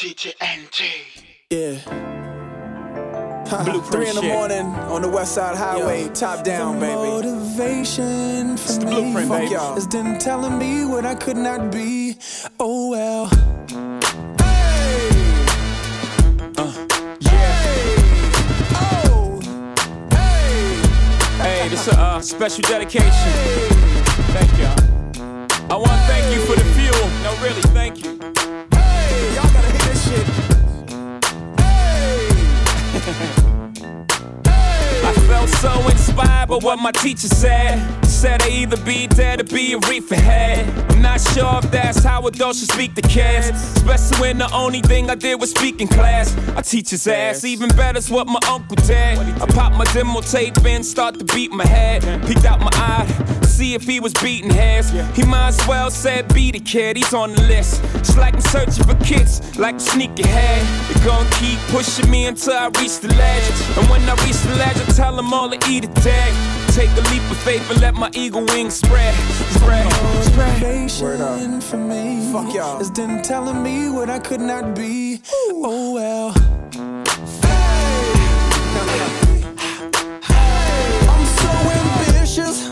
DJ 0.00 0.32
NT. 0.40 0.80
Yeah. 1.50 1.74
Blueprint 3.64 3.86
Three 3.92 4.08
in 4.08 4.14
the 4.14 4.22
shit. 4.22 4.32
morning 4.32 4.64
on 4.88 5.02
the 5.02 5.08
West 5.10 5.34
Side 5.34 5.58
Highway, 5.58 6.04
Yo. 6.04 6.08
top 6.14 6.42
down, 6.42 6.80
the 6.80 6.86
baby. 6.86 6.94
Motivation 6.96 8.56
for 8.56 8.72
the 8.72 8.86
me 8.86 8.92
blueprint, 8.92 9.28
Fuck 9.28 9.40
baby. 9.40 9.52
y'all. 9.52 9.76
is 9.76 9.86
them 9.88 10.16
telling 10.18 10.56
me 10.58 10.86
what 10.86 11.04
I 11.04 11.14
could 11.14 11.36
not 11.36 11.70
be. 11.70 12.16
Oh 12.58 12.88
well. 12.88 13.26
Hey. 14.40 15.10
Yay. 17.20 18.00
Oh, 18.80 19.38
hey. 20.12 20.82
Hey, 21.42 21.68
this 21.68 21.88
a 21.88 21.98
uh, 22.00 22.20
special 22.22 22.62
dedication. 22.62 23.10
Thank 24.32 24.50
y'all. 24.58 24.80
I 25.70 25.76
want 25.76 25.90
to 25.90 26.06
thank 26.06 26.34
you 26.34 26.40
for 26.46 26.56
the 26.56 26.64
fuel. 26.72 27.10
No, 27.22 27.36
really, 27.42 27.60
thank 27.74 28.02
you. 28.02 28.39
Hey, 30.08 30.22
y'all 32.92 33.00
gotta 33.00 33.12
hit 33.12 33.26
this 33.26 33.36
shit. 33.36 33.90
I 35.02 35.12
felt 35.26 35.48
so 35.48 35.88
inspired 35.88 36.48
by 36.48 36.56
what 36.56 36.78
my 36.78 36.92
teacher 36.92 37.28
said. 37.28 37.78
Said 38.04 38.42
I 38.42 38.48
either 38.50 38.76
be 38.84 39.06
dead 39.06 39.40
or 39.40 39.44
be 39.44 39.72
a 39.72 39.78
reefer 39.88 40.14
head. 40.14 40.68
I'm 40.90 41.00
not 41.00 41.20
sure 41.20 41.58
if 41.62 41.70
that's 41.70 42.04
how 42.04 42.26
adults 42.26 42.60
should 42.60 42.70
speak 42.70 42.94
to 42.96 43.02
kids. 43.02 43.48
Especially 43.76 44.20
when 44.20 44.38
the 44.38 44.52
only 44.52 44.82
thing 44.82 45.08
I 45.08 45.14
did 45.14 45.40
was 45.40 45.50
speak 45.50 45.80
in 45.80 45.88
class. 45.88 46.36
I 46.54 46.60
teach 46.60 46.90
his 46.90 47.06
ass, 47.06 47.44
even 47.44 47.70
better's 47.70 48.10
what 48.10 48.26
my 48.26 48.40
uncle 48.46 48.76
did. 48.76 49.18
I 49.18 49.46
pop 49.46 49.72
my 49.72 49.84
demo 49.94 50.20
tape 50.20 50.58
in, 50.66 50.82
start 50.84 51.18
to 51.18 51.24
beat 51.24 51.50
my 51.50 51.66
head. 51.66 52.02
Peeked 52.26 52.44
out 52.44 52.60
my 52.60 52.70
eye, 52.74 53.39
see 53.60 53.74
if 53.74 53.82
he 53.82 54.00
was 54.00 54.14
beating 54.14 54.48
heads. 54.48 54.88
He 55.14 55.22
might 55.22 55.48
as 55.48 55.68
well 55.68 55.90
said 55.90 56.32
be 56.32 56.50
the 56.50 56.60
kid, 56.60 56.96
he's 56.96 57.12
on 57.12 57.34
the 57.34 57.42
list. 57.42 57.82
It's 57.96 58.16
like 58.16 58.32
I'm 58.32 58.40
searching 58.40 58.84
for 58.84 58.94
kids, 59.04 59.32
like 59.58 59.74
a 59.74 59.80
sneaker 59.80 60.26
head. 60.26 60.62
They 60.88 61.04
gon' 61.04 61.26
keep 61.40 61.58
pushing 61.68 62.10
me 62.10 62.24
until 62.24 62.54
I 62.54 62.68
reach 62.80 63.00
the 63.00 63.08
ledge. 63.08 63.48
And 63.76 63.86
when 63.90 64.00
I 64.08 64.14
reach 64.24 64.40
the 64.48 64.54
ledge, 64.56 64.78
I 64.78 64.86
tell 65.00 65.14
them 65.14 65.34
all 65.34 65.50
to 65.50 65.58
eat 65.70 65.84
a 65.84 65.88
tag. 65.88 66.32
Take 66.72 66.90
a 66.92 67.04
leap 67.12 67.24
of 67.30 67.36
faith 67.48 67.70
and 67.70 67.78
let 67.82 67.94
my 67.94 68.10
eagle 68.14 68.46
wings 68.46 68.76
spread. 68.76 69.14
Spread. 69.58 69.84
Motivation 69.84 71.60
for 71.60 71.76
me 71.76 72.32
Fuck 72.32 72.54
y'all. 72.54 72.80
is 72.80 72.90
them 72.92 73.20
telling 73.20 73.62
me 73.62 73.90
what 73.90 74.08
I 74.08 74.20
could 74.20 74.40
not 74.40 74.74
be. 74.74 75.20
Oh 75.32 75.92
well. 75.96 76.32
Hey, 80.24 81.08
I'm 81.12 81.26
so 81.42 81.50
ambitious. 81.80 82.69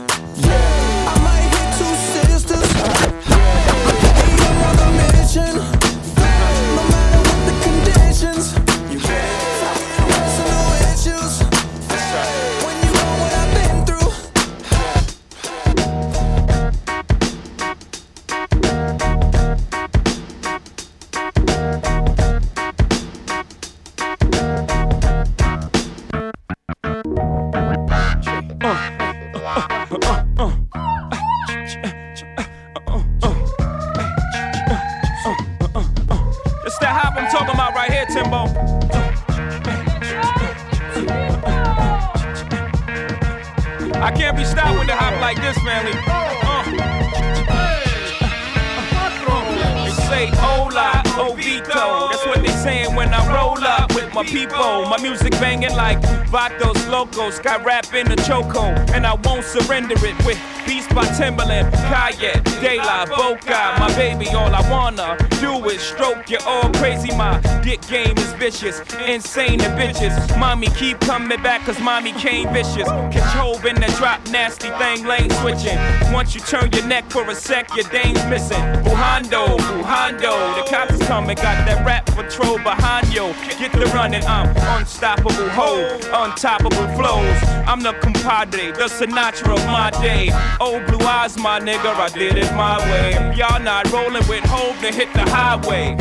My 54.99 55.05
music 55.05 55.31
banging 55.35 55.77
like 55.77 56.18
Vatos 56.31 56.89
Locos. 56.91 57.39
Got 57.39 57.65
rap 57.65 57.93
in 57.95 58.09
the 58.09 58.17
choco, 58.17 58.65
and 58.93 59.07
I 59.07 59.15
won't 59.25 59.45
surrender 59.45 59.95
it 59.99 60.27
with 60.27 60.39
beats 60.67 60.87
by 60.89 61.05
Timbaland, 61.17 61.71
Kayet, 61.89 62.45
De 62.61 62.77
La 62.77 63.07
Boca. 63.07 63.75
My 63.79 63.89
baby, 63.97 64.29
all 64.29 64.55
I 64.55 64.61
wanna 64.71 65.17
do 65.41 65.65
is 65.71 65.81
stroke 65.81 66.29
you 66.29 66.39
all 66.47 66.71
crazy. 66.75 67.15
My 67.17 67.41
dick 67.63 67.81
game 67.89 68.17
is 68.19 68.33
vicious, 68.35 68.81
insane 69.07 69.61
and 69.63 69.75
bitches. 69.81 70.15
Mommy 70.39 70.69
keep 70.69 71.01
coming 71.01 71.43
back, 71.43 71.63
cause 71.65 71.81
mommy 71.81 72.13
came 72.13 72.53
vicious. 72.53 72.89
Control 73.11 73.57
in 73.67 73.77
the 73.77 73.93
drop, 73.99 74.21
nasty 74.29 74.71
thing, 74.79 75.07
lane 75.07 75.31
switching. 75.41 75.79
Once 76.13 76.35
you 76.35 76.41
turn 76.43 76.71
your 76.73 76.87
neck 76.87 77.11
for 77.11 77.29
a 77.31 77.35
sec, 77.35 77.75
your 77.75 77.89
dame's 77.89 78.25
missing. 78.27 78.63
Bujando, 78.85 79.57
Bujando. 79.57 80.33
The 80.57 80.71
cops 80.71 80.99
coming, 81.07 81.37
got 81.37 81.65
that 81.67 81.87
rap 81.87 82.05
patrol 82.07 82.59
behind 82.59 83.09
you. 83.09 83.33
Get 83.59 83.73
the 83.73 83.87
running, 83.95 84.25
I'm 84.25 84.49
unstoppable, 84.79 85.49
ho, 85.51 85.99
untoppable 86.25 86.89
flows. 86.97 87.39
I'm 87.67 87.81
the 87.81 87.93
compadre, 88.01 88.73
the 88.73 88.89
Sinatra 88.89 89.57
of 89.57 89.65
my 89.67 89.91
day. 90.03 90.31
Old 90.61 90.85
blue 90.87 91.07
eyes, 91.07 91.37
my 91.39 91.61
nigga, 91.61 91.95
I 91.95 92.09
did 92.09 92.37
it 92.37 92.53
my 92.55 92.79
way. 92.91 93.35
Y'all 93.37 93.63
not 93.63 93.91
rolling 93.93 94.27
with 94.29 94.45
hope, 94.45 94.77
then 94.81 94.95
hit 94.95 95.13
the 95.15 95.23
highway. 95.31 95.97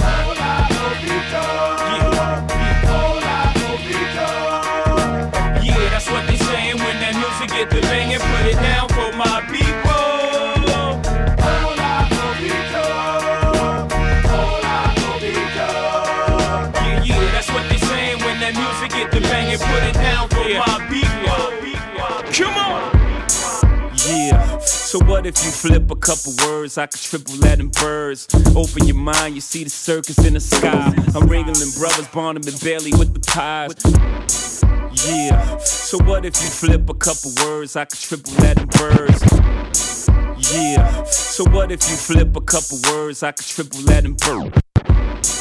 Yeah. 1.07 2.66
People. 20.47 20.63
Come 22.33 22.57
on. 22.57 22.93
Yeah, 24.07 24.59
so 24.59 24.99
what 25.03 25.25
if 25.25 25.43
you 25.43 25.51
flip 25.51 25.91
a 25.91 25.95
couple 25.95 26.33
words? 26.45 26.77
I 26.77 26.85
could 26.85 27.01
triple 27.01 27.35
that 27.37 27.59
in 27.59 27.69
birds. 27.69 28.27
Open 28.55 28.87
your 28.87 28.95
mind, 28.95 29.35
you 29.35 29.41
see 29.41 29.63
the 29.65 29.69
circus 29.69 30.17
in 30.25 30.33
the 30.33 30.39
sky. 30.39 30.93
I'm 31.13 31.27
wrangling 31.27 31.71
brothers, 31.77 32.07
Barnum 32.07 32.43
and 32.47 32.59
Bailey 32.61 32.91
with 32.91 33.13
the 33.13 33.19
pies. 33.19 33.73
Yeah, 35.05 35.57
so 35.57 35.97
what 36.03 36.25
if 36.25 36.41
you 36.41 36.49
flip 36.49 36.89
a 36.89 36.93
couple 36.93 37.31
words? 37.43 37.75
I 37.75 37.85
could 37.85 37.99
triple 37.99 38.31
that 38.35 38.59
in 38.61 38.67
birds. 38.67 39.21
Yeah, 40.53 41.03
so 41.03 41.43
what 41.49 41.71
if 41.71 41.89
you 41.89 41.95
flip 41.95 42.35
a 42.35 42.41
couple 42.41 42.79
words? 42.89 43.23
I 43.23 43.33
could 43.33 43.45
triple 43.45 43.81
that 43.81 44.05
in 44.05 44.13
birds. 44.13 45.36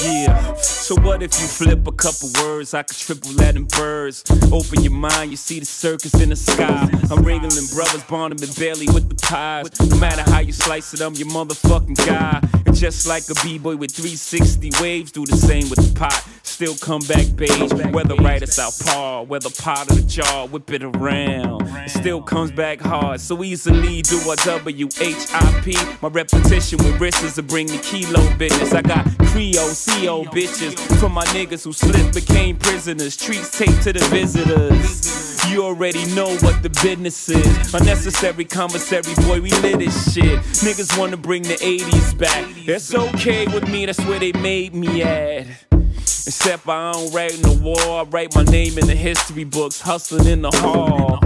Yeah, 0.00 0.54
so 0.54 0.94
what 1.00 1.24
if 1.24 1.40
you 1.40 1.46
flip 1.46 1.86
a 1.88 1.92
couple 1.92 2.30
words? 2.40 2.72
I 2.72 2.84
could 2.84 2.96
triple 2.96 3.32
that 3.32 3.56
in 3.56 3.64
birds. 3.64 4.22
Open 4.52 4.82
your 4.82 4.92
mind, 4.92 5.32
you 5.32 5.36
see 5.36 5.58
the 5.58 5.66
circus 5.66 6.14
in 6.20 6.28
the 6.28 6.36
sky. 6.36 6.88
I'm 7.10 7.24
wrangling 7.24 7.66
brothers, 7.74 8.04
Barnum 8.04 8.38
and 8.40 8.56
Bailey 8.56 8.86
with 8.86 9.08
the 9.08 9.16
pies. 9.16 9.68
No 9.80 9.96
matter 9.98 10.22
how 10.30 10.38
you 10.38 10.52
slice 10.52 10.94
it, 10.94 11.00
I'm 11.00 11.14
your 11.14 11.28
motherfucking 11.28 12.06
guy. 12.06 12.40
And 12.64 12.76
just 12.76 13.08
like 13.08 13.24
a 13.28 13.34
b-boy 13.42 13.76
with 13.76 13.90
360 13.90 14.70
waves, 14.80 15.10
do 15.10 15.26
the 15.26 15.36
same 15.36 15.68
with 15.68 15.80
the 15.80 15.98
pot. 15.98 16.24
Still 16.42 16.76
come 16.76 17.02
back 17.02 17.26
beige, 17.36 17.72
whether 17.92 18.14
right 18.16 18.42
or 18.42 18.46
southpaw, 18.46 19.22
whether 19.22 19.50
pot 19.50 19.90
or 19.90 19.94
the 19.96 20.02
jar, 20.02 20.46
whip 20.48 20.70
it 20.72 20.82
around. 20.82 21.62
It 21.84 21.90
still 21.90 22.22
comes 22.22 22.50
back 22.50 22.80
hard, 22.80 23.20
so 23.20 23.42
easily 23.44 24.02
do 24.02 24.18
a 24.30 24.36
W-H-I-P. 24.36 25.76
My 26.02 26.08
repetition 26.08 26.78
with 26.78 27.00
wrists 27.00 27.34
to 27.34 27.42
bring 27.42 27.66
the 27.66 27.78
kilo 27.78 28.36
business. 28.36 28.72
I 28.72 28.82
got 28.82 29.06
Creole, 29.28 29.74
CO 29.88 30.24
bitches. 30.24 30.74
For 31.00 31.08
my 31.08 31.24
niggas 31.26 31.64
who 31.64 31.72
slipped, 31.72 32.14
became 32.14 32.56
prisoners. 32.56 33.16
Treats 33.16 33.56
taped 33.56 33.82
to 33.82 33.92
the 33.92 34.04
visitors. 34.10 35.28
You 35.50 35.64
already 35.64 36.04
know 36.14 36.28
what 36.38 36.62
the 36.62 36.70
business 36.82 37.28
is. 37.28 37.74
Unnecessary 37.74 38.44
commissary, 38.44 39.14
boy, 39.26 39.40
we 39.40 39.50
lit 39.62 39.78
this 39.78 40.12
shit. 40.12 40.38
Niggas 40.62 40.98
wanna 40.98 41.16
bring 41.16 41.42
the 41.42 41.54
80s 41.54 42.18
back. 42.18 42.44
It's 42.66 42.94
okay 42.94 43.46
with 43.46 43.68
me, 43.68 43.86
that's 43.86 44.00
where 44.04 44.18
they 44.18 44.32
made 44.32 44.74
me 44.74 45.02
at. 45.02 45.46
Except 45.72 46.68
I 46.68 46.92
don't 46.92 47.12
write 47.14 47.34
in 47.34 47.42
the 47.42 47.58
war, 47.62 48.00
I 48.00 48.02
write 48.02 48.34
my 48.34 48.44
name 48.44 48.76
in 48.76 48.86
the 48.86 48.94
history 48.94 49.44
books, 49.44 49.80
hustling 49.80 50.26
in 50.26 50.42
the 50.42 50.50
hall. 50.50 51.18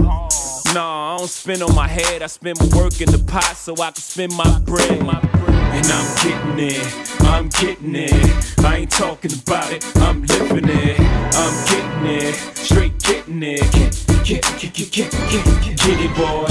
Nah, 0.73 1.15
I 1.15 1.17
don't 1.17 1.29
spin 1.29 1.61
on 1.61 1.75
my 1.75 1.87
head, 1.87 2.21
I 2.21 2.27
spend 2.27 2.59
my 2.59 2.77
work 2.77 3.01
in 3.01 3.11
the 3.11 3.21
pot 3.27 3.57
so 3.57 3.73
I 3.73 3.91
can 3.91 3.95
spend 3.95 4.33
my 4.35 4.59
bread. 4.59 5.52
And 5.75 5.85
I'm 5.87 6.09
getting 6.23 6.59
it, 6.59 7.21
I'm 7.21 7.49
getting 7.49 7.95
it. 7.95 8.59
I 8.59 8.77
ain't 8.77 8.91
talking 8.91 9.33
about 9.33 9.71
it, 9.71 9.83
I'm 9.97 10.23
living 10.23 10.69
it. 10.69 10.99
I'm 10.99 11.55
getting 11.67 12.05
it, 12.05 12.35
straight 12.55 12.97
getting 13.03 13.41
it. 13.41 13.61
Get, 13.71 14.05
get, 14.23 14.43
get, 14.59 14.73
get, 14.73 14.91
get, 14.91 15.11
get, 15.11 15.77
get 15.77 15.99
it, 15.99 16.15
boy. 16.15 16.45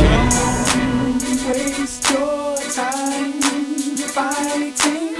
Don't 0.72 1.22
waste 1.48 2.10
your 2.10 2.56
time 2.72 3.42
fighting 4.12 5.11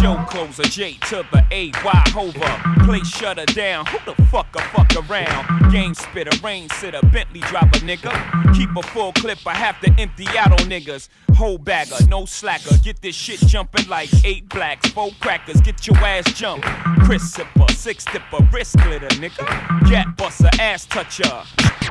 show 0.00 0.16
closer. 0.28 0.62
J 0.62 0.94
to 1.08 1.24
the 1.30 1.44
A, 1.50 1.70
Y 1.84 2.02
Hova. 2.08 2.84
Play 2.84 3.00
shutter 3.00 3.44
down. 3.46 3.86
Who 3.86 3.98
the 4.06 4.22
fuck 4.26 4.48
a 4.56 4.62
fuck 4.68 4.90
around? 5.08 5.70
Game 5.70 5.94
spitter, 5.94 6.36
rain 6.42 6.68
sitter, 6.70 7.00
Bentley 7.12 7.40
driver, 7.40 7.78
nigga. 7.80 8.12
Keep 8.56 8.76
a 8.76 8.82
full 8.82 9.12
clip, 9.12 9.38
I 9.46 9.54
have 9.54 9.78
to 9.80 9.94
empty 9.98 10.26
out 10.38 10.52
on 10.52 10.68
niggas. 10.68 11.08
Whole 11.34 11.58
bagger, 11.58 11.96
no 12.08 12.24
slacker. 12.24 12.76
Get 12.82 13.00
this 13.02 13.14
shit 13.14 13.40
jumping 13.40 13.88
like 13.88 14.10
eight 14.24 14.48
blacks, 14.48 14.88
four 14.90 15.10
crackers. 15.20 15.60
Get 15.60 15.86
your 15.86 15.96
ass 15.98 16.32
jumped. 16.32 16.66
Chris 17.04 17.36
sipper, 17.36 17.70
six 17.70 18.04
dipper, 18.06 18.48
wrist 18.52 18.76
glitter, 18.78 19.08
nigga. 19.08 19.88
Gat 19.88 20.16
buster, 20.16 20.50
ass 20.58 20.86
toucher. 20.86 21.42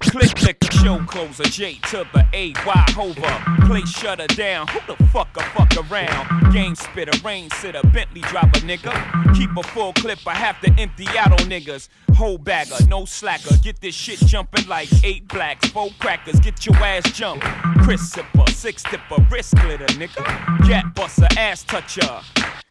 Click, 0.01 0.33
click, 0.35 0.57
show 0.71 0.99
closer. 1.05 1.43
J 1.43 1.75
to 1.89 2.07
the 2.13 2.25
A, 2.33 2.53
Y 2.65 2.85
Hova. 2.89 3.65
Play 3.67 3.81
shutter 3.81 4.27
down. 4.27 4.67
Who 4.67 4.79
the 4.87 5.03
fuck 5.05 5.35
a 5.37 5.43
fuck 5.51 5.71
around? 5.91 6.53
Game 6.53 6.73
spitter, 6.75 7.17
rain 7.23 7.49
sitter, 7.51 7.81
Bentley 7.83 7.98
driver, 8.07 8.59
nigga. 8.59 9.35
Keep 9.35 9.57
a 9.57 9.63
full 9.63 9.93
clip, 9.93 10.19
I 10.27 10.35
have 10.35 10.59
to 10.61 10.73
empty 10.79 11.07
out 11.17 11.31
on 11.31 11.49
niggas. 11.49 11.89
Whole 12.15 12.37
bagger, 12.37 12.75
no 12.87 13.05
slacker. 13.05 13.55
Get 13.61 13.81
this 13.81 13.95
shit 13.95 14.19
jumping 14.19 14.67
like 14.67 14.89
eight 15.03 15.27
blacks, 15.27 15.67
four 15.69 15.89
crackers. 15.99 16.39
Get 16.39 16.65
your 16.65 16.75
ass 16.77 17.09
jumped. 17.11 17.45
Chris 17.83 18.13
sipper, 18.13 18.49
six 18.49 18.83
dipper, 18.83 19.25
wrist 19.31 19.55
glitter, 19.55 19.85
nigga. 19.85 20.67
Gat 20.67 20.93
buster, 20.95 21.27
ass 21.37 21.63
toucher. 21.63 22.21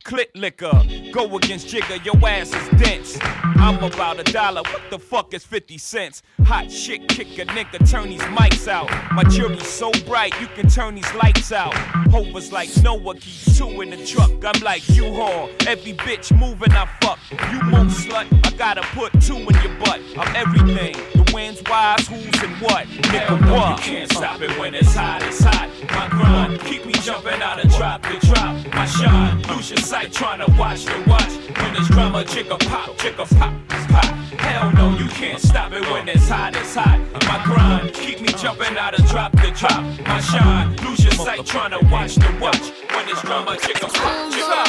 Clit 0.08 0.30
liquor, 0.34 0.72
go 1.12 1.36
against 1.36 1.66
Jigga, 1.66 2.02
your 2.02 2.16
ass 2.26 2.54
is 2.54 2.80
dense. 2.80 3.18
I'm 3.22 3.84
about 3.84 4.18
a 4.18 4.22
dollar, 4.32 4.62
what 4.62 4.80
the 4.88 4.98
fuck 4.98 5.34
is 5.34 5.44
50 5.44 5.76
cents? 5.76 6.22
Hot 6.44 6.72
shit, 6.72 7.06
kick 7.08 7.38
a 7.38 7.44
nigga, 7.44 7.86
turn 7.90 8.08
these 8.08 8.22
mics 8.22 8.68
out. 8.68 8.88
My 9.12 9.22
jury's 9.24 9.68
so 9.68 9.90
bright, 10.06 10.32
you 10.40 10.46
can 10.46 10.66
turn 10.66 10.94
these 10.94 11.12
lights 11.12 11.52
out. 11.52 11.74
Hover's 12.10 12.50
like 12.52 12.70
Noah, 12.82 13.16
keep 13.16 13.54
two 13.54 13.82
in 13.82 13.90
the 13.90 14.02
truck. 14.06 14.30
I'm 14.42 14.58
like 14.62 14.88
U-Haul, 14.88 15.50
every 15.66 15.92
bitch 15.92 16.34
moving, 16.34 16.72
I 16.72 16.86
fuck. 17.02 17.18
You 17.30 17.62
move 17.64 17.92
slut, 17.92 18.26
I 18.46 18.56
gotta 18.56 18.80
put 18.94 19.12
two 19.20 19.36
in 19.36 19.62
your 19.62 19.78
butt. 19.78 20.00
I'm 20.16 20.34
everything, 20.34 20.94
the 21.12 21.30
wind's 21.34 21.62
wise, 21.68 22.08
who's 22.08 22.42
and 22.42 22.56
what. 22.62 22.86
Nigga, 22.86 23.52
what? 23.52 23.84
You 23.84 23.92
can't 23.92 24.10
stop 24.10 24.40
it 24.40 24.58
when 24.58 24.74
it's 24.74 24.94
hot, 24.94 25.22
it's 25.22 25.44
hot. 25.44 25.68
My 25.90 26.08
grind, 26.08 26.60
keep 26.62 26.86
me 26.86 26.94
jumping 26.94 27.42
out 27.42 27.62
of 27.62 27.70
drop 27.72 28.02
to 28.04 28.18
drop. 28.26 28.74
My 28.74 28.86
shine, 28.86 29.42
lose 29.42 29.68
your 29.68 29.78
sight 29.80 29.97
trying 30.06 30.38
to 30.38 30.50
watch 30.58 30.84
the 30.84 31.04
watch. 31.08 31.32
When 31.58 31.76
it's 31.76 31.88
drama, 31.88 32.22
chicka 32.24 32.58
pop, 32.68 32.96
chicka 32.98 33.26
pop, 33.38 33.52
pop. 33.88 34.04
Hell 34.38 34.72
no, 34.72 34.96
you 34.96 35.08
can't 35.08 35.40
stop 35.40 35.72
it 35.72 35.82
when 35.90 36.08
it's 36.08 36.28
hot, 36.28 36.54
it's 36.56 36.74
hot. 36.74 37.00
My 37.26 37.42
grind, 37.44 37.92
keep 37.94 38.20
me 38.20 38.28
jumping 38.28 38.76
out 38.78 38.98
of 38.98 39.04
drop 39.08 39.32
to 39.32 39.50
drop. 39.50 39.82
My 40.06 40.20
shine, 40.20 40.76
lose 40.76 41.02
your 41.02 41.12
sight 41.14 41.44
trying 41.44 41.72
to 41.72 41.84
watch 41.90 42.14
the 42.14 42.38
watch. 42.40 42.70
When 42.94 43.08
it's 43.08 43.22
drama, 43.22 43.56
chicka 43.56 43.92
pop, 43.92 44.32
chicka 44.32 44.64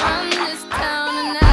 pop. 0.71 1.48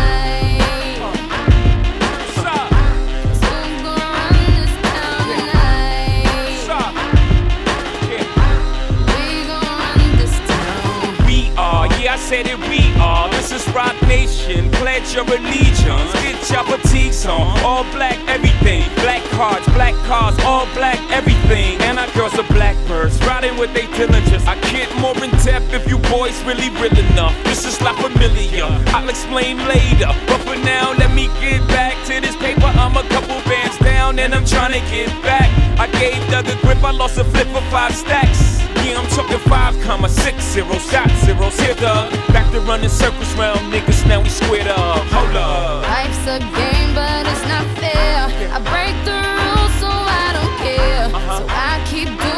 I 12.17 12.19
said 12.19 12.47
it, 12.47 12.59
we 12.73 12.81
are. 12.97 13.29
This 13.29 13.53
is 13.53 13.69
Roc 13.77 13.93
Nation. 14.09 14.71
Pledge 14.81 15.13
your 15.13 15.29
allegiance. 15.29 16.13
Get 16.25 16.49
your 16.49 16.65
fatigues 16.65 17.27
on. 17.27 17.61
All 17.61 17.85
black, 17.93 18.17
everything. 18.27 18.89
Black 19.05 19.23
cards, 19.37 19.67
black 19.77 19.93
cars, 20.09 20.35
all 20.41 20.65
black, 20.73 20.97
everything. 21.13 21.77
And 21.83 21.99
our 21.99 22.11
girls 22.17 22.33
are 22.39 22.49
blackbirds, 22.55 23.21
riding 23.29 23.55
with 23.59 23.75
they 23.75 23.85
diligence. 23.99 24.47
I 24.47 24.57
get 24.73 24.89
more 24.97 25.13
in 25.23 25.29
depth 25.45 25.75
if 25.75 25.87
you 25.87 25.99
boys 26.09 26.33
really 26.45 26.71
real 26.81 26.97
enough. 27.13 27.37
This 27.45 27.67
is 27.67 27.79
not 27.83 28.01
familiar. 28.01 28.65
I'll 28.97 29.11
explain 29.11 29.59
later. 29.69 30.09
But 30.27 30.41
for 30.41 30.57
now, 30.65 30.97
let 30.97 31.12
me 31.12 31.29
get 31.45 31.61
back 31.69 31.93
to 32.07 32.19
this 32.19 32.35
paper. 32.37 32.73
I'm 32.81 32.97
a 32.97 33.07
couple 33.12 33.37
bands 33.45 33.77
down 33.81 34.19
and 34.19 34.35
I'm 34.35 34.47
trying 34.47 34.73
to 34.73 34.81
get 34.89 35.12
back. 35.21 35.53
I 35.79 35.87
gave 36.01 36.17
Doug 36.31 36.49
a 36.49 36.57
grip, 36.65 36.83
I 36.83 36.93
lost 36.93 37.19
a 37.19 37.25
flip 37.25 37.49
for 37.49 37.61
five 37.69 37.95
stacks. 37.95 38.66
Yeah, 38.87 39.00
I'm 39.00 39.09
talking 39.11 39.38
five 39.50 39.75
comma 39.83 40.09
six 40.09 40.44
zero 40.44 40.79
shot 40.79 41.11
zeros 41.25 41.59
here, 41.59 41.75
Doug. 41.75 42.12
Back 42.29 42.53
to 42.53 42.61
running 42.61 42.88
circles 42.88 43.35
round 43.35 43.59
niggas, 43.73 44.06
now 44.06 44.23
we 44.23 44.29
squared 44.29 44.69
up. 44.69 45.03
Hold 45.11 45.35
up. 45.35 45.83
Life's 45.83 46.25
a 46.29 46.38
game, 46.38 46.94
but 46.94 47.27
it's 47.27 47.43
not 47.50 47.67
fair. 47.83 48.31
I 48.55 48.59
break 48.62 48.94
the 49.03 49.19
rules, 49.27 49.75
so 49.83 49.91
I 49.91 50.29
don't 50.38 50.56
care. 50.62 51.05
Uh-huh. 51.17 51.38
So 51.38 51.47
I 51.50 51.83
keep 51.91 52.06
doing 52.06 52.36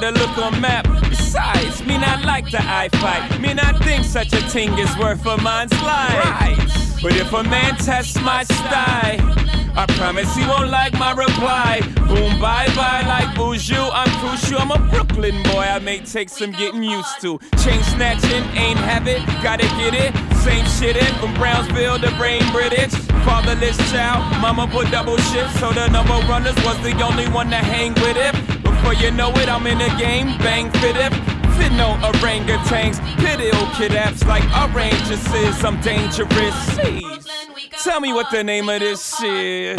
Better 0.00 0.12
look 0.12 0.38
on 0.38 0.60
map. 0.60 0.86
Besides, 1.10 1.84
me 1.84 1.98
not 1.98 2.24
like 2.24 2.48
the 2.52 2.62
eye 2.62 2.88
fight. 3.00 3.40
Me 3.40 3.52
not 3.52 3.82
think 3.82 4.04
such 4.04 4.32
a 4.32 4.40
thing 4.42 4.78
is 4.78 4.96
worth 4.96 5.26
a 5.26 5.36
man's 5.42 5.72
life. 5.82 7.02
But 7.02 7.16
if 7.16 7.32
a 7.32 7.42
man 7.42 7.74
tests 7.78 8.14
my 8.22 8.44
style, 8.44 9.18
I 9.74 9.86
promise 9.98 10.32
he 10.36 10.46
won't 10.46 10.70
like 10.70 10.92
my 11.00 11.10
reply. 11.10 11.80
Boom, 12.06 12.40
bye 12.40 12.68
bye, 12.76 13.02
like 13.08 13.34
Buju. 13.34 13.90
I'm 13.92 14.08
crucial. 14.20 14.60
I'm 14.60 14.70
a 14.70 14.78
Brooklyn 14.88 15.42
boy. 15.42 15.66
I 15.66 15.80
may 15.80 15.98
take 15.98 16.28
some 16.28 16.52
getting 16.52 16.84
used 16.84 17.20
to. 17.22 17.40
Chain 17.64 17.82
snatching, 17.82 18.44
ain't 18.54 18.78
habit, 18.78 19.18
gotta 19.42 19.66
get 19.82 19.94
it. 19.94 20.14
Same 20.44 20.64
shit 20.78 20.96
in 20.96 21.12
from 21.16 21.34
Brownsville 21.34 21.98
to 21.98 22.10
Brain 22.16 22.44
British. 22.52 22.94
Fatherless 23.26 23.76
child, 23.90 24.22
mama 24.40 24.68
put 24.68 24.92
double 24.92 25.16
shift, 25.16 25.58
so 25.58 25.72
the 25.72 25.88
number 25.88 26.14
runners 26.28 26.54
was 26.64 26.80
the 26.84 26.94
only 27.02 27.26
one 27.30 27.50
to 27.50 27.56
hang 27.56 27.94
with 27.94 28.16
it. 28.16 28.57
Before 28.88 29.04
you 29.04 29.10
know 29.10 29.30
it, 29.32 29.50
I'm 29.50 29.66
in 29.66 29.76
the 29.76 29.94
game, 29.98 30.28
bang 30.38 30.70
fit 30.80 30.96
it. 30.96 31.12
Fit 31.58 31.72
no 31.72 31.92
orangutans, 32.00 32.98
pit 33.18 33.38
ill 33.38 33.66
kid 33.74 33.92
apps 33.92 34.26
like 34.26 34.42
arrangers 34.64 35.26
is. 35.34 35.62
I'm 35.62 35.78
dangerous. 35.82 36.54
Jeez. 36.78 37.84
Tell 37.84 38.00
me 38.00 38.14
what 38.14 38.30
the 38.30 38.42
name 38.42 38.70
of 38.70 38.80
this 38.80 39.18
shit. 39.18 39.78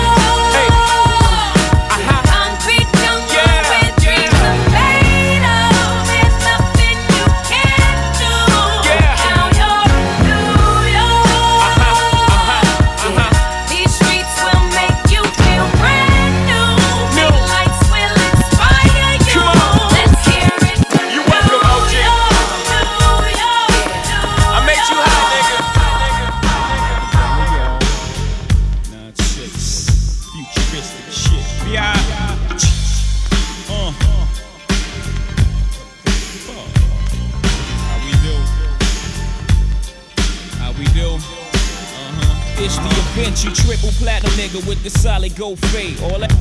The 44.83 44.89
solid 44.89 45.35
gold 45.35 45.59
fade. 45.67 46.01
All 46.01 46.19
that. 46.19 46.33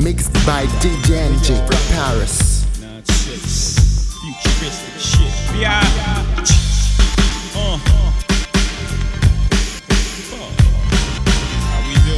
Mixed 0.00 0.32
by 0.44 0.66
DJ 0.80 1.16
NG 1.30 1.56
from 1.66 1.82
Paris. 1.94 2.64
Futuristic 4.20 4.98
shit. 4.98 5.60
Yeah. 5.60 5.80
Uh. 7.54 7.78
How 11.68 11.80
we 11.86 11.94
do? 12.02 12.16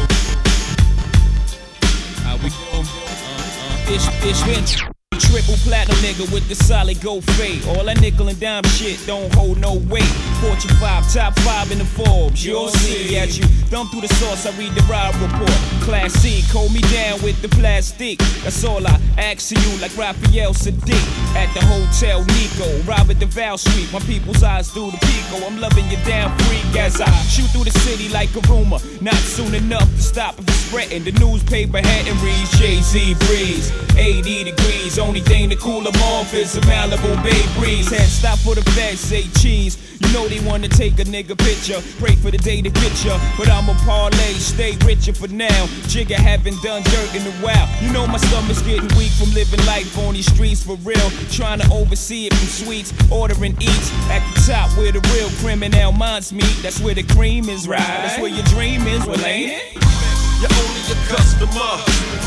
How 2.22 2.36
we 2.36 2.48
do? 2.48 2.54
Uh, 2.72 2.80
uh. 2.80 3.92
It's 4.26 4.42
been 4.44 4.93
triple 5.34 5.56
platinum 5.66 5.98
nigga 5.98 6.32
with 6.32 6.46
the 6.48 6.54
solid 6.54 7.00
gold 7.00 7.24
fade. 7.32 7.66
All 7.66 7.84
that 7.84 8.00
nickel 8.00 8.28
and 8.28 8.38
dime 8.38 8.62
shit 8.78 9.04
don't 9.04 9.34
hold 9.34 9.58
no 9.58 9.74
weight. 9.90 10.14
Fortune 10.40 10.70
5, 10.78 11.12
top 11.12 11.36
5 11.40 11.72
in 11.72 11.78
the 11.78 11.84
Forbes. 11.84 12.46
You'll 12.46 12.68
see 12.68 13.18
at 13.18 13.36
you. 13.36 13.44
Thumb 13.66 13.88
through 13.88 14.02
the 14.02 14.14
source, 14.14 14.46
I 14.46 14.56
read 14.56 14.72
the 14.76 14.82
ride 14.82 15.14
report. 15.16 15.58
Class 15.82 16.12
C, 16.12 16.40
hold 16.52 16.72
me 16.72 16.82
down 16.94 17.20
with 17.22 17.42
the 17.42 17.48
plastic. 17.48 18.18
That's 18.44 18.64
all 18.64 18.86
I 18.86 19.00
ask 19.18 19.50
of 19.50 19.58
you, 19.66 19.80
like 19.82 19.96
Raphael 19.96 20.54
Saadiq. 20.54 21.02
At 21.34 21.52
the 21.52 21.66
Hotel 21.66 22.22
Nico, 22.38 22.68
Robert 22.86 23.18
DeVal 23.18 23.58
Street. 23.58 23.92
My 23.92 23.98
people's 24.06 24.44
eyes 24.44 24.70
through 24.70 24.92
the 24.92 24.98
Pico. 24.98 25.44
I'm 25.46 25.58
loving 25.60 25.90
you 25.90 25.98
down 26.04 26.30
freak 26.46 26.76
as 26.78 27.00
I 27.00 27.10
shoot 27.26 27.50
through 27.50 27.64
the 27.64 27.76
city 27.80 28.08
like 28.10 28.30
a 28.36 28.40
rumor. 28.46 28.78
Not 29.00 29.18
soon 29.34 29.52
enough 29.54 29.90
to 29.90 30.02
stop 30.02 30.38
if 30.38 30.48
it's 30.48 30.63
spreading. 30.74 31.04
The 31.04 31.12
newspaper 31.20 31.78
heading 31.78 32.18
reads 32.20 32.50
Jay 32.58 32.80
Z 32.80 33.14
breeze. 33.26 33.70
80 33.96 34.50
degrees, 34.50 34.98
only 34.98 35.20
thing 35.20 35.48
to 35.50 35.56
cool 35.56 35.82
them 35.82 35.94
off 36.02 36.34
is 36.34 36.56
a 36.56 36.60
Malibu 36.62 37.22
Bay 37.22 37.42
breeze. 37.58 37.90
Had 37.90 38.08
stop 38.08 38.38
for 38.38 38.54
the 38.54 38.62
feds, 38.72 39.00
say 39.00 39.22
cheese. 39.40 39.78
You 40.00 40.12
know 40.12 40.26
they 40.26 40.40
wanna 40.40 40.68
take 40.68 40.98
a 40.98 41.04
nigga 41.04 41.38
picture. 41.38 41.80
Pray 42.00 42.16
for 42.16 42.30
the 42.30 42.38
day 42.38 42.60
to 42.60 42.70
get 42.70 43.04
ya. 43.04 43.18
But 43.38 43.48
I'ma 43.48 43.74
parlay, 43.86 44.34
stay 44.34 44.76
richer 44.84 45.12
for 45.12 45.28
now. 45.28 45.66
Jigga 45.86 46.16
haven't 46.16 46.60
done 46.62 46.82
dirt 46.82 47.14
in 47.14 47.22
a 47.22 47.34
while. 47.38 47.68
You 47.80 47.92
know 47.92 48.06
my 48.06 48.18
stomach's 48.18 48.62
getting 48.62 48.90
weak 48.98 49.12
from 49.12 49.32
living 49.32 49.64
life 49.66 49.96
on 49.98 50.14
these 50.14 50.26
streets 50.26 50.64
for 50.64 50.76
real. 50.82 51.08
Trying 51.30 51.60
to 51.60 51.72
oversee 51.72 52.26
it 52.26 52.34
from 52.34 52.48
sweets, 52.48 52.92
ordering 53.12 53.54
eats. 53.60 53.92
At 54.10 54.22
the 54.34 54.52
top 54.52 54.76
where 54.76 54.90
the 54.90 55.00
real 55.14 55.30
criminal 55.38 55.92
minds 55.92 56.32
meet. 56.32 56.56
That's 56.62 56.80
where 56.80 56.94
the 56.94 57.04
cream 57.14 57.48
is 57.48 57.68
right. 57.68 57.78
That's 57.78 58.18
where 58.18 58.30
your 58.30 58.44
dream 58.46 58.86
is, 58.88 59.04
it? 59.06 59.93
You're 60.44 60.60
only 60.60 60.84
a 60.92 60.96
customer 61.08 61.72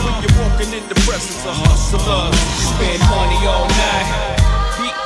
when 0.01 0.13
you're 0.25 0.37
walking 0.41 0.73
in 0.73 0.89
the 0.89 0.95
presence 1.05 1.45
of 1.45 1.53
hustlers. 1.69 2.33
Spend 2.65 3.01
money 3.13 3.45
all 3.45 3.67
night. 3.69 4.09
Be- 4.81 4.97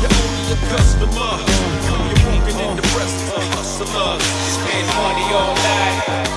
You're 0.00 0.16
only 0.16 0.52
a 0.56 0.56
customer 0.72 1.32
when 1.92 2.02
you're 2.08 2.24
walking 2.32 2.58
in 2.64 2.76
the 2.76 2.82
presence 2.96 3.32
of 3.36 3.44
hustlers. 3.52 4.22
Spend 4.56 4.86
money 4.96 5.26
all 5.36 5.54
night. 5.56 6.31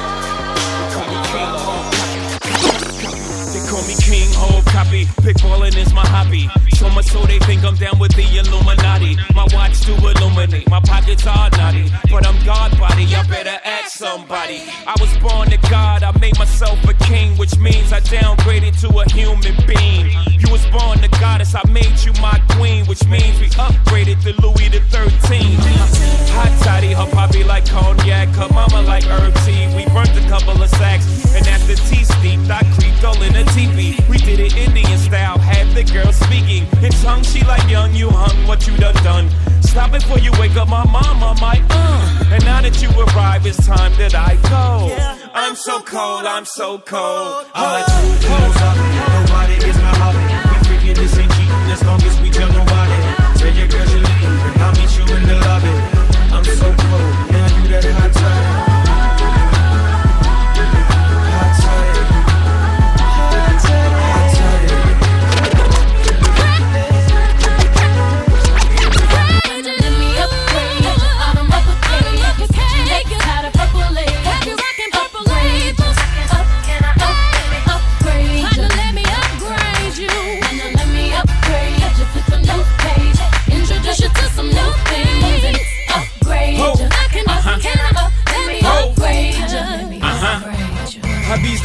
King 4.05 4.29
Ho 4.37 4.61
Copy. 4.69 5.05
Pickballing 5.25 5.75
is 5.75 5.91
my 5.91 6.05
hobby. 6.05 6.47
So 6.77 6.87
much 6.91 7.05
so 7.05 7.25
they 7.25 7.39
think 7.39 7.63
I'm 7.63 7.75
down 7.75 7.97
with 7.97 8.13
the 8.13 8.21
Illuminati. 8.37 9.17
My 9.33 9.47
watch 9.51 9.81
to 9.87 9.93
illuminate, 9.97 10.69
my 10.69 10.79
pockets 10.79 11.25
are 11.25 11.49
naughty. 11.57 11.89
But 12.11 12.27
I'm 12.27 12.37
God 12.45 12.77
body, 12.77 13.05
I 13.15 13.25
better 13.25 13.57
ask 13.65 13.97
somebody. 13.97 14.61
I 14.85 14.93
was 14.99 15.09
born 15.17 15.49
to 15.49 15.57
God, 15.71 16.03
I 16.03 16.11
made 16.19 16.37
myself 16.37 16.77
a 16.85 16.93
king, 17.05 17.35
which 17.37 17.57
means 17.57 17.91
I 17.91 17.99
downgraded 18.01 18.79
to 18.81 18.89
a 18.93 19.09
human 19.09 19.57
being. 19.65 20.13
You 20.37 20.51
was 20.51 20.63
born 20.67 21.01
the 21.01 21.09
goddess, 21.19 21.55
I 21.55 21.65
made 21.71 21.97
you 22.05 22.13
my 22.21 22.39
queen, 22.59 22.85
which 22.85 23.03
means 23.07 23.39
we 23.39 23.49
upgraded 23.57 24.21
to 24.21 24.39
Louis 24.39 24.69
the 24.69 24.85
13th. 24.93 25.65
Hot 26.37 26.53
toddy, 26.63 26.93
her 26.93 27.09
poppy 27.09 27.43
like 27.43 27.65
cognac, 27.65 28.29
her 28.35 28.49
mama 28.53 28.83
like 28.83 29.05
herb 29.05 29.33
tea. 29.45 29.65
We 29.75 29.85
burnt 29.89 30.13
a 30.13 30.27
couple 30.29 30.61
of 30.61 30.69
sacks, 30.69 31.07
and 31.33 31.45
the 31.63 31.75
tea 31.89 32.03
steeped, 32.03 32.51
I 32.51 32.61
creeped 32.77 33.03
all 33.03 33.19
in 33.23 33.35
a 33.35 33.43
teepee. 33.55 33.94
We 34.09 34.17
did 34.17 34.39
it 34.39 34.55
Indian 34.55 34.97
style, 34.97 35.37
had 35.37 35.67
the 35.75 35.83
girl 35.83 36.11
speaking 36.11 36.65
in 36.83 36.91
tongue. 37.03 37.23
She 37.23 37.43
like 37.43 37.67
young, 37.69 37.93
you 37.93 38.09
hung, 38.09 38.47
what 38.47 38.67
you 38.67 38.75
done 38.77 38.95
done. 39.03 39.29
Stop 39.61 39.93
it 39.93 40.01
before 40.01 40.19
you 40.19 40.31
wake 40.39 40.55
up 40.55 40.69
my 40.69 40.85
mama, 40.85 41.35
my 41.41 41.61
uh. 41.69 42.31
And 42.31 42.43
now 42.45 42.61
that 42.61 42.81
you 42.81 42.89
arrive, 42.89 43.45
it's 43.45 43.65
time 43.65 43.91
that 43.97 44.15
I 44.15 44.35
go. 44.49 44.93
I'm 45.33 45.55
so 45.55 45.81
cold, 45.81 46.25
I'm 46.25 46.45
so 46.45 46.79
cold. 46.79 47.45
I'm 47.53 47.81
like, 47.81 47.87
Nobody 49.15 49.55
is 49.69 49.77
my 49.77 49.93
hobby. 49.99 50.25
We 50.49 50.57
freaking 50.67 50.95
this 50.95 51.17
ain't 51.17 51.31
as 51.71 51.83
long 51.83 52.01
as 52.03 52.21
we 52.21 52.29
tell 52.29 52.51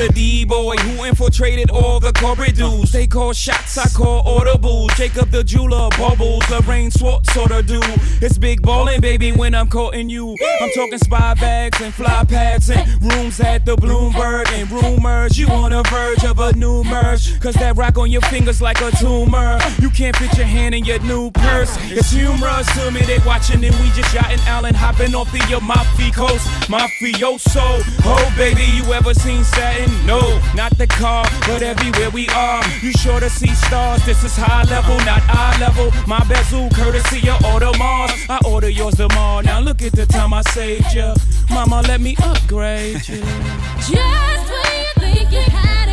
the 0.01 0.09
D-boy 0.15 0.90
infiltrated 1.31 1.71
all 1.71 2.01
the 2.01 2.13
corridors. 2.13 2.91
They 2.91 3.07
call 3.07 3.33
shots, 3.33 3.79
I 3.79 3.89
call 3.91 4.25
audibles. 4.25 4.91
Jacob 4.97 5.31
the 5.31 5.45
jeweler, 5.45 5.89
bubbles, 5.97 6.43
Lorraine 6.51 6.91
Schwartz 6.91 7.33
sorta 7.33 7.63
do. 7.63 7.81
It's 8.21 8.37
big 8.37 8.63
ballin', 8.63 9.01
baby, 9.01 9.31
when 9.31 9.55
I'm 9.55 9.69
courting 9.69 10.11
you. 10.11 10.37
I'm 10.61 10.71
talking 10.71 10.99
spy 10.99 11.35
bags 11.35 11.81
and 11.81 11.95
fly 11.95 12.25
pads 12.25 12.71
and 12.71 12.85
rooms 13.03 13.39
at 13.41 13.65
the 13.65 13.77
Bloomberg 13.77 14.49
and 14.49 14.71
rumors. 14.71 15.39
You 15.39 15.47
on 15.49 15.71
the 15.71 15.83
verge 15.85 16.25
of 16.25 16.41
a 16.41 16.53
new 16.57 16.83
merge. 16.85 17.39
Cause 17.41 17.55
that 17.55 17.77
rock 17.77 17.97
on 17.97 18.11
your 18.11 18.23
fingers 18.23 18.61
like 18.61 18.81
a 18.81 18.91
tumor. 18.97 19.59
You 19.81 19.91
can't 19.91 20.17
fit 20.17 20.37
your 20.37 20.47
hand 20.47 20.75
in 20.75 20.85
your 20.85 20.99
new 21.01 21.31
purse. 21.31 21.77
It's 21.93 22.11
humorous 22.11 22.67
to 22.75 22.91
me, 22.91 23.03
they 23.03 23.19
watching 23.25 23.65
and 23.65 23.75
we 23.77 23.91
just 23.91 24.13
yachting 24.13 24.41
Allen 24.47 24.75
hopping 24.75 25.15
off 25.15 25.31
the 25.31 25.57
Amalfi 25.57 26.11
coast. 26.11 26.47
Mafioso. 26.69 27.83
Oh, 28.05 28.35
baby, 28.37 28.65
you 28.75 28.93
ever 28.93 29.15
seen 29.15 29.45
Saturn? 29.45 29.91
No, 30.07 30.21
not 30.55 30.77
the 30.77 30.87
car, 30.87 31.20
but 31.47 31.63
everywhere 31.63 32.11
we 32.11 32.29
are. 32.29 32.63
You 32.83 32.93
sure 32.93 33.21
to 33.21 33.31
see 33.31 33.55
stars. 33.55 34.05
This 34.05 34.25
is 34.25 34.37
high 34.37 34.65
level, 34.65 34.97
not 35.05 35.23
eye 35.29 35.57
level. 35.61 35.91
My 36.07 36.23
bezel, 36.29 36.69
courtesy 36.71 37.29
of 37.29 37.39
Audemars. 37.51 38.29
I 38.29 38.39
order 38.47 38.69
yours 38.69 38.95
tomorrow. 38.97 39.41
Now 39.43 39.61
look 39.61 39.83
at 39.83 39.93
the 39.93 40.07
time 40.07 40.33
I 40.33 40.43
saved 40.43 40.93
you. 40.95 41.13
Mama, 41.51 41.83
let 41.89 42.01
me 42.01 42.17
upgrade 42.23 43.07
you. 43.09 43.23
Just 43.89 44.51
when 44.53 44.71
you 44.81 44.93
think 44.99 45.33
you 45.33 45.43
had 45.43 45.90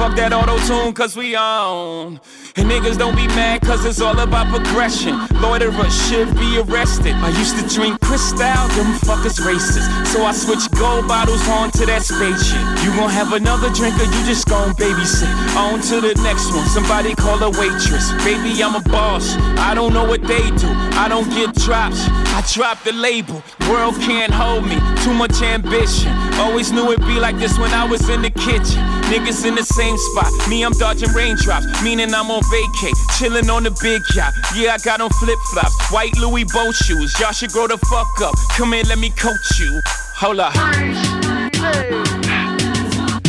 fuck 0.00 0.16
that 0.16 0.32
auto 0.32 0.56
tune, 0.64 0.94
cause 0.94 1.14
we 1.14 1.36
on. 1.36 2.18
And 2.56 2.64
niggas 2.70 2.96
don't 2.96 3.14
be 3.14 3.26
mad, 3.36 3.60
cause 3.60 3.84
it's 3.84 4.00
all 4.00 4.18
about 4.18 4.48
progression. 4.48 5.12
Loiterers 5.44 5.92
should 6.08 6.32
be 6.40 6.56
arrested. 6.56 7.12
I 7.20 7.28
used 7.36 7.60
to 7.60 7.68
drink 7.68 8.00
Cristal, 8.00 8.64
them 8.80 8.96
fuckers 9.04 9.36
racist. 9.44 9.84
So 10.06 10.24
I 10.24 10.32
switched 10.32 10.72
gold 10.72 11.06
bottles 11.06 11.46
on 11.48 11.70
to 11.72 11.84
that 11.84 12.02
spaceship. 12.02 12.64
You 12.80 12.96
gon' 12.96 13.10
have 13.10 13.34
another 13.34 13.68
drink 13.76 13.94
or 14.00 14.08
you 14.08 14.24
just 14.24 14.48
gon' 14.48 14.72
babysit. 14.80 15.28
On 15.54 15.78
to 15.92 16.00
the 16.00 16.14
next 16.24 16.48
one, 16.56 16.64
somebody 16.64 17.14
call 17.14 17.36
a 17.42 17.50
waitress. 17.60 18.10
Baby, 18.24 18.56
I'm 18.64 18.74
a 18.74 18.84
boss. 18.88 19.36
I 19.60 19.74
don't 19.74 19.92
know 19.92 20.04
what 20.04 20.22
they 20.22 20.48
do. 20.56 20.70
I 20.96 21.08
don't 21.12 21.28
get 21.28 21.52
drops. 21.60 22.08
I 22.40 22.42
drop 22.54 22.82
the 22.84 22.92
label. 22.92 23.42
World 23.68 23.96
can't 24.00 24.32
hold 24.32 24.64
me. 24.64 24.80
Too 25.04 25.12
much 25.12 25.42
ambition. 25.42 26.10
Always 26.40 26.72
knew 26.72 26.90
it'd 26.90 27.04
be 27.04 27.20
like 27.20 27.36
this 27.36 27.58
when 27.58 27.70
I 27.70 27.84
was 27.84 28.08
in 28.08 28.22
the 28.22 28.30
kitchen. 28.30 28.80
Niggas 29.12 29.44
in 29.44 29.54
the 29.56 29.62
same 29.62 29.94
spot. 29.98 30.32
Me, 30.48 30.64
I'm 30.64 30.72
dodging 30.72 31.12
raindrops. 31.12 31.66
Meaning 31.84 32.14
I'm 32.14 32.30
on 32.30 32.40
vacay. 32.44 32.92
Chilling 33.18 33.50
on 33.50 33.64
the 33.64 33.76
big 33.82 34.00
yacht. 34.16 34.32
Yeah, 34.56 34.72
I 34.72 34.78
got 34.78 35.02
on 35.02 35.10
flip 35.20 35.38
flops. 35.52 35.92
White 35.92 36.16
Louis 36.16 36.44
boat 36.44 36.74
shoes. 36.74 37.12
Y'all 37.20 37.32
should 37.32 37.50
grow 37.52 37.66
the 37.66 37.76
fuck 37.76 38.08
up. 38.22 38.34
Come 38.56 38.72
here, 38.72 38.84
let 38.84 38.98
me 38.98 39.10
coach 39.10 39.60
you. 39.60 39.78
Hold 40.16 40.40
up. 40.40 40.54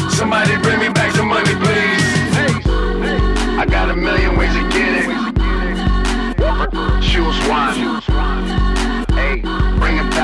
Somebody 0.10 0.56
bring 0.64 0.80
me 0.80 0.88
back 0.88 1.12
some 1.14 1.28
money, 1.28 1.54
please. 1.60 2.00
I 3.60 3.66
got 3.70 3.90
a 3.90 3.94
million 3.94 4.38
ways 4.38 4.54
to 4.54 4.62
get 4.70 5.04
it. 5.04 5.12
Choose 7.12 7.50
one. 7.50 8.11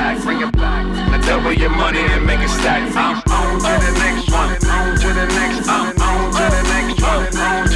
Back, 0.08 0.22
bring 0.22 0.40
it 0.40 0.52
back. 0.52 0.86
Now 1.10 1.20
double 1.20 1.52
your 1.52 1.68
money 1.68 2.00
and 2.00 2.24
make 2.24 2.40
it 2.40 2.48
stack. 2.48 2.96
I'm 2.96 3.20
on 3.30 3.58
to 3.60 3.84
the 3.84 3.92
next 3.98 4.32
one. 4.32 4.56
On 4.66 4.96
to 4.96 5.08
the 5.08 5.26
next. 5.26 5.68
I'm 5.68 6.00
on 6.00 6.32
to 6.32 6.44
the 6.48 6.62
next 6.62 7.02
one. 7.02 7.67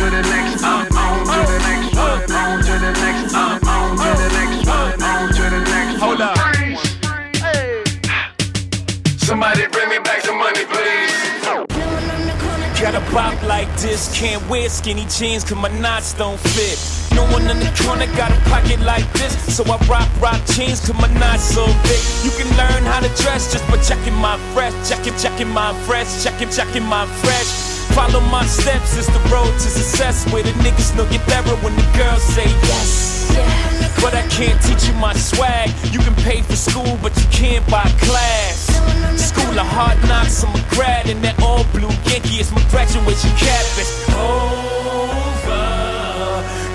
Got 12.93 13.09
a 13.09 13.15
bop 13.15 13.43
like 13.45 13.75
this, 13.81 14.13
can't 14.15 14.47
wear 14.51 14.69
skinny 14.69 15.07
jeans 15.07 15.45
cause 15.45 15.57
my 15.57 15.71
knots 15.81 16.13
don't 16.13 16.39
fit. 16.39 16.77
No 17.17 17.25
one 17.33 17.49
in 17.49 17.59
the 17.59 17.73
corner 17.81 18.05
got 18.19 18.31
a 18.31 18.41
pocket 18.51 18.81
like 18.81 19.11
this, 19.15 19.33
so 19.57 19.65
I 19.65 19.79
rock 19.89 20.11
rock 20.21 20.45
jeans 20.53 20.81
cause 20.85 21.01
my 21.01 21.09
knots 21.19 21.43
so 21.43 21.65
big. 21.89 22.03
You 22.23 22.31
can 22.37 22.49
learn 22.59 22.85
how 22.85 23.01
to 23.01 23.09
dress 23.23 23.51
just 23.51 23.67
by 23.69 23.81
checking 23.81 24.13
my 24.21 24.37
fresh, 24.53 24.75
checking 24.87 25.17
checking 25.17 25.49
my 25.49 25.73
fresh, 25.87 26.23
checking 26.23 26.51
checking 26.51 26.85
my 26.85 27.07
fresh. 27.25 27.49
Follow 27.97 28.21
my 28.29 28.45
steps, 28.45 28.99
it's 28.99 29.07
the 29.07 29.21
road 29.33 29.53
to 29.53 29.69
success 29.73 30.31
where 30.31 30.43
the 30.43 30.53
niggas 30.61 30.95
know 30.95 31.09
get 31.09 31.27
better 31.27 31.57
when 31.65 31.75
the 31.75 31.89
girls 31.97 32.23
say 32.23 32.45
yes. 32.45 33.82
But 34.03 34.15
I 34.15 34.27
can't 34.27 34.61
teach 34.61 34.89
you 34.89 34.95
my 34.95 35.15
swag. 35.15 35.71
You 35.93 36.01
can 36.01 36.15
pay 36.27 36.43
for 36.43 36.57
school, 36.57 36.99
but 37.01 37.17
you 37.17 37.29
can't 37.31 37.65
buy 37.71 37.87
class. 38.03 38.67
School 39.15 39.55
of 39.55 39.67
hard 39.67 39.97
knocks, 40.09 40.43
I'm 40.43 40.51
a 40.51 40.65
grad 40.75 41.09
in 41.09 41.23
that 41.23 41.41
all 41.41 41.63
blue 41.71 41.89
Yankee. 42.11 42.43
It's 42.43 42.51
my 42.51 42.63
graduation 42.69 43.31
cap. 43.39 43.63
It's 43.79 43.95
over. 44.19 45.63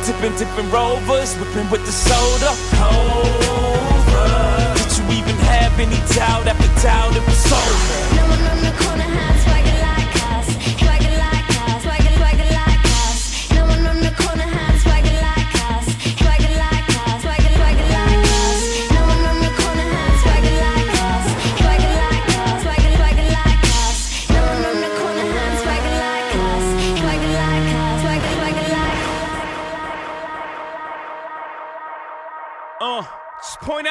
Dipping, 0.07 0.39
dipping 0.39 0.71
rovers, 0.71 1.35
whipping 1.35 1.69
with 1.69 1.83
the 1.83 1.91
soda. 1.91 2.55
Over. 2.79 4.23
Did 4.79 4.91
you 4.95 5.03
even 5.19 5.35
have 5.51 5.75
any 5.83 5.99
doubt 6.15 6.47
after 6.47 6.71
doubt 6.81 7.11
it 7.13 7.25
was 7.27 7.51
over? 7.51 8.07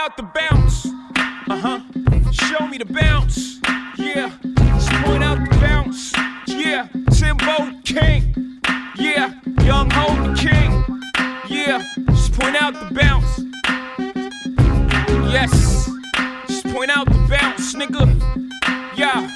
Out 0.06 0.16
the 0.16 0.22
bounce. 0.22 0.86
Uh 1.48 1.58
huh. 1.58 1.80
Show 2.30 2.68
me 2.68 2.78
the 2.78 2.84
bounce. 2.84 3.58
Yeah. 3.98 4.30
Just 4.54 4.90
point 5.04 5.24
out 5.24 5.38
the 5.38 5.56
bounce. 5.58 6.12
Yeah. 6.46 6.86
Timbo 7.10 7.80
King. 7.82 8.60
Yeah. 8.96 9.34
Young 9.64 9.90
Ho 9.90 10.28
the 10.28 10.34
King. 10.36 11.02
Yeah. 11.48 11.84
Just 12.10 12.32
point 12.34 12.54
out 12.62 12.74
the 12.74 12.94
bounce. 12.94 13.40
Yes. 15.32 15.90
Just 16.46 16.66
point 16.68 16.96
out 16.96 17.06
the 17.06 17.26
bounce, 17.28 17.74
nigga. 17.74 18.06
Yeah. 18.96 19.28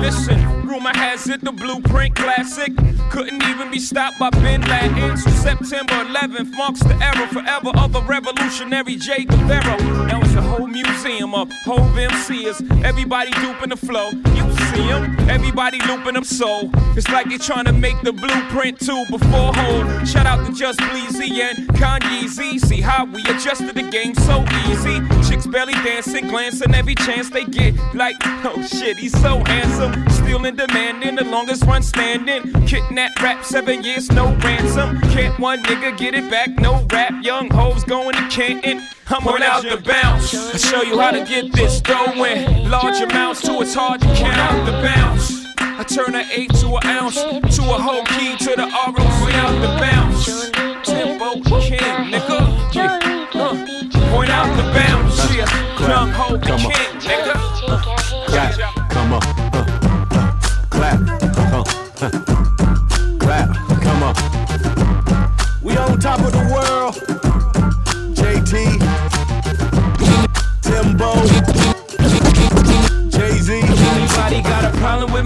Listen, 0.00 0.66
rumor 0.66 0.94
has 0.94 1.28
it 1.28 1.40
the 1.42 1.52
blueprint 1.52 2.14
classic 2.14 2.72
couldn't 3.10 3.42
even 3.44 3.70
be 3.70 3.78
stopped 3.78 4.18
by 4.18 4.30
Bin 4.30 4.60
Laden. 4.62 5.16
So 5.16 5.30
September 5.30 5.94
11th 5.94 6.52
marks 6.56 6.80
the 6.80 6.94
era 7.02 7.26
forever 7.28 7.70
of 7.76 7.92
the 7.92 8.02
revolutionary 8.02 8.96
J. 8.96 9.24
Guevara. 9.24 9.76
Now 10.06 10.20
it's 10.20 10.34
a 10.34 10.42
whole 10.42 10.66
museum 10.66 11.34
of 11.34 11.50
Hove 11.64 11.96
MCs. 11.96 12.84
Everybody 12.84 13.32
duping 13.32 13.70
the 13.70 13.76
flow. 13.76 14.10
You 14.10 14.57
see 14.74 14.86
them, 14.86 15.16
everybody 15.28 15.80
looping 15.86 16.14
them 16.14 16.24
so. 16.24 16.70
It's 16.96 17.08
like 17.08 17.28
they 17.28 17.38
trying 17.38 17.64
to 17.66 17.72
make 17.72 18.00
the 18.02 18.12
blueprint 18.12 18.80
too 18.80 19.04
before 19.10 19.52
Hove. 19.54 20.08
Shout 20.08 20.26
out 20.26 20.46
to 20.46 20.52
Just 20.52 20.80
Bleezy 20.80 21.30
and 21.40 21.68
Kanye 21.68 22.28
Z. 22.28 22.58
See 22.60 22.80
how 22.80 23.04
we 23.04 23.22
adjusted 23.22 23.74
the 23.74 23.88
game 23.90 24.14
so 24.14 24.44
easy. 24.66 25.00
Chicks 25.28 25.46
belly 25.46 25.74
dancing, 25.74 26.28
glancing 26.28 26.74
every 26.74 26.94
chance 26.94 27.30
they 27.30 27.44
get. 27.44 27.74
Like, 27.94 28.16
oh 28.44 28.62
shit, 28.62 28.96
he's 28.96 29.18
so 29.20 29.42
handsome. 29.44 30.08
Still 30.10 30.44
in 30.44 30.56
demand 30.56 31.02
in 31.02 31.14
the 31.14 31.24
longest 31.24 31.64
run 31.64 31.82
standing. 31.82 32.52
Kidnap 32.66 33.20
rap, 33.22 33.44
seven 33.44 33.82
years, 33.82 34.10
no 34.10 34.34
ransom. 34.36 35.00
Can't 35.12 35.38
one 35.38 35.62
nigga 35.64 35.96
get 35.96 36.14
it 36.14 36.30
back, 36.30 36.50
no 36.58 36.86
rap. 36.92 37.12
Young 37.22 37.50
hoes 37.50 37.84
going 37.84 38.14
to 38.14 38.28
Canton. 38.28 38.82
I'm 39.10 39.26
on 39.26 39.42
out 39.42 39.62
the 39.62 39.78
bounce. 39.78 40.34
I 40.34 40.58
show 40.58 40.82
you 40.82 40.98
how 40.98 41.10
to 41.12 41.24
get 41.24 41.50
this 41.52 41.80
in 41.80 42.70
large 42.70 43.00
amounts 43.00 43.40
to 43.42 43.58
it's 43.62 43.72
hard 43.72 44.02
to 44.02 44.06
count 44.08 44.36
out 44.36 44.66
the 44.66 44.72
bounce. 44.72 45.46
I 45.58 45.82
turn 45.84 46.14
an 46.14 46.26
eight 46.30 46.52
to 46.56 46.76
an 46.76 46.86
ounce, 46.86 47.16
to 47.16 47.62
a 47.62 47.78
whole 47.80 48.04
key 48.04 48.36
to 48.36 48.50
the 48.56 48.66
ROC 48.66 49.34
out 49.34 49.56
the 49.62 49.72
bounce. 49.80 50.50
Timbo 50.84 51.40
King, 51.60 52.12
nigga. 52.12 52.74
Yeah. 52.74 52.98
Uh, 53.32 54.10
point 54.12 54.30
out 54.30 54.54
the 54.56 54.64
bounce, 54.74 55.34
yeah. 55.34 55.88
Young 55.88 56.10
ho 56.10 56.38
king, 56.38 56.87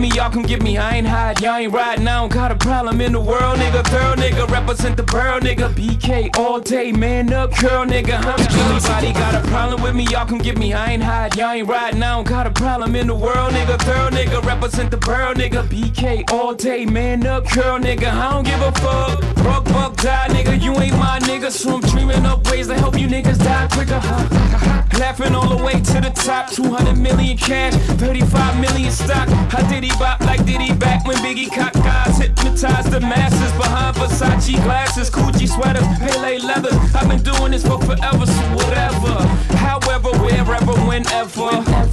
me, 0.03 0.11
y'all 0.17 0.31
can 0.31 0.43
get 0.43 0.63
me. 0.63 0.77
I 0.77 0.97
ain't 0.97 1.07
hide, 1.07 1.41
y'all 1.41 1.57
ain't 1.57 1.73
riding. 1.73 2.09
I 2.09 2.19
don't 2.21 2.33
got 2.33 2.51
a 2.51 2.57
problem 2.57 3.01
in 3.01 3.13
the 3.13 3.21
world, 3.21 3.59
nigga. 3.59 3.89
Girl, 3.89 4.17
nigga, 4.17 4.51
represent 4.51 4.97
the 4.97 5.05
pearl, 5.05 5.39
nigga. 5.41 5.73
BK 5.75 6.37
all 6.37 6.61
day, 6.61 6.91
man 6.91 7.33
up, 7.33 7.53
curl, 7.53 7.87
nigga. 7.87 8.17
Huh? 8.21 8.37
Anybody 8.39 9.13
got 9.13 9.35
a 9.35 9.47
problem 9.49 9.81
with 9.81 9.95
me, 9.95 10.05
y'all 10.11 10.27
can 10.27 10.39
get 10.39 10.59
me. 10.59 10.73
I 10.73 10.93
ain't 10.93 11.03
hide, 11.03 11.37
y'all 11.37 11.53
ain't 11.53 11.69
riding. 11.69 12.03
I 12.03 12.15
don't 12.15 12.27
got 12.27 12.49
a 12.49 12.51
problem 12.51 12.97
in 12.97 13.07
the 13.07 13.15
world, 13.15 13.53
nigga. 13.53 13.79
Girl, 13.85 14.11
nigga, 14.11 14.45
represent 14.45 14.91
the 14.91 14.99
pearl, 14.99 15.35
nigga. 15.35 15.63
BK 15.69 16.31
all 16.33 16.55
day, 16.55 16.85
man 16.85 17.25
up, 17.27 17.47
curl, 17.47 17.79
nigga. 17.79 18.11
I 18.11 18.33
don't 18.33 18.45
give 18.45 18.61
a 18.61 18.73
fuck. 18.73 19.21
Broke, 19.37 19.65
buck, 19.67 19.97
die, 19.97 20.27
nigga. 20.31 20.61
You 20.61 20.73
ain't 20.81 20.99
my 20.99 21.21
nigga, 21.21 21.51
so 21.51 21.77
I'm 21.77 21.81
dreaming 21.81 22.27
up 22.27 22.45
ways 22.51 22.67
to 22.67 22.75
help 22.75 22.99
you 22.99 23.07
niggas 23.07 23.39
die 23.39 23.69
quicker. 23.71 24.82
Laughing 24.99 25.35
all 25.35 25.49
the 25.49 25.63
way 25.63 25.73
to 25.75 26.01
the 26.01 26.13
top. 26.15 26.51
200 26.51 26.97
million 26.97 27.37
cash, 27.37 27.75
35 27.99 28.61
million 28.61 28.91
stock. 28.93 29.29
How 29.51 29.67
did 29.69 29.83
he 29.85 29.91
bop 29.99 30.21
like 30.21 30.45
diddy 30.45 30.73
back 30.75 31.07
when 31.07 31.17
Biggie 31.19 31.51
cock 31.51 31.73
guys 31.75 32.19
hypnotized 32.19 32.91
the 32.91 33.01
masses 33.01 33.53
behind 33.59 33.97
Versace 33.97 34.63
glasses, 34.63 35.11
Gucci 35.11 35.49
sweaters, 35.49 35.87
Pele 35.99 36.39
leathers. 36.39 36.75
I've 36.95 37.09
been 37.09 37.23
doing 37.23 37.53
this 37.53 37.67
for 37.67 37.79
forever, 37.81 38.27
so 38.27 38.43
whatever. 38.55 39.15
However, 39.57 40.11
wherever, 40.19 40.73
whenever, 40.87 41.51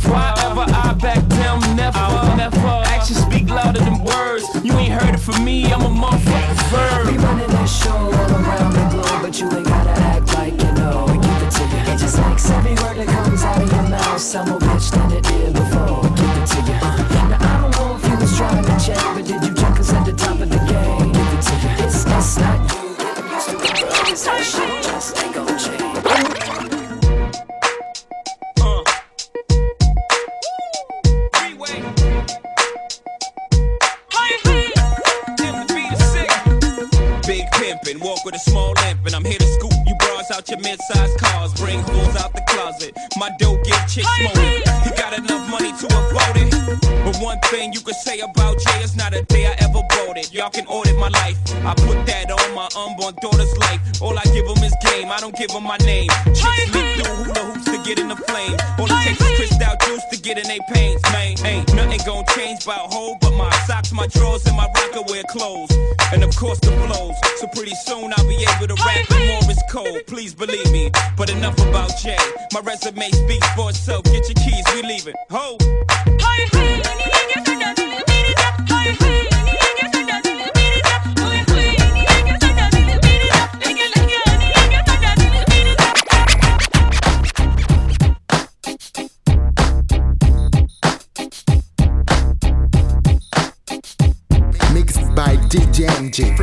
why 0.10 0.34
ever 0.46 0.66
I 0.68 0.94
back 1.02 1.28
down, 1.30 1.60
never. 1.76 2.00
never. 2.36 2.68
Actions 2.86 3.20
speak 3.20 3.50
louder 3.50 3.80
than 3.80 4.04
words. 4.04 4.46
You 4.64 4.74
ain't 4.74 4.94
heard 4.94 5.16
it 5.16 5.20
from 5.20 5.44
me, 5.44 5.72
I'm 5.72 5.82
a 5.82 5.90
motherfucking 5.90 7.08
We 7.08 7.16
verb. 7.18 7.24
running 7.24 7.50
that 7.50 7.66
show 7.66 7.92
all 7.96 8.12
around 8.12 8.74
the 8.74 8.86
globe, 8.92 9.22
but 9.22 9.40
you 9.40 9.48
ain't 9.58 9.69
I'm 14.36 14.48
a 14.48 14.60
bitch 14.60 14.92
than 14.92 15.12
it 15.12 15.26
is 15.32 15.54
before. 15.54 16.04
Give 16.04 16.38
it 16.38 16.46
to 16.50 16.58
you. 16.62 16.78
Now 17.30 17.38
I 17.42 17.62
don't 17.62 17.80
want 17.80 18.02
feelings 18.04 18.38
trying 18.38 18.64
to 18.64 18.86
check, 18.86 19.02
but 19.16 19.26
did 19.26 19.44
you 19.44 19.56
check 19.56 19.80
us 19.80 19.92
at 19.92 20.06
the 20.06 20.14
top 20.14 20.40
of 20.40 20.50
the 20.50 20.58
game? 20.70 21.12
Give 21.14 21.34
it 21.34 21.42
to 21.42 21.54
you. 21.56 21.70
It's 21.84 22.06
us, 22.06 22.38
not 22.38 22.60
you. 22.70 22.96
That 22.96 23.18
used 23.34 23.50
to 23.50 23.58
be 23.58 23.70
brothers. 23.82 24.24
That 24.26 24.44
shit 24.46 24.84
just 24.84 25.18
ain't 25.24 25.34
gon' 25.34 25.48
change. 25.58 25.82
Uh. 28.62 28.84
walk 38.00 38.24
with 38.24 38.36
a 38.36 38.40
small 38.40 38.72
lamp, 38.74 39.06
and 39.08 39.16
I'm 39.16 39.26
here 39.26 39.40
to 39.40 39.46
school 39.46 39.69
out 40.40 40.50
your 40.50 40.60
mid-sized 40.60 41.20
cars, 41.20 41.54
bring 41.56 41.84
fools 41.84 42.16
out 42.16 42.32
the 42.34 42.42
closet. 42.48 42.96
My 43.18 43.30
dough 43.40 43.60
give 43.64 43.84
chicks 43.92 44.08
smoking. 44.16 44.64
He 44.84 44.90
got 44.96 45.12
enough 45.12 45.44
money 45.52 45.72
to 45.74 45.86
afford 45.86 46.38
it. 46.40 46.50
But 47.04 47.18
one 47.20 47.40
thing 47.52 47.74
you 47.74 47.82
can 47.82 47.94
say 47.94 48.20
about 48.20 48.58
Jay 48.58 48.80
is 48.82 48.96
not 48.96 49.14
a 49.14 49.24
day 49.24 49.48
I 49.48 49.56
ever 49.60 49.84
bought 49.92 50.18
it. 50.18 50.32
Y'all 50.34 50.50
can 50.50 50.66
audit 50.68 50.96
my 50.98 51.10
life. 51.10 51.38
I 51.66 51.74
put 51.76 52.06
that 52.06 52.32
on 52.32 52.56
my 52.56 52.70
unborn 52.78 53.16
daughter's 53.22 53.58
life. 53.58 53.82
All 54.02 54.18
I 54.18 54.24
give 54.32 54.48
them 54.48 54.64
is 54.64 54.76
game. 54.86 55.12
I 55.12 55.20
don't 55.20 55.36
give 55.36 55.52
them 55.52 55.64
my 55.64 55.78
name. 55.84 56.08
Chicks 56.28 56.74
leap 56.74 56.88
through 56.96 57.16
hula 57.20 57.44
hoops 57.52 57.66
to 57.66 57.78
get 57.84 58.00
in 58.00 58.08
the 58.08 58.16
flame. 58.16 58.56
All 58.80 58.88
it 58.88 59.04
takes 59.04 59.20
is 59.20 59.36
crystal 59.36 59.76
juice 59.86 60.06
to 60.12 60.18
get 60.22 60.38
in 60.38 60.48
they 60.48 60.60
pains, 60.72 61.02
man. 61.12 61.36
Ain't 61.44 61.74
nothing 61.76 62.00
gonna 62.06 62.26
change 62.36 62.64
about 62.64 62.94
hoe 62.94 63.18
but 63.20 63.34
my 63.36 63.52
socks, 63.68 63.92
my 63.92 64.08
drawers, 64.08 64.46
and 64.46 64.56
my 64.56 64.68
Rocawear 64.76 65.28
clothes. 65.28 65.72
And 66.14 66.24
of 66.24 66.36
course 66.38 66.60
the 66.60 66.72
flows. 66.88 67.16
So 67.40 67.48
pretty 67.48 67.76
soon 67.86 68.14
I'll 68.16 68.28
be 68.28 68.40
able 68.56 68.68
cold. 69.70 70.06
Please 70.08 70.34
believe 70.34 70.72
me. 70.72 70.92
But 71.16 71.30
enough 71.30 71.58
about 71.60 71.92
Jay. 71.98 72.18
My 72.54 72.60
resume 72.62 73.10
speaks 73.12 73.48
for 73.56 73.70
itself. 73.70 74.04
Get 74.06 74.28
your 74.28 74.36
keys, 74.44 74.66
we 74.74 74.82
leaving. 74.82 75.14
Ho! 75.30 75.58
Mixed 94.74 95.16
by 95.16 95.36
DJ 95.50 95.88
MJ 95.88 96.36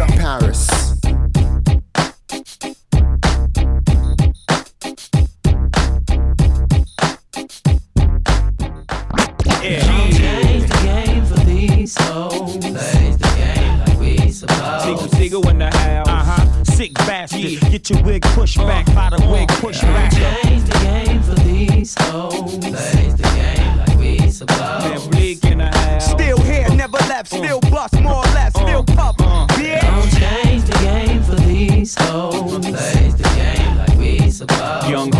Sick 16.86 16.94
bastard. 16.94 17.72
Get 17.72 17.90
your 17.90 18.00
wig 18.04 18.22
pushed 18.22 18.58
back. 18.58 18.86
By 18.94 19.10
the 19.10 19.26
wig 19.28 19.48
pushed 19.48 19.82
back. 19.82 20.12
Change 20.12 20.62
the 20.62 20.78
game 20.84 21.20
for 21.20 21.34
these 21.34 21.96
hoes. 21.98 22.58
Plays 22.58 23.16
the 23.16 23.22
game 23.34 23.78
like 23.78 23.98
we 23.98 24.30
supposed. 24.30 24.60
Man, 24.60 25.10
bleak 25.10 25.44
in 25.46 25.58
the 25.58 25.66
house. 25.66 26.12
Still 26.12 26.38
here, 26.38 26.68
never 26.68 26.98
left. 27.08 27.32
Uh. 27.32 27.38
Still 27.38 27.60
bust, 27.72 28.00
more 28.00 28.14
or 28.14 28.34
less. 28.34 28.52
Still 28.52 28.84
uh. 28.88 28.94
puff. 28.94 29.16
Uh. 29.18 29.48
Bitch. 29.48 29.80
Don't 29.80 30.10
change 30.20 30.62
the 30.62 30.78
game 30.78 31.22
for 31.24 31.34
these 31.34 31.96
hoes. 31.98 32.64
Plays 32.64 33.16
the 33.16 33.28
game 33.34 33.78
like 33.78 33.98
we 33.98 34.30
supposed. 34.30 34.88
Young 34.88 35.10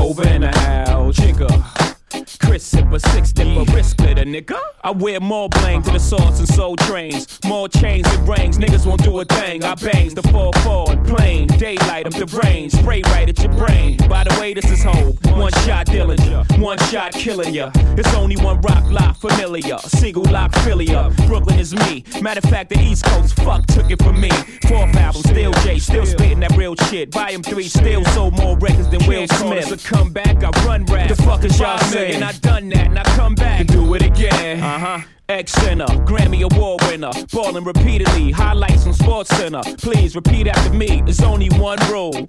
Sipper, 2.96 3.12
six 3.12 3.32
dipper, 3.32 3.72
wrist 3.72 3.90
splitter, 3.90 4.24
nigga. 4.24 4.58
I 4.82 4.90
wear 4.90 5.20
more 5.20 5.48
bling 5.48 5.82
to 5.82 5.92
the 5.92 5.98
sauce 5.98 6.38
and 6.38 6.48
soul 6.48 6.76
trains. 6.76 7.38
More 7.44 7.68
chains 7.68 8.06
and 8.08 8.28
rings, 8.28 8.58
niggas 8.58 8.86
won't 8.86 9.02
do 9.02 9.18
a 9.20 9.24
thing. 9.24 9.64
I 9.64 9.74
bangs 9.74 10.14
the 10.14 10.22
4-4 10.22 10.90
and 10.90 11.06
plain. 11.06 11.46
Daylight 11.58 12.06
up 12.06 12.14
the 12.14 12.26
brain, 12.26 12.70
spray 12.70 13.02
right 13.06 13.28
at 13.28 13.38
your 13.38 13.52
brain. 13.52 13.96
By 14.08 14.24
the 14.24 14.36
way, 14.40 14.54
this 14.54 14.70
is 14.70 14.82
hope. 14.82 15.16
One 15.36 15.52
shot 15.64 15.86
dealing 15.86 16.20
ya, 16.22 16.44
one 16.58 16.78
shot 16.90 17.12
killing 17.12 17.52
ya. 17.52 17.70
It's 17.96 18.14
only 18.14 18.36
one 18.36 18.60
rock 18.60 18.84
lock 18.90 19.16
familiar. 19.16 19.78
Single 19.78 20.24
lock 20.24 20.52
Philia. 20.52 21.14
Brooklyn 21.26 21.58
is 21.58 21.74
me. 21.74 22.04
Matter 22.20 22.40
of 22.42 22.50
fact, 22.50 22.70
the 22.70 22.78
East 22.78 23.04
Coast 23.04 23.36
fuck 23.36 23.66
took 23.66 23.90
it 23.90 24.02
from 24.02 24.20
me. 24.20 24.30
Fourth 24.68 24.94
album, 24.96 25.22
still 25.22 25.52
J, 25.64 25.78
still 25.78 26.06
spitting 26.06 26.40
that 26.40 26.56
real 26.56 26.74
shit. 26.88 27.12
Volume 27.12 27.42
3, 27.42 27.64
still 27.68 28.04
sold 28.06 28.34
more 28.36 28.56
records 28.58 28.88
than 28.90 29.06
Will 29.06 29.26
Smith. 29.28 29.72
A 29.72 29.88
comeback, 29.88 30.42
I 30.42 30.50
run 30.64 30.84
rap. 30.86 31.08
The 31.08 31.16
fuck 31.16 31.44
is 31.44 31.58
y'all 31.58 31.78
saying? 31.78 32.22
I 32.22 32.32
done 32.32 32.68
that, 32.70 32.85
and 32.86 32.98
I 32.98 33.02
come 33.16 33.34
back 33.34 33.60
and 33.60 33.68
do 33.68 33.94
it 33.94 34.02
again. 34.02 34.62
Uh 34.62 34.78
huh. 34.78 35.00
X 35.28 35.52
Center, 35.52 35.86
Grammy 35.86 36.42
Award 36.42 36.82
winner, 36.82 37.10
ballin' 37.32 37.64
repeatedly, 37.64 38.30
highlights 38.30 38.86
on 38.86 38.94
Sports 38.94 39.30
Center. 39.36 39.60
Please 39.78 40.14
repeat 40.14 40.46
after 40.46 40.72
me. 40.72 41.02
There's 41.02 41.20
only 41.20 41.48
one 41.50 41.78
rule. 41.90 42.28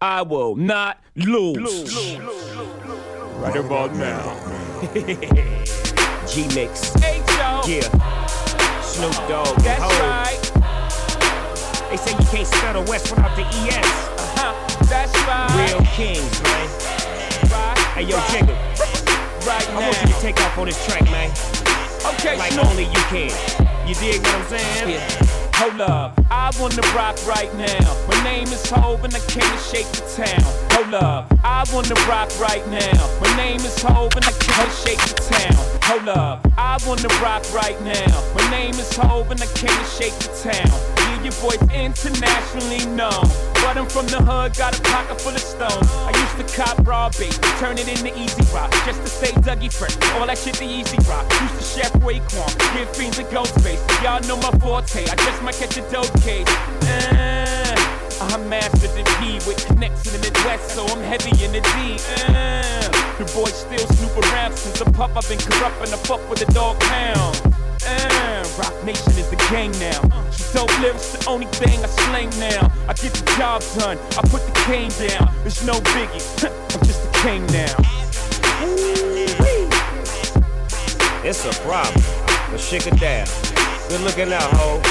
I 0.00 0.22
will 0.22 0.54
not 0.54 1.00
lose. 1.16 2.16
Right 3.36 3.56
about 3.56 3.94
now. 3.96 4.38
G 6.26 6.46
Mix. 6.54 6.92
Yeah. 7.68 7.82
Snoop 8.82 9.14
Dogg. 9.28 9.56
That's 9.62 9.82
Ho. 9.82 9.88
right. 10.08 10.38
They 11.90 11.96
say 11.96 12.12
you 12.12 12.26
can't 12.26 12.46
spell 12.46 12.82
the 12.82 12.90
West 12.90 13.10
without 13.10 13.34
the 13.36 13.44
ES. 13.44 13.76
Uh-huh. 13.76 14.84
That's 14.84 15.14
right. 15.26 15.70
Real 15.70 15.80
kings, 15.86 16.42
man. 16.42 16.68
Right. 17.50 17.78
Hey, 17.94 18.02
yo, 18.04 18.16
Jigga. 18.18 19.01
Right 19.46 19.68
I 19.70 19.74
want 19.74 20.00
you 20.02 20.14
to 20.14 20.20
take 20.20 20.38
off 20.40 20.56
on 20.58 20.66
this 20.66 20.84
track, 20.86 21.02
man. 21.10 21.30
Okay, 22.14 22.36
Like 22.38 22.52
Snoop. 22.52 22.66
only 22.66 22.84
you 22.84 23.02
can. 23.10 23.30
You 23.88 23.94
dig 23.96 24.22
what 24.22 24.34
I'm 24.34 24.46
saying? 24.46 24.90
Yeah. 24.90 25.08
Hold 25.56 25.80
up, 25.80 26.20
I 26.30 26.50
wanna 26.58 26.82
rock 26.94 27.16
right 27.26 27.52
now. 27.54 27.86
My 28.08 28.18
name 28.24 28.44
is 28.48 28.68
Hov 28.70 29.04
and 29.04 29.14
I 29.14 29.20
came 29.20 29.42
to 29.42 29.58
shake 29.58 29.86
the 29.92 30.02
town. 30.24 30.42
Hold 30.72 30.94
up, 30.94 31.26
I 31.44 31.64
wanna 31.72 31.94
rock 32.08 32.30
right 32.40 32.66
now. 32.68 32.98
My 33.20 33.36
name 33.36 33.60
is 33.60 33.80
Hov 33.82 34.14
and 34.16 34.24
I 34.24 34.32
came 34.32 34.64
to 34.66 34.70
shake 34.82 34.98
the 34.98 35.14
town. 35.34 35.54
Hold 35.84 36.08
up, 36.08 36.46
I 36.56 36.78
wanna 36.86 37.08
rock 37.22 37.42
right 37.52 37.80
now. 37.82 38.10
My 38.34 38.48
name 38.50 38.74
is 38.74 38.96
Hov 38.96 39.30
and 39.30 39.40
I 39.42 39.46
came 39.54 39.70
to 39.76 39.84
shake 39.84 40.14
the 40.18 40.30
town. 40.50 40.70
Yeah, 40.98 41.22
your 41.22 41.34
boy's 41.42 41.62
internationally 41.72 42.86
known. 42.94 43.26
But 43.62 43.78
I'm 43.78 43.86
from 43.86 44.06
the 44.06 44.18
hood, 44.18 44.56
got 44.58 44.78
a 44.78 44.82
pocket 44.82 45.20
full 45.20 45.32
of 45.32 45.40
stones. 45.40 45.88
I 46.04 46.10
used 46.10 46.36
to 46.36 46.46
cop 46.56 46.86
raw 46.86 47.08
bait, 47.16 47.32
turn 47.58 47.78
it 47.78 47.88
into 47.88 48.12
easy 48.18 48.42
rock. 48.52 48.70
Just 48.84 49.00
to 49.02 49.08
stay 49.08 49.32
Dougie 49.40 49.72
fresh, 49.72 49.96
all 50.14 50.26
that 50.26 50.36
shit 50.36 50.56
the 50.56 50.66
easy 50.66 50.98
rock. 51.08 51.24
Used 51.40 51.56
to 51.56 51.64
chef 51.64 51.92
Raekwon, 52.02 52.50
give 52.74 52.90
fiends 52.94 53.18
a 53.18 53.24
ghost 53.32 53.54
face. 53.60 53.80
Y'all 54.02 54.20
know 54.28 54.36
my 54.36 54.50
forte, 54.58 55.06
I 55.08 55.14
just 55.16 55.42
might 55.42 55.54
catch 55.54 55.78
a 55.78 55.82
dope 55.90 56.12
case. 56.20 56.50
Uh, 56.84 57.74
I 58.20 58.36
mastered 58.48 58.90
the 58.98 59.04
P 59.18 59.40
with 59.46 59.64
connection 59.66 60.14
in 60.16 60.20
the 60.20 60.32
West, 60.44 60.74
so 60.74 60.84
I'm 60.86 61.00
heavy 61.00 61.32
in 61.44 61.52
the 61.52 61.62
D. 61.62 61.96
Uh, 62.18 62.82
the 63.18 63.24
boy 63.32 63.48
still 63.48 63.86
snoop 63.94 64.16
around 64.26 64.52
since 64.56 64.80
a 64.80 64.84
pup. 64.90 65.16
I've 65.16 65.28
been 65.28 65.38
corrupt 65.38 65.78
and 65.80 65.90
fuck 66.06 66.20
with 66.28 66.40
the 66.44 66.52
dog 66.52 66.78
pound. 66.80 67.40
Uh, 67.86 68.41
Roc 68.58 68.84
Nation 68.84 69.12
is 69.12 69.30
the 69.30 69.36
gang 69.50 69.72
now. 69.80 70.00
Dope 70.52 70.78
lyrics, 70.80 71.12
the 71.12 71.24
only 71.28 71.46
thing 71.46 71.82
I 71.82 71.86
slang 71.86 72.30
now. 72.38 72.70
I 72.86 72.92
get 72.92 73.12
the 73.14 73.24
job 73.38 73.62
done, 73.78 73.98
I 74.18 74.22
put 74.28 74.44
the 74.44 74.52
cane 74.66 74.90
down. 75.08 75.32
There's 75.42 75.64
no 75.64 75.80
biggie, 75.94 76.22
I'm 76.74 76.84
just 76.84 77.06
a 77.06 77.10
king 77.22 77.46
now. 77.48 77.74
It's 81.24 81.44
a 81.46 81.52
problem, 81.62 82.04
but 82.50 82.58
shake 82.60 82.86
it 82.86 82.98
down. 83.00 83.26
Good 83.88 84.00
looking 84.02 84.32
out, 84.32 84.50
ho. 84.56 84.82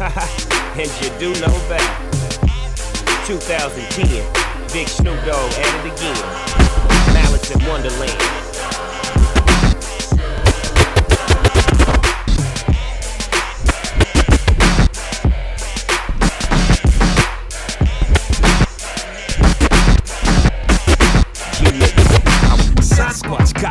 and 0.80 0.90
you 1.00 1.10
do 1.18 1.32
know 1.40 1.54
that. 1.68 1.86
2010, 3.26 4.72
Big 4.72 4.88
Snoop 4.88 5.14
Dogg 5.24 5.52
at 5.52 5.86
it 5.86 5.92
again. 5.92 7.14
Malice 7.14 7.50
in 7.50 7.64
Wonderland. 7.68 8.39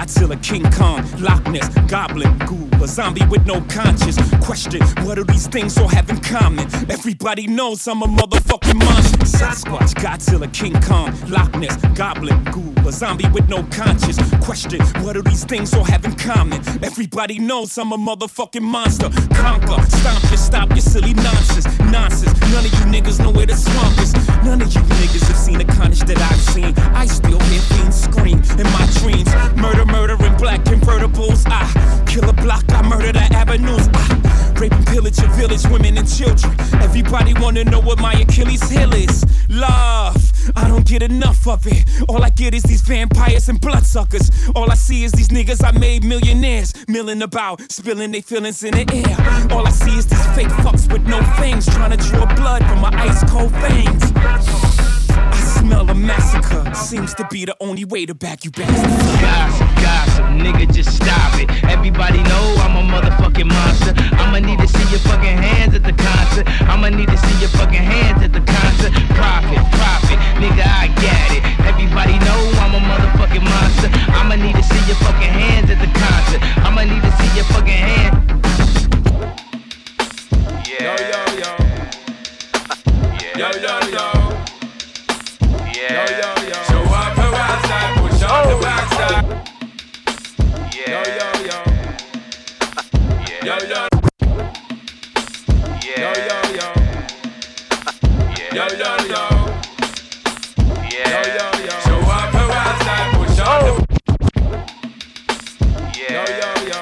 Godzilla, 0.09 0.41
King 0.41 0.69
Kong, 0.71 1.05
Loch 1.19 1.45
Ness, 1.51 1.69
Goblin, 1.87 2.35
Ghoul, 2.39 2.83
a 2.83 2.87
zombie 2.87 3.25
with 3.27 3.45
no 3.45 3.61
conscience. 3.69 4.17
Question, 4.43 4.81
what 5.05 5.15
do 5.15 5.23
these 5.23 5.47
things 5.47 5.77
all 5.77 5.87
have 5.87 6.09
in 6.09 6.19
common? 6.19 6.65
Everybody 6.89 7.45
knows 7.45 7.87
I'm 7.87 8.01
a 8.01 8.07
motherfucking 8.07 8.83
monster. 8.83 9.08
Sasquatch, 9.39 9.93
Godzilla, 9.95 10.51
King 10.51 10.73
Kong, 10.81 11.15
Loch 11.29 11.55
Ness, 11.55 11.77
Goblin, 11.95 12.43
Ghoul, 12.51 12.73
a 12.85 12.91
zombie 12.91 13.29
with 13.29 13.47
no 13.47 13.63
conscience. 13.71 14.19
Question, 14.43 14.81
what 15.01 15.13
do 15.13 15.21
these 15.21 15.45
things 15.45 15.73
all 15.73 15.85
have 15.85 16.03
in 16.03 16.13
common? 16.15 16.59
Everybody 16.83 17.39
knows 17.39 17.77
I'm 17.77 17.93
a 17.93 17.97
motherfucking 17.97 18.61
monster. 18.61 19.09
Conquer, 19.33 19.81
stomp 19.89 20.29
you, 20.29 20.35
stop 20.35 20.69
your 20.71 20.81
silly 20.81 21.13
nonsense. 21.13 21.79
Nonsense, 21.79 22.37
none 22.51 22.65
of 22.65 22.73
you 22.73 22.85
niggas 22.91 23.23
know 23.23 23.31
where 23.31 23.45
the 23.45 23.55
swamp 23.55 23.97
is. 23.99 24.13
None 24.43 24.61
of 24.61 24.73
you 24.73 24.81
niggas 24.81 25.25
have 25.29 25.37
seen 25.37 25.59
the 25.59 25.63
carnage 25.63 26.01
that 26.01 26.19
I've 26.19 26.41
seen. 26.41 26.77
I 26.93 27.05
still 27.05 27.39
hear 27.39 27.61
fiends 27.61 27.95
scream 27.95 28.43
in 28.59 28.67
my 28.75 28.85
dreams. 28.99 29.33
Murder, 29.55 29.85
murder 29.85 30.21
in 30.25 30.35
black 30.35 30.65
convertibles. 30.65 31.45
Ah. 31.47 31.63
I 31.63 32.03
kill 32.11 32.29
a 32.29 32.33
block, 32.33 32.65
I 32.73 32.81
murder 32.81 33.13
the 33.13 33.23
avenues. 33.33 33.87
I 33.93 34.53
rape 34.59 34.73
and 34.73 34.85
pillage 34.87 35.17
your 35.17 35.31
village, 35.31 35.65
women 35.67 35.97
and 35.97 36.07
children. 36.11 36.51
Everybody 37.11 37.41
wanna 37.41 37.63
know 37.63 37.79
what 37.79 37.99
my 37.99 38.13
Achilles 38.13 38.69
heel 38.69 38.93
is. 38.93 39.25
Love, 39.49 40.31
I 40.55 40.67
don't 40.67 40.85
get 40.85 41.01
enough 41.01 41.47
of 41.47 41.65
it. 41.65 41.83
All 42.07 42.23
I 42.23 42.29
get 42.29 42.53
is 42.53 42.61
these 42.61 42.81
vampires 42.81 43.49
and 43.49 43.59
bloodsuckers. 43.59 44.29
All 44.55 44.69
I 44.69 44.75
see 44.75 45.05
is 45.05 45.11
these 45.13 45.29
niggas 45.29 45.63
I 45.65 45.71
made 45.71 46.03
millionaires, 46.03 46.71
milling 46.87 47.23
about, 47.23 47.71
spilling 47.71 48.11
their 48.11 48.21
feelings 48.21 48.63
in 48.63 48.75
the 48.75 48.85
air. 48.93 49.57
All 49.57 49.65
I 49.65 49.71
see 49.71 49.97
is 49.97 50.05
these 50.05 50.23
fake 50.35 50.53
fucks 50.61 50.91
with 50.93 51.01
no 51.07 51.19
fangs, 51.39 51.65
trying 51.65 51.97
to 51.97 51.97
draw 51.97 52.27
blood 52.35 52.63
from 52.65 52.79
my 52.79 52.91
ice 52.93 53.23
cold. 53.27 53.51
I 53.55 54.68
smell 55.69 55.89
a 55.89 55.95
massacre. 55.95 56.73
Seems 56.73 57.13
to 57.15 57.27
be 57.29 57.45
the 57.45 57.55
only 57.59 57.85
way 57.85 58.05
to 58.05 58.15
back 58.15 58.43
you 58.43 58.51
bastards. 58.51 59.21
Gossip, 59.21 59.69
gossip, 59.85 60.25
nigga, 60.43 60.65
just 60.73 60.95
stop 60.95 61.37
it. 61.37 61.47
Everybody 61.65 62.21
know 62.23 62.45
I'm 62.65 62.75
a 62.81 62.83
motherfucking 62.93 63.45
monster. 63.45 63.93
I'ma 64.17 64.39
need 64.39 64.59
to 64.59 64.67
see 64.67 64.87
your 64.89 64.99
fucking 65.09 65.37
hands 65.37 65.75
at 65.75 65.83
the 65.83 65.93
concert. 65.93 66.45
I'ma 66.71 66.89
need 66.89 67.09
to 67.09 67.17
see 67.17 67.37
your 67.39 67.49
fucking 67.49 67.85
hands 67.93 68.23
at 68.23 68.33
the 68.33 68.41
concert. 68.41 68.91
Profit, 69.13 69.61
profit, 69.77 70.17
nigga, 70.41 70.65
I 70.65 70.87
got 71.05 71.29
it. 71.37 71.43
Everybody 71.69 72.17
know 72.25 72.39
I'm 72.63 72.73
a 72.73 72.81
motherfucking 72.89 73.45
monster. 73.45 73.89
I'ma 74.17 74.35
need 74.35 74.55
to 74.55 74.63
see 74.63 74.83
your 74.89 74.97
fucking 75.05 75.33
hands 75.41 75.69
at 75.69 75.79
the 75.85 75.91
concert. 75.93 76.41
I'ma 76.65 76.81
need 76.89 77.03
to 77.05 77.11
see 77.19 77.29
your 77.37 77.45
fucking 77.53 77.81
hands. 77.89 78.17
Yeah. 80.65 80.85
Yo, 80.85 80.93
yo, 81.11 81.21
yo. 81.41 81.51
Yo, 83.37 83.49
yo, 83.61 83.75
yo. 83.93 84.18
Yeah. 85.99 86.07
Yo, 86.07 86.15
yo, 86.15 86.31
yo. 86.47 86.59
Show 86.63 86.95
up 86.95 87.11
the 87.13 87.27
right 87.27 87.59
side, 87.67 87.93
push 87.99 88.23
on 88.23 88.47
the 88.47 88.53
oh. 88.53 88.61
back 88.61 88.85
side. 88.93 89.25
Yeah. 90.71 90.95
Yo, 90.95 91.01
yo, 91.19 91.27
yo. 91.49 91.57
Yeah. 93.27 93.43
Yo, 93.43 93.55
yo. 93.67 93.81
Yeah. 95.83 95.99
Yo, 95.99 96.11
yo, 96.29 96.37
yo. 96.55 96.67
Yeah. 98.37 98.55
Yo, 98.55 98.65
yo, 98.79 98.91
yo. 99.11 99.23
Yeah. 100.89 101.11
Yo, 101.11 101.21
yo, 101.35 101.45
yo. 101.67 101.75
Show 101.83 101.99
up 102.07 102.31
the 102.31 102.43
right 102.47 102.77
side, 102.85 103.09
push 103.15 103.39
on 103.43 103.59
the 103.65 103.71
oh. 103.71 103.83
Yeah. 105.97 106.15
Yo, 106.15 106.23
yo, 106.39 106.49
yo. 106.69 106.79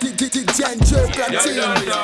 DJ 0.00 0.40
Yo, 1.32 1.40
yo, 1.44 1.68
yo. 1.84 2.00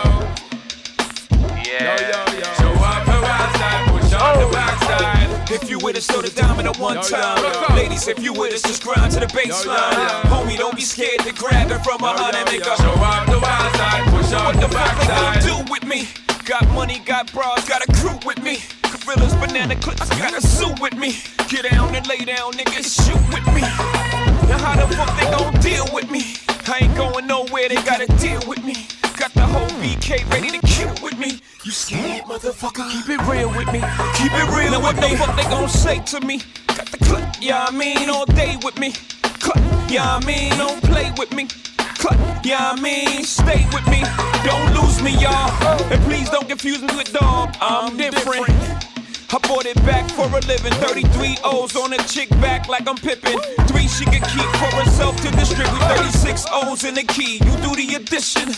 Yeah. 1.64 1.86
Yo, 1.86 1.94
yo, 2.10 2.20
yo. 2.38 2.48
Show 2.60 2.84
up 2.84 3.00
the 3.06 3.16
right 3.16 3.50
side, 3.56 3.82
push 3.88 4.12
on 4.12 4.38
the 4.38 4.44
oh. 4.44 4.52
backside. 4.52 5.19
If 5.52 5.68
you 5.68 5.78
with 5.80 5.96
us, 5.96 6.06
throw 6.06 6.22
the 6.22 6.30
diamond 6.30 6.68
at 6.68 6.78
one 6.78 7.02
time. 7.02 7.42
Ladies, 7.74 8.06
if 8.06 8.22
you 8.22 8.32
with 8.32 8.54
us, 8.54 8.62
just 8.62 8.84
grind 8.84 9.10
to 9.12 9.20
the 9.20 9.26
baseline. 9.26 10.22
Homie, 10.30 10.56
don't 10.56 10.76
be 10.76 10.82
scared 10.82 11.18
to 11.26 11.32
grab 11.34 11.72
it 11.72 11.82
from 11.82 11.98
behind 11.98 12.36
and 12.36 12.46
make 12.46 12.60
a 12.60 12.76
Show 12.76 12.94
up 12.94 13.26
the 13.26 13.40
wild 13.40 13.74
side, 13.74 14.04
push 14.14 14.32
on 14.32 14.54
the 14.60 14.68
backside. 14.68 15.42
do 15.42 15.72
with 15.72 15.82
me. 15.84 16.08
Got 16.44 16.68
money, 16.68 17.00
got 17.00 17.32
bras, 17.32 17.68
got 17.68 17.82
a 17.82 17.92
crew 17.94 18.16
with 18.24 18.40
me. 18.44 18.58
Gorillas, 18.82 19.34
banana 19.34 19.74
clips, 19.74 20.08
got 20.10 20.38
a 20.38 20.40
suit 20.40 20.78
with 20.80 20.94
me. 20.94 21.18
Get 21.48 21.68
down 21.68 21.96
and 21.96 22.06
lay 22.06 22.24
down, 22.24 22.52
niggas, 22.52 22.86
shoot 23.02 23.22
with 23.34 23.46
me. 23.52 23.62
Now 24.46 24.58
how 24.58 24.76
the 24.78 24.94
fuck 24.94 25.10
they 25.18 25.30
gon' 25.34 25.60
deal 25.60 25.86
with 25.92 26.10
me? 26.12 26.36
I 26.68 26.84
ain't 26.84 26.96
going 26.96 27.26
nowhere, 27.26 27.68
they 27.68 27.82
gotta 27.82 28.06
deal 28.18 28.40
with 28.46 28.62
me. 28.64 28.86
Got 29.20 29.34
the 29.34 29.42
whole 29.42 29.68
BK 29.82 30.26
ready 30.32 30.48
to 30.48 30.66
kill 30.66 30.94
with 31.02 31.18
me. 31.18 31.42
You 31.62 31.70
scared, 31.72 32.24
motherfucker? 32.24 32.90
Keep 32.90 33.20
it 33.20 33.20
real 33.28 33.50
with 33.50 33.70
me. 33.70 33.80
Keep 34.16 34.32
it 34.32 34.48
real 34.56 34.70
now 34.70 34.80
what 34.80 34.96
the 34.96 35.14
fuck 35.14 35.36
they 35.36 35.42
gon' 35.42 35.68
say 35.68 35.98
to 36.04 36.22
me? 36.22 36.40
Got 36.68 36.86
the 36.86 36.96
clip, 37.04 37.28
yeah 37.38 37.66
I 37.68 37.70
mean, 37.70 38.08
all 38.08 38.24
day 38.24 38.56
with 38.64 38.78
me. 38.78 38.92
Clip, 39.44 39.60
yeah 39.90 40.16
I 40.16 40.24
mean, 40.24 40.56
don't 40.56 40.82
play 40.84 41.12
with 41.18 41.34
me. 41.34 41.48
Clip, 42.00 42.18
yeah 42.46 42.72
I 42.72 42.80
mean, 42.80 43.22
stay 43.24 43.66
with 43.74 43.86
me. 43.88 44.00
Don't 44.42 44.72
lose 44.72 45.02
me, 45.02 45.12
y'all. 45.20 45.52
And 45.92 46.00
please 46.04 46.30
don't 46.30 46.48
confuse 46.48 46.80
me 46.80 46.96
with 46.96 47.12
dog. 47.12 47.54
I'm 47.60 47.98
different. 47.98 48.48
I 48.48 49.38
bought 49.46 49.66
it 49.66 49.76
back 49.84 50.10
for 50.12 50.24
a 50.24 50.40
living. 50.48 50.72
33 50.80 51.36
O's 51.44 51.76
on 51.76 51.92
a 51.92 51.98
chick 52.08 52.30
back 52.40 52.68
like 52.70 52.88
I'm 52.88 52.96
Pippen. 52.96 53.38
Three 53.68 53.86
she 53.86 54.06
could 54.06 54.24
keep 54.32 54.48
for 54.56 54.72
herself 54.80 55.14
to 55.20 55.30
distribute. 55.32 55.78
36 55.94 56.46
O's 56.50 56.84
in 56.84 56.94
the 56.94 57.04
key. 57.04 57.34
You 57.34 57.54
do 57.60 57.76
the 57.76 57.96
addition. 57.96 58.48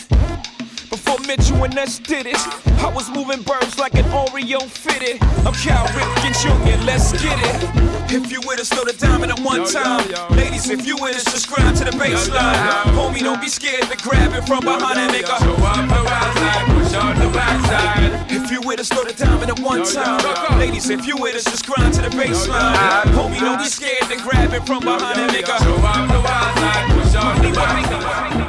Before 0.93 1.17
Mitchell 1.25 1.63
and 1.63 1.73
Ness 1.73 1.97
did 1.97 2.27
it, 2.27 2.37
I 2.85 2.91
was 2.93 3.09
moving 3.09 3.41
birds 3.41 3.79
like 3.79 3.95
an 3.95 4.05
Oreo 4.13 4.61
fitted. 4.61 5.17
I'm 5.41 5.53
Cal 5.57 5.87
Ripken 5.87 6.37
Jr., 6.37 6.85
let's 6.85 7.11
get 7.13 7.33
it. 7.33 8.13
If 8.13 8.31
you 8.31 8.39
with 8.45 8.59
us, 8.59 8.69
throw 8.69 8.83
the 8.85 8.93
diamond 8.93 9.31
at 9.31 9.39
one 9.39 9.61
Yo, 9.61 9.65
yo, 9.65 9.71
time. 9.73 10.05
yo. 10.11 10.27
Ladies, 10.37 10.69
if 10.69 10.85
you 10.85 10.95
with 11.01 11.15
us, 11.15 11.23
subscribe 11.23 11.73
to 11.77 11.85
the 11.85 11.97
baseline. 11.97 12.53
Homie, 12.93 13.21
don't 13.21 13.41
be 13.41 13.47
scared 13.49 13.89
to 13.89 13.97
grab 14.05 14.37
it 14.37 14.45
from 14.45 14.59
behind 14.61 14.99
and 14.99 15.11
make 15.11 15.25
a. 15.25 15.33
Show 15.41 15.57
up 15.65 15.81
the 15.81 15.97
wild 16.05 16.37
side, 16.37 16.65
push 16.77 16.93
on 16.93 17.17
the 17.17 17.29
backside. 17.33 18.31
If 18.31 18.51
you 18.51 18.61
with 18.61 18.79
us, 18.79 18.89
throw 18.89 19.03
the 19.03 19.13
diamond 19.13 19.49
at 19.49 19.59
one 19.61 19.79
Yo, 19.79 19.85
yo, 19.85 19.93
time. 19.97 20.21
yo. 20.21 20.57
Ladies, 20.59 20.91
if 20.91 21.07
you 21.07 21.17
with 21.17 21.33
us, 21.33 21.61
grind 21.63 21.95
to 21.95 22.01
the 22.03 22.09
baseline. 22.13 23.09
Homie, 23.17 23.39
don't 23.39 23.57
be 23.57 23.65
scared 23.65 24.05
to 24.13 24.17
grab 24.21 24.53
it 24.53 24.61
from 24.67 24.81
behind 24.85 25.17
and 25.17 25.33
make 25.33 25.47
a. 25.49 25.57
Show 25.57 25.73
up 25.73 26.05
the 26.05 26.21
wild 26.21 26.53
side, 26.61 26.85
push 26.93 27.15
on 27.17 27.41
the 27.41 27.49
backside. 27.49 28.42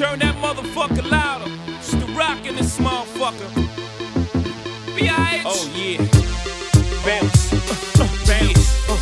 Turn 0.00 0.18
that 0.20 0.34
motherfucker 0.36 1.04
louder. 1.10 1.44
It's 1.76 1.92
the 1.92 2.06
rock 2.16 2.40
in 2.46 2.56
this 2.56 2.78
motherfucker. 2.78 3.52
B.I.H. 4.96 5.44
Oh, 5.44 5.60
yeah. 5.76 6.00
Bounce. 7.04 7.52
Uh, 7.52 8.00
uh, 8.00 8.08
bounce. 8.24 8.64
Uh, 8.88 8.96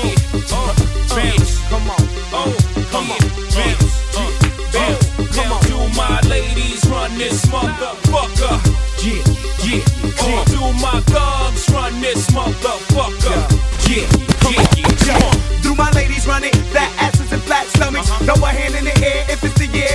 yeah. 0.00 0.16
Uh, 0.48 0.72
bounce. 1.12 1.60
Come 1.68 1.92
on. 1.92 2.04
Oh, 2.32 2.56
come 2.88 3.12
on. 3.12 3.20
Bounce. 3.52 4.16
Uh, 4.16 4.32
bounce. 4.72 5.36
Come 5.36 5.52
on. 5.52 5.60
Do 5.68 5.76
my 5.92 6.16
ladies 6.24 6.88
run 6.88 7.12
this 7.18 7.44
motherfucker? 7.52 8.56
Yeah, 9.04 9.20
yeah. 9.60 9.84
Uh, 10.24 10.44
do 10.48 10.64
my 10.80 11.04
thugs 11.12 11.68
run 11.68 12.00
this 12.00 12.24
motherfucker? 12.32 13.44
Yeah, 13.92 14.08
yeah, 14.48 14.64
yeah. 14.72 14.88
Come 15.04 15.20
on. 15.20 15.60
Do 15.60 15.74
my 15.74 15.90
ladies 15.90 16.26
run 16.26 16.44
it? 16.44 16.56
Flat 16.72 16.90
asses 16.96 17.30
and 17.30 17.42
flat 17.42 17.66
stomachs. 17.66 18.08
Throw 18.24 18.40
a 18.42 18.48
hand 18.48 18.74
in 18.74 18.84
the 18.84 18.96
air 19.04 19.26
if 19.28 19.44
it's 19.44 19.52
the 19.58 19.66
year. 19.66 19.89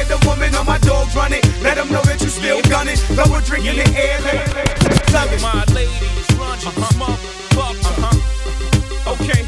The 0.86 0.92
woman 0.92 1.02
on 1.02 1.06
my 1.06 1.06
dogs 1.06 1.16
run 1.16 1.34
it. 1.34 1.46
Let 1.62 1.76
them 1.76 1.92
know 1.92 2.02
that 2.04 2.22
you 2.22 2.30
still 2.30 2.62
gunning. 2.64 2.98
Throw 2.98 3.36
a 3.36 3.42
drink 3.42 3.66
in 3.66 3.76
the 3.78 3.88
air. 3.98 4.20
Let, 4.22 4.54
let, 4.54 5.14
let, 5.14 5.34
it. 5.34 5.42
My 5.42 5.64
ladies 5.74 6.28
run 6.38 6.58
this 6.60 6.94
motherfucker. 6.94 7.86
Uh-huh. 7.86 9.14
Okay, 9.14 9.45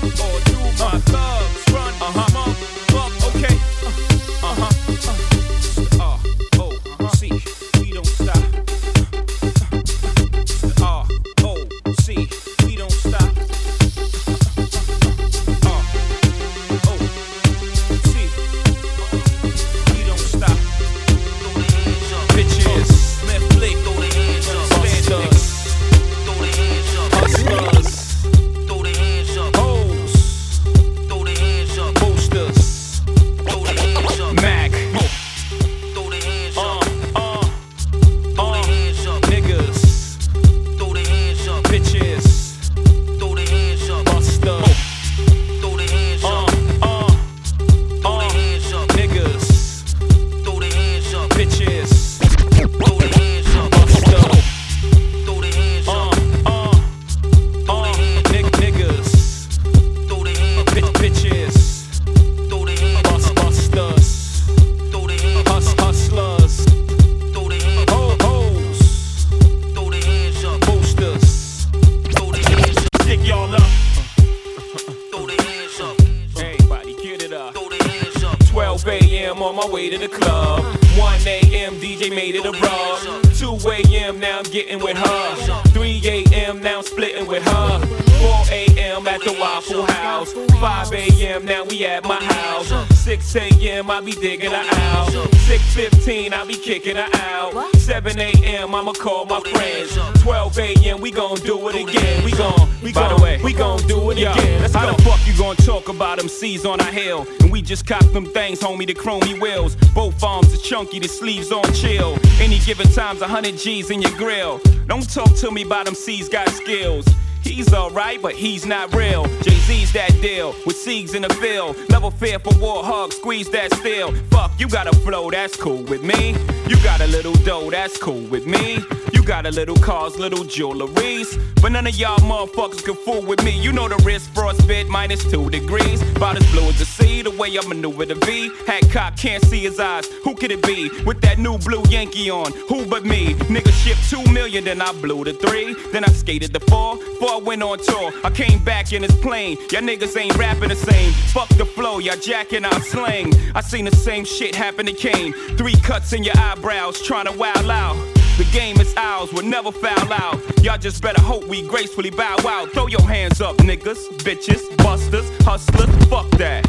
DJ 82.08 82.16
made 82.16 82.36
it 82.36 82.46
a 82.46 82.52
rub. 82.52 83.34
2 83.34 83.70
a.m. 83.70 84.20
now 84.20 84.40
I'm 84.40 84.44
getting 84.46 84.80
with 84.80 84.98
her. 84.98 85.62
3 85.70 86.02
a.m. 86.06 86.62
now 86.62 86.78
I'm 86.78 86.84
splitting 86.84 87.28
with 87.28 87.44
her. 87.44 87.80
4 87.80 88.46
a.m. 88.52 89.08
at 89.08 89.22
the 89.22 89.36
Waffle 89.40 89.86
House. 89.86 90.32
5 90.34 90.94
a.m. 90.94 91.46
now 91.46 91.66
we 91.66 91.86
at 91.86 92.04
my 92.04 92.24
house. 92.24 92.72
6 92.98 93.36
a.m. 93.36 93.92
I 93.92 94.02
be 94.02 94.14
digging 94.14 94.52
her 94.52 94.58
out. 94.58 95.10
6:15 95.48 96.34
I 96.34 96.46
be 96.46 96.56
kicking 96.56 96.96
her 96.96 97.10
out. 97.14 97.76
7 97.76 98.20
a.m. 98.20 98.76
I'ma 98.76 98.94
call 98.94 99.26
my 99.26 99.40
friends. 99.42 99.98
12 100.22 100.60
a.m. 100.60 101.02
we 101.02 101.12
gon' 101.12 101.38
do 101.38 101.70
it 101.70 101.76
again. 101.76 102.24
We 102.26 102.32
gon' 102.32 102.67
we 102.82 102.94
By 102.94 103.08
gon' 103.08 103.18
the 103.18 103.24
way, 103.24 103.42
we 103.44 103.54
gon' 103.54 103.80
do 103.88 104.12
it 104.12 104.18
Yo, 104.18 104.32
again. 104.32 104.62
Let's 104.62 104.74
how 104.74 104.86
go. 104.90 104.96
the 104.96 105.04
fuck 105.04 105.26
you 105.28 105.38
gonna 105.38 105.56
talk 105.58 105.90
about 105.90 106.20
them 106.20 106.28
C's 106.28 106.66
on 106.66 106.80
our 106.82 106.92
hill? 106.92 107.28
And 107.42 107.52
we 107.52 107.62
just 107.62 107.86
cop 107.86 108.06
them 108.14 108.26
things, 108.26 108.60
homie, 108.60 108.86
the 108.86 108.94
chromey 108.94 109.40
wheels. 109.40 109.76
Both 109.94 110.24
arms 110.24 110.54
are 110.54 110.58
chunky, 110.58 111.00
the 111.00 111.08
sleeves 111.08 111.52
on 111.52 111.72
chill. 111.74 112.18
Any 112.40 112.60
given 112.60 112.88
time's 112.92 113.22
a 113.22 113.28
hundred 113.28 113.58
G's 113.58 113.90
in 113.90 114.02
your 114.02 114.16
grill. 114.18 114.60
Don't 114.88 115.10
talk 115.12 115.34
to 115.38 115.52
me 115.52 115.64
about 115.64 115.86
them 115.86 115.96
C's 115.96 116.30
got 116.30 116.50
skills. 116.50 117.06
He's 117.42 117.74
alright, 117.74 118.22
but 118.22 118.34
he's 118.34 118.66
not 118.66 118.94
real. 118.94 119.26
Jay 119.42 119.56
Z's 119.68 119.94
that 119.94 120.12
deal 120.22 120.54
with 120.66 120.76
Siegs 120.76 121.16
in 121.16 121.22
the 121.22 121.34
field. 121.36 121.78
Level 121.90 122.12
fear 122.12 122.40
for 122.40 122.54
war 122.60 122.84
hug, 122.84 123.14
squeeze 123.14 123.50
that 123.52 123.74
steel. 123.76 124.14
Fuck, 124.32 124.52
you 124.60 124.68
got 124.68 124.88
a 124.88 124.96
flow, 124.98 125.32
that's 125.32 125.56
cool 125.56 125.84
with 125.84 126.04
me. 126.04 126.36
You 126.68 126.76
got 126.84 127.00
a 127.00 127.08
little 127.08 127.34
dough, 127.46 127.70
that's 127.70 127.98
cool 127.98 128.22
with 128.28 128.46
me. 128.46 128.80
You 129.14 129.17
got 129.28 129.46
a 129.46 129.52
little 129.52 129.76
cars, 129.76 130.18
little 130.18 130.46
jewelries. 130.46 131.38
But 131.62 131.74
none 131.74 131.86
of 131.86 131.96
y'all 131.96 132.18
motherfuckers 132.20 132.84
can 132.84 132.96
fool 132.96 133.22
with 133.22 133.44
me. 133.44 133.60
You 133.60 133.74
know 133.74 133.90
the 133.90 134.02
risk, 134.06 134.32
frostbit 134.34 134.88
minus 134.88 135.30
two 135.30 135.50
degrees. 135.50 136.02
About 136.16 136.38
as 136.38 136.50
blue 136.52 136.70
as 136.70 136.80
the 136.80 136.86
sea, 136.86 137.22
the 137.24 137.32
way 137.32 137.50
I 137.60 137.68
maneuver 137.68 138.06
the 138.06 138.16
V. 138.16 138.52
Hat 138.66 138.90
cop 138.90 139.18
can't 139.18 139.44
see 139.44 139.60
his 139.60 139.80
eyes. 139.80 140.08
Who 140.24 140.34
could 140.34 140.52
it 140.52 140.66
be? 140.66 140.90
With 141.04 141.20
that 141.22 141.40
new 141.40 141.58
blue 141.58 141.84
Yankee 141.90 142.30
on. 142.30 142.54
Who 142.70 142.86
but 142.86 143.04
me? 143.04 143.34
Nigga 143.54 143.72
shipped 143.74 144.10
two 144.10 144.24
million, 144.32 144.64
then 144.64 144.82
I 144.82 144.94
blew 144.94 145.26
the 145.26 145.34
three. 145.34 145.74
Then 145.92 146.06
I 146.06 146.10
skated 146.10 146.54
the 146.54 146.62
four. 146.62 146.98
I 147.38 147.40
went 147.40 147.62
on 147.62 147.78
tour, 147.78 148.12
I 148.24 148.32
came 148.32 148.64
back 148.64 148.94
in 148.94 149.04
his 149.04 149.14
plane. 149.18 149.58
Y'all 149.70 149.82
niggas 149.82 150.18
ain't 150.20 150.36
rapping 150.38 150.70
the 150.70 150.76
same. 150.76 151.12
Fuck 151.34 151.50
the 151.50 151.66
flow, 151.66 152.00
y'all 152.00 152.18
jacking 152.18 152.66
out 152.66 152.82
slang. 152.82 153.32
I 153.54 153.62
seen 153.62 153.86
the 153.86 153.96
same 153.96 154.26
shit 154.26 154.56
happen 154.56 154.88
to 154.88 154.94
Kane. 154.94 155.34
Three 155.56 155.76
cuts 155.82 156.14
in 156.14 156.24
your 156.24 156.38
eyebrows, 156.38 157.00
trying 157.02 157.26
to 157.26 157.32
wow 157.34 157.54
out. 157.70 158.17
The 158.38 158.48
game 158.52 158.80
is 158.80 158.94
ours, 158.98 159.34
we'll 159.34 159.46
never 159.46 159.72
foul 159.72 160.14
out. 160.14 160.40
Y'all 160.64 160.78
just 160.78 161.02
better 161.02 161.20
hope 161.22 161.46
we 161.48 161.68
gracefully 161.68 162.12
bow 162.12 162.38
out. 162.48 162.70
Throw 162.72 162.86
your 162.88 163.02
hands 163.02 163.42
up, 163.42 163.58
niggas, 163.58 163.98
bitches, 164.20 164.62
busters, 164.78 165.28
hustlers, 165.44 165.90
fuck 166.06 166.30
that. 166.38 166.64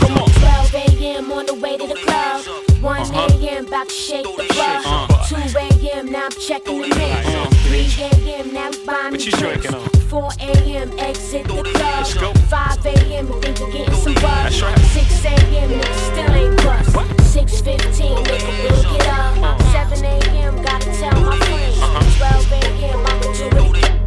Come 0.00 0.18
on. 0.18 0.28
12 0.28 0.74
a.m. 0.74 1.30
on 1.32 1.46
the 1.46 1.54
way 1.54 1.76
to 1.78 1.86
the 1.86 1.94
club. 1.94 2.44
1 2.82 3.00
Uh-huh. 3.00 3.28
a.m. 3.38 3.66
about 3.66 3.88
to 3.88 3.94
shake 3.94 4.24
the 4.24 4.44
club. 4.50 5.08
2 5.28 5.36
a.m. 5.58 6.10
now 6.10 6.24
I'm 6.24 6.32
checking 6.32 6.80
the 6.80 6.88
mix. 6.88 7.96
3 7.96 8.04
a.m. 8.34 8.52
now 8.52 8.70
we 8.70 8.84
buying 8.84 9.14
you 9.20 9.30
drinks. 9.30 9.72
on? 9.72 9.88
4 10.10 10.30
a.m. 10.40 10.90
exit 10.98 11.46
the 11.46 11.62
club. 11.62 12.36
5 12.48 12.86
a.m. 12.86 13.28
we 13.28 13.40
think 13.40 13.60
we're 13.60 13.70
getting 13.70 13.94
some 13.94 14.14
buzz. 14.14 14.22
That's 14.24 14.62
right. 14.62 14.78
6 14.78 15.24
a.m. 15.26 15.70
niggas 15.70 16.10
still 16.10 16.34
ain't 16.34 16.56
bust. 16.56 17.21
6.15 17.32 18.24
nigga 18.26 18.70
we'll 18.70 18.82
get 18.92 19.08
up. 19.08 19.38
Uh-huh. 19.38 19.88
7 19.88 20.04
a.m. 20.04 20.60
gotta 20.60 20.84
tell 20.92 21.18
my 21.18 21.38
friends. 21.38 21.78
12 22.18 22.52
a.m. 22.52 23.06
I'ma 23.06 23.32
do 23.32 23.78
it. 23.78 24.01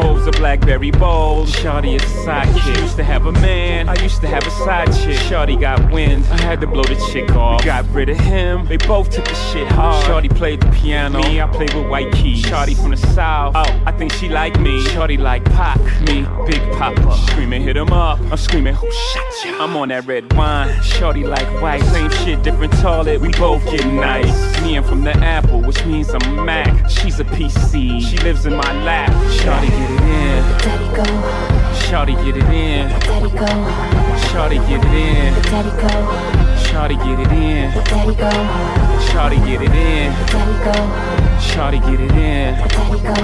Hoes 0.00 0.26
a 0.26 0.30
BlackBerry 0.32 0.90
Bold. 0.90 1.48
Shawty 1.48 1.94
is 1.94 2.02
a 2.02 2.26
sidekick. 2.26 2.80
Used 2.80 2.96
to 2.96 3.04
have 3.04 3.26
a 3.26 3.32
man. 3.32 3.88
I 3.88 3.94
used 4.02 4.20
to 4.22 4.28
have 4.28 4.46
a 4.46 4.50
side 4.50 4.86
chick. 4.86 5.16
Shawty 5.16 5.60
got 5.60 5.92
wind. 5.92 6.24
I 6.26 6.40
had 6.40 6.60
to 6.62 6.66
blow 6.66 6.84
the 6.84 6.96
chick 7.12 7.30
off. 7.32 7.60
We 7.60 7.66
got 7.66 7.86
rid 7.90 8.08
of 8.08 8.18
him. 8.18 8.66
They 8.66 8.78
both 8.78 9.10
took 9.10 9.26
the 9.26 9.34
shit 9.34 9.68
hard. 9.68 10.02
Shawty 10.06 10.34
played 10.34 10.62
the 10.62 10.70
piano. 10.70 11.18
Me, 11.22 11.40
I 11.40 11.46
played 11.48 11.74
with 11.74 11.86
white 11.86 12.10
keys. 12.12 12.42
Shawty 12.42 12.74
from 12.74 12.92
the 12.92 12.96
south. 12.96 13.52
Oh, 13.54 13.82
I 13.84 13.92
think 13.92 14.12
she 14.12 14.30
like 14.30 14.58
me. 14.58 14.82
Shawty 14.86 15.18
like 15.18 15.44
Pac. 15.44 15.78
Me, 16.00 16.26
Big 16.46 16.62
Papa. 16.78 17.14
Screaming, 17.28 17.62
hit 17.62 17.76
him 17.76 17.92
up. 17.92 18.18
I'm 18.20 18.38
screaming, 18.38 18.74
who 18.74 18.90
shot 18.90 19.44
you? 19.44 19.58
I'm 19.60 19.76
on 19.76 19.88
that 19.88 20.06
red 20.06 20.32
wine. 20.32 20.68
Shawty 20.80 21.28
like 21.28 21.48
white. 21.60 21.82
Same 21.82 22.10
shit, 22.10 22.42
different 22.42 22.72
toilet. 22.78 23.20
We 23.20 23.28
both 23.32 23.62
get 23.66 23.84
nice. 23.86 24.62
Me, 24.62 24.76
I'm 24.76 24.84
from 24.84 25.04
the 25.04 25.14
Apple, 25.18 25.60
which 25.60 25.84
means 25.84 26.08
I'm 26.14 26.46
Mac. 26.46 26.88
She's 26.88 27.20
a 27.20 27.24
PC. 27.24 28.00
She 28.00 28.16
lives 28.18 28.46
in 28.46 28.54
my 28.54 28.72
lap. 28.84 29.10
Shawty 29.40 29.59
Shawty 34.50 34.68
get 34.68 34.84
it 34.84 36.34
in. 36.34 36.39
Daddy 36.80 36.94
go, 36.94 37.02
Shawty 37.02 37.04
get 37.04 37.20
it 37.20 37.32
in. 37.32 37.70
daddy 37.84 38.14
go, 38.16 38.30
Shawty 39.10 39.46
get 39.46 39.60
it 39.60 39.70
in. 39.70 40.12
daddy 40.26 40.64
go, 40.64 40.72
Shawty 41.40 41.80
get 41.80 42.00
it 42.00 42.10
in. 42.12 42.54
daddy 42.68 43.00
go, 43.00 43.14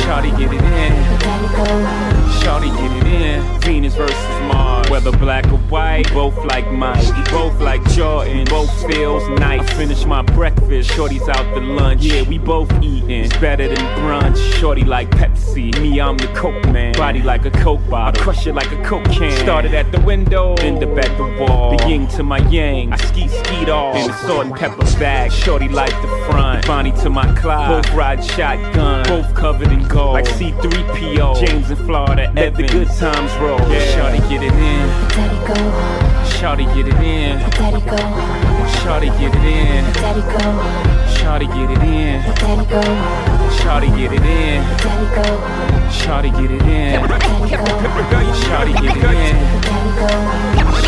Shawty 0.00 0.30
get 0.38 0.52
it 0.54 0.62
in. 0.62 1.18
daddy 1.18 1.48
go. 1.54 2.18
Shawty 2.48 2.70
get 2.78 3.06
it 3.06 3.22
in. 3.22 3.60
Venus 3.60 3.94
versus 3.94 4.40
Mars. 4.48 4.88
Whether 4.88 5.12
black 5.12 5.44
or 5.52 5.58
white, 5.68 6.10
both 6.14 6.36
like 6.46 6.70
Mike. 6.72 7.04
Both 7.30 7.60
like 7.60 7.82
Jordan. 7.90 8.44
Both 8.46 8.70
feels 8.90 9.28
nice. 9.38 9.60
I 9.60 9.74
finish 9.74 10.06
my 10.06 10.22
breakfast. 10.22 10.90
Shorty's 10.92 11.28
out 11.28 11.42
to 11.54 11.60
lunch. 11.60 12.02
Yeah, 12.02 12.22
we 12.22 12.38
both 12.38 12.70
eating. 12.82 13.10
It's 13.10 13.36
better 13.36 13.68
than 13.68 13.84
brunch. 14.00 14.38
Shorty 14.58 14.84
like 14.84 15.10
Pepsi. 15.10 15.78
Me, 15.80 16.00
I'm 16.00 16.16
the 16.16 16.28
Coke 16.28 16.64
man. 16.66 16.94
Body 16.94 17.20
like 17.22 17.44
a 17.44 17.50
Coke 17.50 17.86
bottle. 17.90 18.18
I 18.20 18.24
crush 18.24 18.46
it 18.46 18.54
like 18.54 18.70
a 18.72 18.82
Coke 18.82 19.04
can. 19.10 19.30
Started 19.44 19.74
at 19.74 19.92
the 19.92 20.00
window. 20.00 20.54
End 20.54 20.82
up 20.82 20.96
at 20.96 21.16
the 21.18 21.44
wall. 21.44 21.76
The 21.76 21.88
yin 21.88 22.06
to 22.08 22.22
my 22.22 22.38
yang. 22.48 22.77
I 22.86 22.96
ski 22.96 23.28
skied 23.28 23.68
off. 23.68 23.96
In 23.96 24.10
a 24.10 24.16
salt 24.18 24.46
and 24.46 24.54
pepper 24.54 24.84
bag. 24.98 25.32
Shorty 25.32 25.68
like 25.68 25.90
the 26.02 26.08
front. 26.26 26.66
Bonnie 26.66 26.92
to 27.02 27.10
my 27.10 27.26
Clyde. 27.34 27.82
Both 27.82 27.94
ride 27.94 28.24
shotgun. 28.24 29.04
Both 29.06 29.34
covered 29.34 29.72
in 29.72 29.86
gold. 29.88 30.14
Like 30.14 30.26
C3PO. 30.26 31.44
James 31.44 31.70
in 31.70 31.76
Florida. 31.76 32.30
Let 32.34 32.54
the 32.56 32.62
good 32.68 32.88
times 32.88 33.32
roll. 33.42 33.58
Yeah. 33.70 33.94
Shorty 33.94 34.18
get 34.28 34.42
it 34.42 34.52
in. 34.52 34.88
Daddy 35.16 35.38
go, 35.48 35.58
Shorty 36.38 36.64
get 36.66 36.88
it 36.88 36.94
in. 37.02 37.38
daddy 37.50 37.80
go, 37.80 37.96
Shorty 38.82 39.08
get 39.18 39.34
it 39.34 39.44
in. 39.44 39.84
daddy 39.94 40.20
go, 40.20 40.38
Shorty 41.16 41.46
get 41.46 41.70
it 41.70 41.82
in. 41.82 42.22
daddy 42.34 42.66
go, 42.66 42.82
Shorty 43.62 43.88
get 43.88 44.12
it 44.12 44.22
in. 44.22 44.62
daddy 44.78 45.06
go, 45.14 45.90
Shorty 45.90 46.30
get 46.30 46.50
it 46.50 46.62
in. 46.62 47.08
daddy 47.08 47.50
go, 47.52 48.32
Shorty 48.44 48.72
get 48.72 48.96
it 48.96 49.04
in. 49.04 49.34
daddy 49.60 49.92
go. 49.98 50.08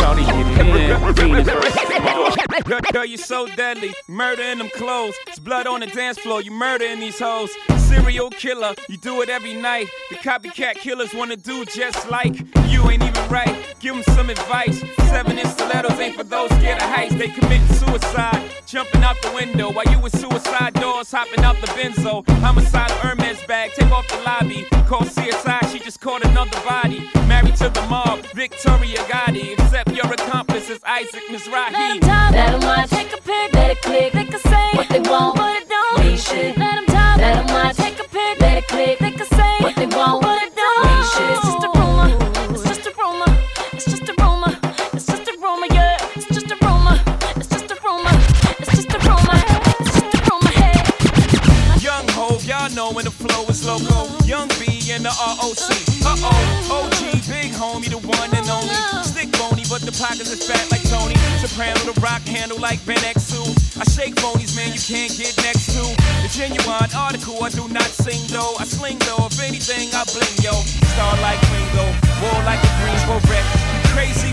Shorty 0.01 0.25
get 0.25 0.47
it 0.47 0.77
in. 0.77 1.15
Venus 1.15 1.47
versus 1.49 1.89
Mars. 2.03 2.37
Girl, 2.65 2.81
girl, 2.93 3.05
you 3.05 3.17
so 3.17 3.47
deadly. 3.55 3.93
Murder 4.09 4.43
in 4.43 4.59
them 4.59 4.71
clothes. 4.71 5.15
It's 5.27 5.39
blood 5.39 5.67
on 5.67 5.81
the 5.81 5.87
dance 5.87 6.19
floor. 6.19 6.41
You 6.43 6.51
murder 6.53 6.85
in 6.85 7.01
these 7.01 7.19
hoes. 7.19 7.51
Serial 7.77 8.31
killer. 8.31 8.75
You 8.89 8.97
do 8.99 9.21
it 9.23 9.29
every 9.29 9.55
night. 9.55 9.89
The 10.11 10.17
copycat 10.17 10.77
killers 10.77 11.13
wanna 11.13 11.37
do 11.37 11.65
just 11.65 12.09
like 12.11 12.39
you. 12.69 12.89
Ain't 12.91 13.03
even 13.31 13.55
right. 13.55 13.75
Give 13.81 13.95
them 13.95 14.03
some 14.15 14.31
advice. 14.31 14.81
Seven 15.09 15.39
inch 15.39 15.49
stilettos 15.49 15.99
ain't 15.99 16.17
for 16.17 16.25
those 16.25 16.51
scared 16.51 16.83
of 16.83 16.89
heights. 16.89 17.15
They 17.15 17.29
commit 17.29 17.61
suicide. 17.71 18.51
Jumping 18.67 19.03
out 19.03 19.17
the 19.23 19.33
window 19.33 19.71
while 19.73 19.87
you 19.87 19.99
with 19.99 20.19
suicide 20.19 20.75
doors 20.75 21.11
hopping 21.11 21.45
out 21.45 21.57
the 21.61 21.67
benzo. 21.69 22.29
Homicidal 22.41 22.97
Hermes 22.99 23.43
bag. 23.47 23.73
Take 23.75 23.91
off 23.91 24.07
the 24.09 24.19
lobby. 24.23 24.67
Call 24.87 25.03
CSI. 25.03 25.73
She 25.73 25.79
just 25.79 26.01
caught 26.01 26.25
another 26.25 26.61
body. 26.69 27.09
Married 27.27 27.57
to 27.57 27.69
the 27.69 27.83
mob. 27.89 28.21
Victoria 28.35 28.99
Gotti. 29.09 29.53
Except 29.53 29.91
your 29.93 30.07
accomplice 30.13 30.69
is 30.71 30.81
Isaac 30.85 31.23
Mizrahi. 31.31 31.73
Let 31.73 31.91
'em 31.91 32.01
talk, 32.01 32.31
let 32.33 32.55
'em 32.55 32.61
watch, 32.61 32.91
take 32.91 33.13
a 33.13 33.21
pic, 33.23 33.55
let 33.55 33.71
it 33.71 33.83
click, 33.83 34.13
they 34.13 34.25
can 34.25 34.41
say 34.41 34.71
what 34.75 34.89
they 34.89 35.01
want, 35.01 35.37
but 35.37 35.57
it 35.57 35.69
don't 35.69 36.05
mean 36.05 36.17
shit. 36.19 36.57
Let 36.57 36.77
'em 36.79 36.87
talk, 36.87 37.17
let 37.19 37.37
'em 37.37 37.47
watch, 37.55 37.77
take 37.77 37.99
a 37.99 38.00
flow 53.21 53.45
is 53.53 53.65
loco. 53.65 54.09
Young 54.25 54.49
B 54.57 54.65
in 54.89 55.05
the 55.05 55.13
ROC. 55.13 55.69
Uh 56.01 56.17
oh, 56.25 56.89
OG, 56.89 57.29
big 57.29 57.53
homie, 57.53 57.93
the 57.93 58.01
one 58.01 58.33
and 58.33 58.49
only. 58.49 58.73
Stick 59.05 59.29
bony, 59.37 59.65
but 59.69 59.85
the 59.85 59.93
pockets 59.93 60.33
are 60.33 60.41
fat 60.41 60.65
like 60.73 60.83
Tony. 60.89 61.15
Soprano, 61.45 61.79
the 61.85 61.97
rock 62.01 62.25
handle 62.25 62.59
like 62.59 62.81
Ben 62.89 62.99
X2. 63.05 63.37
I 63.77 63.85
shake 63.85 64.17
phonies, 64.17 64.57
man, 64.57 64.73
you 64.73 64.81
can't 64.81 65.13
get 65.13 65.37
next 65.45 65.77
to. 65.77 65.85
The 66.25 66.31
genuine 66.33 66.91
article, 66.97 67.37
I 67.45 67.51
do 67.53 67.69
not 67.69 67.91
sing 67.93 68.25
though. 68.33 68.57
I 68.59 68.65
sling 68.65 68.99
though, 69.05 69.29
if 69.29 69.37
anything, 69.45 69.93
I 69.93 70.03
bling 70.09 70.37
yo. 70.41 70.57
Star 70.97 71.13
like 71.21 71.41
Ringo, 71.53 71.85
war 72.25 72.41
like 72.49 72.61
a 72.65 72.73
Greensboro 72.81 73.21
wreck. 73.29 73.45
Crazy, 73.93 74.33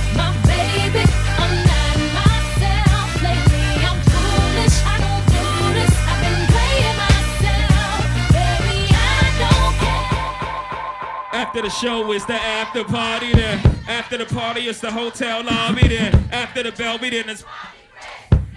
After 11.53 11.63
the 11.63 11.69
show 11.69 12.13
is 12.13 12.25
the 12.25 12.35
after 12.35 12.85
party 12.85 13.33
then. 13.33 13.59
After 13.85 14.17
the 14.17 14.25
party 14.25 14.67
is 14.67 14.79
the 14.79 14.89
hotel 14.89 15.43
lobby 15.43 15.85
then. 15.85 16.29
After 16.31 16.63
the 16.63 16.71
bell, 16.71 16.97
we 16.97 17.09
then 17.09 17.27
it's 17.27 17.43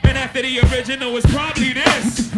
And 0.04 0.16
after 0.16 0.42
the 0.42 0.60
original 0.60 1.16
is 1.16 1.26
probably 1.26 1.72
this. 1.72 2.32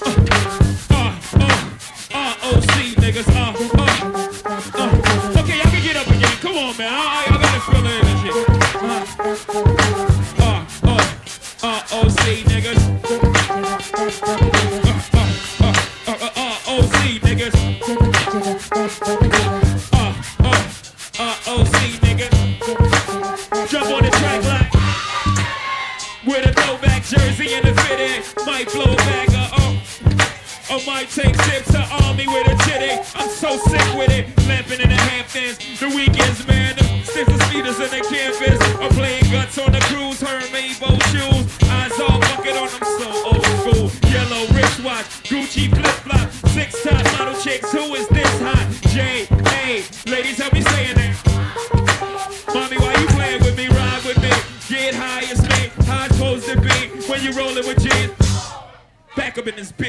Uh, 0.00 0.16
uh, 0.90 1.20
uh, 1.34 1.68
uh 2.14 2.36
ROC 2.42 2.96
niggas, 3.02 3.28
uh. 3.36 3.71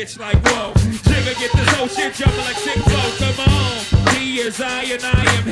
bitch 0.03 0.19
like 0.19 0.35
whoa. 0.47 0.73
Jigga 1.07 1.39
get 1.39 1.51
this 1.53 1.69
whole 1.75 1.87
shit 1.87 2.13
jumping 2.13 2.37
like 2.39 2.57
sick 2.57 2.79
flow. 2.79 3.09
Come 3.19 3.39
on. 3.47 4.15
He 4.15 4.39
is 4.39 4.59
I 4.59 4.83
and 4.83 5.03
I 5.03 5.23
am 5.37 5.42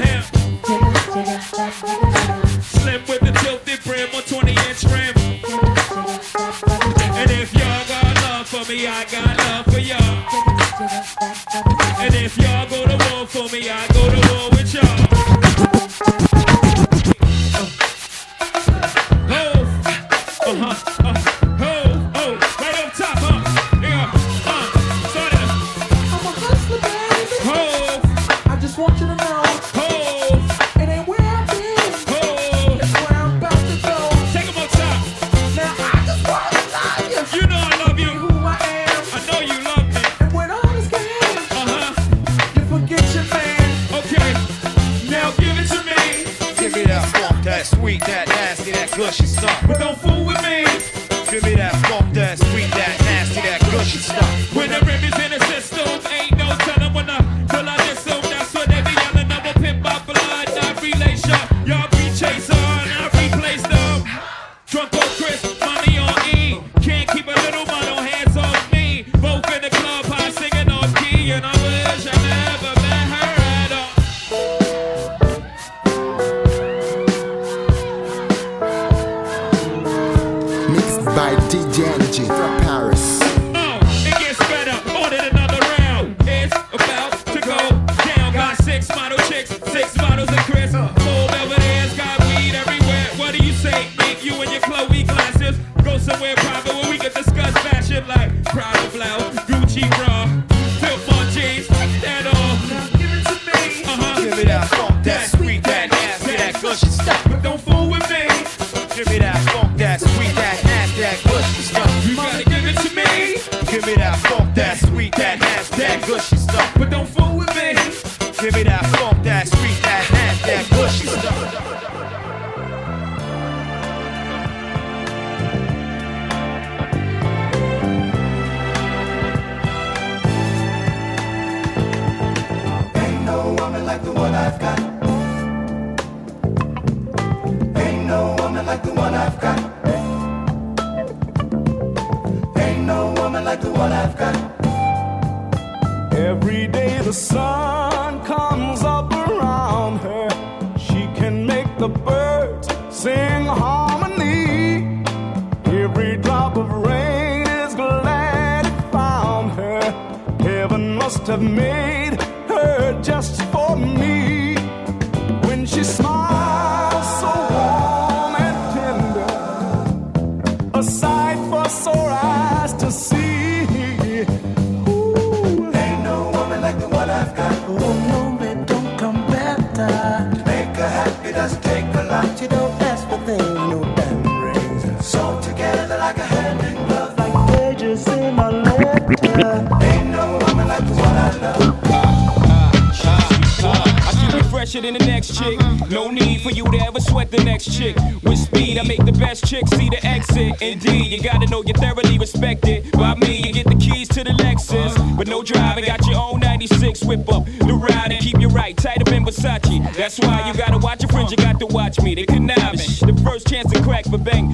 faster 194.82 194.92
than 194.92 194.94
the 194.94 195.06
next 195.06 195.38
chick. 195.38 195.60
No 195.90 196.10
need 196.10 196.42
for 196.42 196.52
you 196.52 196.64
to 196.66 196.78
ever 196.78 197.00
sweat 197.00 197.32
the 197.32 197.44
next 197.44 197.78
chick. 197.78 197.96
With 198.24 198.38
speed, 198.38 198.78
I 198.78 198.84
make 198.84 199.04
the 199.06 199.12
best 199.12 199.46
chick 199.46 199.68
see 199.68 199.90
the 199.90 200.00
exit. 200.06 200.62
Indeed, 200.62 201.12
you 201.12 201.22
gotta 201.22 201.48
know 201.48 201.64
you're 201.64 201.78
thoroughly 201.78 202.18
respected. 202.18 202.92
By 202.92 203.16
me, 203.16 203.38
you 203.38 203.54
get 203.54 203.68
the 203.68 203.76
keys 203.76 204.08
to 204.10 204.24
the 204.24 204.32
Lexus. 204.32 204.96
But 205.18 205.28
no 205.28 205.44
driving, 205.44 205.86
got 205.86 206.06
your 206.08 206.20
own 206.20 206.40
96 206.40 207.04
whip 207.04 207.32
up. 207.32 207.46
The 207.46 207.74
ride 207.74 208.12
and 208.12 208.22
keep 208.22 208.40
you 208.40 208.50
right, 208.50 208.76
tight 208.76 209.02
up 209.02 209.12
in 209.12 209.26
Versace. 209.26 209.96
That's 209.96 210.20
why 210.20 210.48
you 210.48 210.54
gotta 210.54 210.78
watch 210.78 211.02
your 211.02 211.10
friends, 211.10 211.32
you 211.32 211.38
got 211.38 211.60
to 211.60 211.68
watch 211.68 212.00
me. 212.02 212.16
They 212.16 212.26
conniving. 212.26 212.80
The 212.80 213.22
first 213.24 213.48
chance 213.48 213.71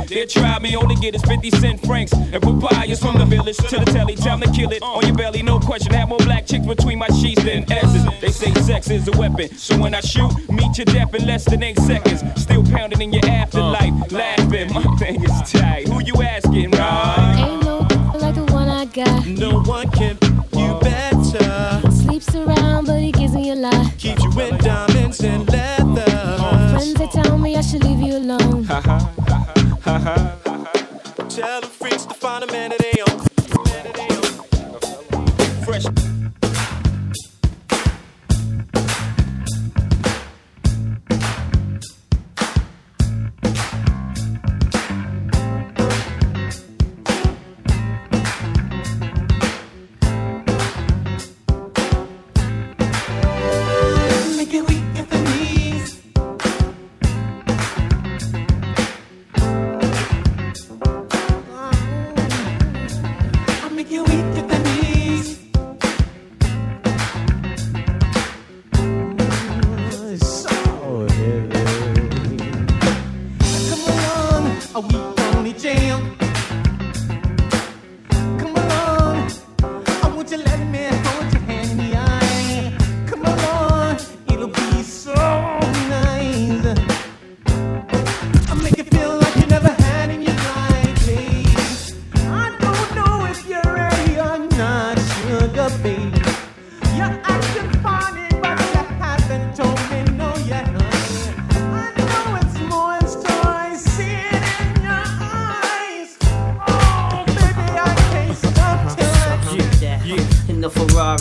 they 0.08 0.26
try 0.26 0.60
me, 0.60 0.76
only 0.76 0.96
get 0.96 1.16
is 1.16 1.22
50 1.24 1.52
cent 1.52 1.86
francs. 1.86 2.14
And 2.14 2.42
papayas 2.42 3.00
from 3.00 3.18
the 3.18 3.26
village 3.26 3.58
to 3.58 3.80
the 3.80 3.86
telly, 3.86 4.16
time 4.16 4.42
to 4.42 4.52
kill 4.52 4.72
it. 4.72 4.82
On 4.82 5.06
your 5.06 5.16
belly, 5.16 5.42
no 5.42 5.60
question. 5.60 5.94
Have 5.94 6.10
more 6.10 6.20
black 6.20 6.46
chicks 6.46 6.66
between 6.66 7.00
my 7.00 7.08
sheets 7.08 7.44
than 7.44 7.70
S's. 7.72 8.06
They 8.22 8.30
say 8.30 8.54
sex 8.62 8.90
is 8.90 9.08
a 9.08 9.12
weapon, 9.18 9.50
so 9.56 9.78
when 9.78 9.94
I 9.96 10.02
shoot, 10.02 10.32
meet 10.50 10.78
your 10.78 10.86
death 10.86 11.14
in 11.16 11.26
less 11.26 11.46
than 11.46 11.64
eight 11.64 11.80
seconds. 11.80 12.24
Still 12.42 12.64
pounding 12.64 13.02
in 13.02 13.14
your 13.14 13.26
afterlife, 13.26 13.94
uh. 14.12 14.16
laughing. 14.16 14.74
My 14.74 14.84
thing 14.98 15.24
is 15.24 15.52
tight. 15.52 15.88
Who 15.88 16.02
you 16.04 16.22
asking, 16.22 16.72
right? 16.72 17.36
Ain't 17.38 17.64
no 17.64 17.78
like 18.20 18.36
the 18.36 18.46
one 18.54 18.68
I 18.68 18.86
got. 18.86 19.26
No 19.26 19.62
one 19.62 19.90
can 19.92 20.18
you 20.54 20.80
better. 20.82 21.82
Sleeps 21.92 22.36
around, 22.36 22.86
but 22.86 23.00
he 23.00 23.12
gives 23.12 23.34
me 23.34 23.52
a 23.52 23.56
lot. 23.56 23.98
Keeps 23.98 24.24
you 24.24 24.40
in 24.42 24.58
diamonds 24.58 25.20
and 25.22 25.48
leather. 25.50 26.38
Friends 26.72 26.94
they 26.96 27.08
tell 27.08 27.38
me 27.38 27.56
I 27.56 27.62
should 27.62 27.84
leave 27.84 28.00
you 28.00 28.18
alone. 28.18 28.66
Tell 29.84 30.38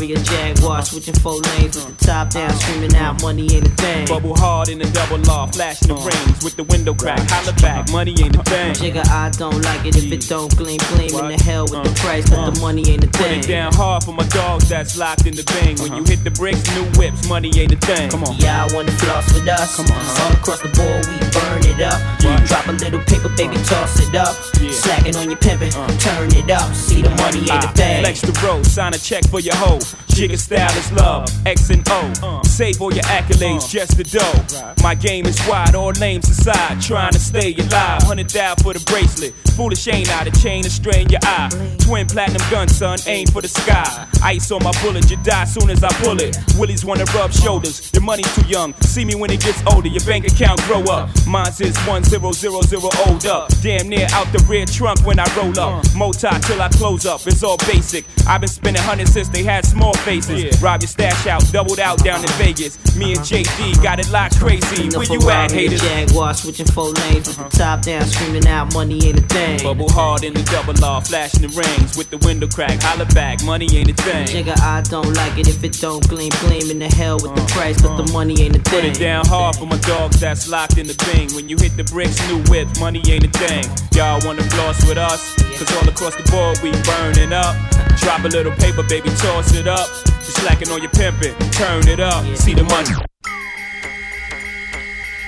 Or 0.07 0.15
Jaguar, 0.23 0.46
switching 0.87 1.15
four 1.15 1.35
lanes 1.35 1.75
with 1.75 1.99
the 1.99 2.05
top 2.07 2.31
down, 2.31 2.51
screaming 2.51 2.95
out, 2.95 3.21
money 3.21 3.43
ain't 3.53 3.67
a 3.67 3.71
thing. 3.71 4.07
Bubble 4.07 4.37
hard 4.37 4.69
in 4.69 4.79
the 4.79 4.89
double 4.91 5.19
law, 5.27 5.47
flashing 5.47 5.89
the 5.89 5.95
rings 5.95 6.45
with 6.45 6.55
the 6.55 6.63
window 6.65 6.95
crack. 6.95 7.19
Holla 7.29 7.53
back, 7.59 7.91
money 7.91 8.15
ain't 8.23 8.37
a 8.37 8.43
thing. 8.45 8.73
Jigga, 8.75 9.07
I 9.09 9.31
don't 9.31 9.61
like 9.63 9.85
it 9.85 9.97
if 9.97 10.11
it 10.13 10.29
don't 10.29 10.55
gleam, 10.57 10.79
gleam 10.95 11.11
in 11.11 11.29
the 11.35 11.43
hell 11.43 11.65
with 11.65 11.83
the 11.83 11.93
price, 11.99 12.31
but 12.31 12.47
the 12.47 12.53
uh-huh. 12.55 12.61
money 12.61 12.89
ain't 12.89 13.03
a 13.03 13.09
Put 13.09 13.27
thing. 13.27 13.41
it 13.41 13.49
down 13.49 13.73
hard 13.75 14.05
for 14.05 14.13
my 14.13 14.27
dogs 14.29 14.69
that's 14.69 14.97
locked 14.97 15.27
in 15.27 15.35
the 15.35 15.43
bang. 15.45 15.75
When 15.83 15.93
you 15.93 16.07
uh-huh. 16.07 16.15
hit 16.15 16.23
the 16.23 16.31
bricks, 16.31 16.63
new 16.75 16.87
whips, 16.95 17.29
money 17.29 17.51
ain't 17.59 17.73
a 17.73 17.81
thing. 17.83 18.09
Come 18.11 18.23
on. 18.23 18.37
Yeah, 18.39 18.65
I 18.65 18.75
wanna 18.75 18.93
floss 18.93 19.27
with 19.35 19.49
us. 19.49 19.77
Come 19.77 19.91
on, 19.91 20.03
all 20.23 20.33
across 20.39 20.63
the 20.63 20.71
board, 20.71 21.03
we 21.11 21.19
burn 21.35 21.63
it 21.67 21.83
up. 21.83 21.99
Drop 22.47 22.67
a 22.69 22.73
little 22.79 23.01
paper, 23.11 23.31
baby, 23.35 23.59
uh. 23.59 23.65
toss 23.65 23.99
it 23.99 24.15
up. 24.15 24.35
Slacking 24.71 25.17
on 25.17 25.31
your 25.31 25.39
pimpin', 25.39 25.75
uh. 25.75 25.91
turn 25.99 26.31
it 26.31 26.51
up. 26.51 26.73
See 26.75 27.03
the 27.03 27.11
money 27.19 27.43
ain't 27.43 27.67
a 27.67 27.69
I 27.69 27.73
thing. 27.75 28.03
Flex 28.05 28.21
the 28.21 28.35
road, 28.47 28.65
sign 28.65 28.95
a 28.95 28.99
check 28.99 29.27
for 29.27 29.41
your 29.41 29.57
hoe. 29.57 29.81
Jigga 30.17 30.39
style 30.39 30.79
is 30.79 30.91
love, 30.93 31.29
X 31.45 31.69
and 31.69 31.87
O. 31.91 32.36
Save 32.57 32.81
all 32.81 32.91
your 32.91 33.05
accolades, 33.05 33.65
uh. 33.65 33.69
just 33.69 33.99
the 33.99 34.05
dough. 34.05 34.73
My 34.83 34.95
game 34.95 35.27
is 35.27 35.39
wide, 35.47 35.75
all 35.75 35.93
names 35.93 36.27
aside. 36.31 36.81
Trying 36.81 37.13
to 37.13 37.19
stay 37.19 37.53
alive, 37.53 38.03
hundred 38.05 38.29
down 38.29 38.57
for 38.57 38.73
the 38.73 38.81
bracelet. 38.89 39.35
Foolish 39.55 39.87
ain't 39.89 40.09
out, 40.09 40.27
a 40.27 40.31
chain 40.41 40.63
to 40.63 40.71
strain 40.71 41.07
your 41.11 41.21
eye. 41.25 41.51
Twin 41.81 42.07
platinum 42.07 42.41
gun, 42.51 42.67
son, 42.67 42.99
aim 43.09 43.27
for 43.27 43.43
the 43.43 43.49
sky. 43.49 44.09
Ice 44.23 44.51
on 44.51 44.65
my 44.65 44.73
bullet, 44.81 45.11
you 45.11 45.19
die 45.23 45.45
soon 45.45 45.69
as 45.69 45.85
I 45.85 45.93
pull 46.01 46.19
it. 46.19 46.35
Willies 46.57 46.83
wanna 46.83 47.05
rub 47.15 47.31
shoulders, 47.31 47.93
your 47.93 48.03
money's 48.03 48.35
too 48.35 48.47
young. 48.49 48.73
See 48.81 49.05
me 49.05 49.15
when 49.15 49.31
it 49.31 49.43
gets 49.43 49.63
older, 49.67 49.89
your 49.89 50.05
bank 50.05 50.27
account 50.27 50.59
grow 50.63 50.81
up. 50.85 51.11
Mine's 51.27 51.61
is 51.61 51.77
1000 51.85 52.25
old 52.25 53.27
up. 53.27 53.51
Damn 53.61 53.91
near 53.91 54.07
out 54.13 54.33
the 54.33 54.43
rear 54.49 54.65
trunk 54.65 55.05
when 55.05 55.19
I 55.19 55.27
roll 55.37 55.53
up. 55.61 55.85
Uh. 55.85 55.99
Moti 55.99 56.29
till 56.41 56.63
I 56.63 56.71
close 56.71 57.05
up, 57.05 57.21
it's 57.27 57.43
all 57.43 57.59
basic. 57.69 58.07
I've 58.27 58.41
been 58.41 58.49
spending 58.49 58.83
hundreds 58.83 59.13
since 59.13 59.29
they 59.29 59.43
had 59.43 59.67
small 59.67 59.93
faces. 60.09 60.63
Rob 60.63 60.81
your 60.81 60.89
stash 60.89 61.27
out, 61.27 61.45
doubled 61.53 61.81
out 61.81 62.03
down 62.03 62.23
in 62.23 62.29
Vegas. 62.31 62.46
Me 62.47 63.11
and 63.11 63.27
JD 63.27 63.83
got 63.83 63.99
it 63.99 64.09
locked 64.13 64.39
crazy. 64.39 64.89
Where 64.97 65.03
you 65.05 65.19
at, 65.31 65.51
haters? 65.51 65.81
Jaguar, 65.81 66.33
switching 66.33 66.67
four 66.67 66.91
lanes 66.91 67.27
with 67.27 67.39
the 67.39 67.49
top 67.51 67.83
down, 67.83 68.07
screaming 68.07 68.47
out, 68.47 68.73
money 68.73 69.05
ain't 69.05 69.19
a 69.19 69.23
thing. 69.23 69.61
Bubble 69.65 69.91
hard 69.91 70.23
in 70.23 70.33
the 70.33 70.45
double 70.45 70.75
law, 70.75 71.01
flashing 71.01 71.43
the 71.43 71.49
rings 71.49 71.97
with 71.97 72.09
the 72.11 72.19
window 72.19 72.47
crack. 72.47 72.81
Holla 72.81 73.05
back, 73.07 73.43
money 73.43 73.67
ain't 73.75 73.91
a 73.91 73.95
thing. 73.95 74.29
Nigga, 74.29 74.61
I 74.61 74.83
don't 74.83 75.13
like 75.15 75.37
it 75.39 75.49
if 75.49 75.65
it 75.65 75.73
don't 75.81 76.07
gleam, 76.09 76.31
gleam 76.39 76.71
in 76.71 76.79
the 76.79 76.87
hell 76.87 77.17
with 77.17 77.35
the 77.35 77.43
uh-huh. 77.43 77.59
price, 77.59 77.83
but 77.83 77.97
the 77.97 78.05
uh-huh. 78.05 78.13
money 78.13 78.41
ain't 78.41 78.55
a 78.55 78.61
thing. 78.61 78.81
Put 78.81 78.85
it 78.85 78.99
down 79.01 79.27
hard 79.27 79.57
for 79.57 79.67
my 79.67 79.79
dogs 79.79 80.21
that's 80.21 80.49
locked 80.49 80.79
in 80.79 80.87
the 80.87 80.95
bing. 81.11 81.35
When 81.35 81.49
you 81.49 81.57
hit 81.57 81.77
the 81.77 81.83
bricks, 81.83 82.17
new 82.29 82.39
whip, 82.47 82.69
money 82.79 83.03
ain't 83.11 83.25
a 83.25 83.33
thing. 83.43 83.65
Y'all 83.91 84.23
wanna 84.25 84.45
floss 84.55 84.87
with 84.87 84.99
us? 84.99 85.35
Cause 85.59 85.67
all 85.77 85.89
across 85.89 86.15
the 86.15 86.23
board 86.31 86.63
we 86.63 86.71
burning 86.87 87.33
up. 87.33 87.57
Drop 87.99 88.23
a 88.23 88.29
little 88.29 88.53
paper, 88.53 88.85
baby, 88.85 89.09
toss 89.19 89.53
it 89.53 89.67
up. 89.67 89.91
You 90.27 90.33
slacking 90.33 90.71
on 90.71 90.83
your 90.83 90.91
pimpin', 90.91 91.37
turn 91.53 91.87
it 91.87 92.01
up. 92.01 92.25
See 92.37 92.53
the 92.53 92.65
money. 92.65 92.91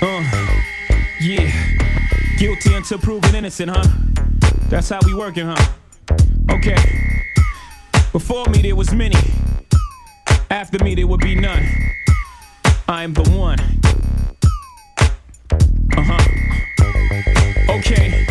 Uh, 0.03 0.25
yeah. 1.21 1.53
Guilty 2.37 2.75
until 2.75 2.99
proven 2.99 3.33
innocent, 3.33 3.71
huh? 3.71 3.85
That's 4.69 4.89
how 4.89 4.99
we 5.07 5.15
working, 5.15 5.47
huh? 5.47 5.73
Okay. 6.51 6.77
Before 8.11 8.47
me 8.47 8.61
there 8.61 8.75
was 8.75 8.93
many. 8.93 9.15
After 10.51 10.83
me 10.83 10.97
there 10.97 11.07
would 11.07 11.21
be 11.21 11.37
none. 11.37 11.65
I 12.89 13.05
am 13.05 13.13
the 13.13 13.23
one. 13.31 13.61
Uh 15.97 16.03
huh. 16.03 17.75
Okay, 17.79 18.27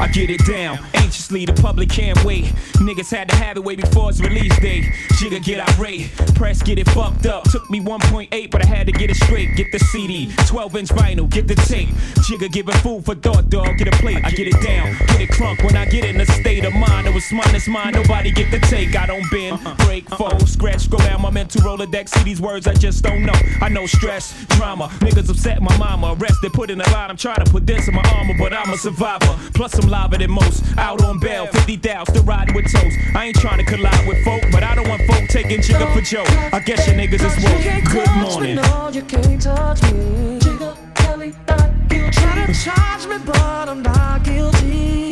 I 0.00 0.08
get 0.08 0.30
it 0.30 0.44
down. 0.46 0.78
Anxiously, 0.94 1.44
the 1.44 1.52
public 1.54 1.88
can't 1.88 2.22
wait. 2.24 2.44
Niggas 2.76 3.10
had 3.10 3.28
to 3.28 3.36
have 3.36 3.56
it 3.56 3.64
way 3.64 3.76
before 3.76 4.10
its 4.10 4.20
release 4.20 4.56
date. 4.60 4.84
Jigga 5.18 5.42
get 5.42 5.68
irate, 5.76 6.10
press 6.34 6.62
get 6.62 6.78
it 6.78 6.88
fucked 6.90 7.26
up. 7.26 7.44
Took 7.44 7.68
me 7.70 7.80
1.8, 7.80 8.50
but 8.50 8.64
I 8.64 8.66
had 8.66 8.86
to 8.86 8.92
get 8.92 9.10
it 9.10 9.16
straight. 9.16 9.56
Get 9.56 9.72
the 9.72 9.78
CD, 9.78 10.32
12 10.46 10.76
inch 10.76 10.88
vinyl, 10.90 11.28
get 11.28 11.48
the 11.48 11.54
tape. 11.54 11.88
Jigga 12.28 12.50
giving 12.50 12.74
food 12.76 13.04
for 13.04 13.14
thought, 13.14 13.50
dog. 13.50 13.78
Get 13.78 13.88
a 13.88 13.96
plate, 13.98 14.24
I 14.24 14.30
get 14.30 14.48
it 14.48 14.62
down. 14.62 15.07
Get 15.18 15.30
it 15.30 15.34
crunk 15.34 15.64
when 15.64 15.76
I 15.76 15.84
get 15.84 16.04
in 16.04 16.20
a 16.20 16.26
state 16.26 16.64
of 16.64 16.72
mind. 16.74 17.08
It 17.08 17.12
was 17.12 17.32
mine, 17.32 17.52
it's 17.52 17.66
mine. 17.66 17.92
Nobody 17.92 18.30
get 18.30 18.52
the 18.52 18.60
take. 18.60 18.94
I 18.94 19.04
don't 19.04 19.28
bend, 19.32 19.54
uh-huh. 19.54 19.74
break, 19.84 20.06
uh-huh. 20.12 20.30
fold, 20.30 20.48
scratch, 20.48 20.82
scroll 20.82 21.02
down 21.02 21.22
my 21.22 21.30
mental 21.30 21.60
Rolodex. 21.62 22.10
See 22.10 22.22
these 22.22 22.40
words 22.40 22.68
I 22.68 22.74
just 22.74 23.02
don't 23.02 23.24
know. 23.24 23.32
I 23.60 23.68
know 23.68 23.86
stress, 23.86 24.32
drama. 24.50 24.86
Niggas 25.00 25.28
upset 25.28 25.60
my 25.60 25.76
mama. 25.76 26.14
Arrested, 26.16 26.52
put 26.52 26.70
in 26.70 26.80
a 26.80 26.90
line. 26.92 27.10
I'm 27.10 27.16
trying 27.16 27.44
to 27.44 27.50
put 27.50 27.66
this 27.66 27.88
in 27.88 27.96
my 27.96 28.12
armor, 28.14 28.34
but 28.38 28.52
I'm 28.52 28.72
a 28.72 28.76
survivor. 28.76 29.36
Plus, 29.54 29.74
I'm 29.74 29.90
liver 29.90 30.18
than 30.18 30.30
most. 30.30 30.62
Out 30.78 31.02
on 31.02 31.18
bail, 31.18 31.48
50 31.48 31.76
down, 31.78 32.06
still 32.06 32.22
riding 32.22 32.54
with 32.54 32.70
toes. 32.72 32.92
I 33.16 33.26
ain't 33.26 33.40
trying 33.40 33.58
to 33.58 33.64
collide 33.64 34.06
with 34.06 34.22
folk, 34.24 34.42
but 34.52 34.62
I 34.62 34.76
don't 34.76 34.88
want 34.88 35.02
folk 35.02 35.28
taking 35.30 35.58
jigga 35.58 35.92
for 35.94 36.00
Joe. 36.00 36.24
I 36.52 36.60
guess 36.60 36.86
your 36.86 36.94
niggas 36.94 37.24
is 37.26 37.42
woke. 37.42 37.92
Good 37.92 38.22
morning. 38.22 38.54
No, 38.54 38.90
you 38.92 39.02
can't 39.02 39.42
touch 39.42 39.82
me. 39.82 40.38
Jigga, 40.38 40.94
Kelly, 40.94 41.34
not 41.48 41.58
guilty. 41.58 41.67
Try 42.12 42.46
to 42.46 42.54
charge 42.54 43.06
me, 43.06 43.18
but 43.24 43.68
I'm 43.68 43.82
not 43.82 44.24
guilty. 44.24 45.10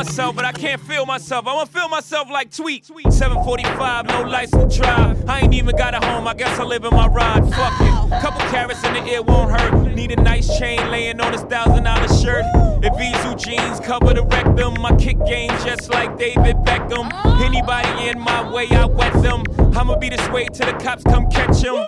Myself, 0.00 0.34
but 0.34 0.46
I 0.46 0.52
can't 0.52 0.80
feel 0.80 1.04
myself. 1.04 1.46
I 1.46 1.52
wanna 1.52 1.66
feel 1.66 1.86
myself 1.90 2.30
like 2.30 2.50
Tweet. 2.50 2.86
745, 2.86 4.06
no 4.06 4.22
license 4.22 4.74
to 4.74 4.80
drive. 4.80 5.28
I 5.28 5.40
ain't 5.40 5.52
even 5.52 5.76
got 5.76 5.92
a 5.92 6.02
home, 6.06 6.26
I 6.26 6.32
guess 6.32 6.58
I 6.58 6.64
live 6.64 6.86
in 6.86 6.90
my 6.92 7.06
ride. 7.06 7.42
Fuck 7.54 7.74
it. 7.82 8.22
Couple 8.22 8.40
carats 8.48 8.82
in 8.82 8.94
the 8.94 9.04
ear 9.12 9.20
won't 9.20 9.50
hurt. 9.50 9.94
Need 9.94 10.12
a 10.12 10.16
nice 10.22 10.58
chain 10.58 10.78
laying 10.90 11.20
on 11.20 11.32
this 11.32 11.42
thousand 11.42 11.84
dollar 11.84 12.08
shirt. 12.08 12.46
Evisu 12.82 13.38
jeans 13.38 13.78
cover 13.80 14.14
the 14.14 14.22
rectum, 14.22 14.80
my 14.80 14.96
kick 14.96 15.18
game 15.26 15.50
just 15.66 15.90
like 15.90 16.16
David 16.16 16.56
Beckham. 16.64 17.12
Anybody 17.42 18.08
in 18.08 18.18
my 18.18 18.50
way, 18.50 18.68
I 18.70 18.86
wet 18.86 19.12
them. 19.22 19.44
I'ma 19.76 19.98
be 19.98 20.08
this 20.08 20.26
way 20.30 20.46
till 20.46 20.64
the 20.64 20.78
cops 20.82 21.04
come 21.04 21.28
catch 21.28 21.62
him. 21.62 21.84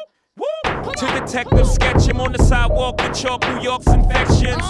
To 1.02 1.08
detective 1.18 1.66
sketch 1.66 2.06
him 2.06 2.20
on 2.20 2.30
the 2.30 2.38
sidewalk 2.38 3.02
with 3.02 3.20
chalk 3.20 3.42
New 3.48 3.60
York's 3.60 3.88
infections. 3.88 4.62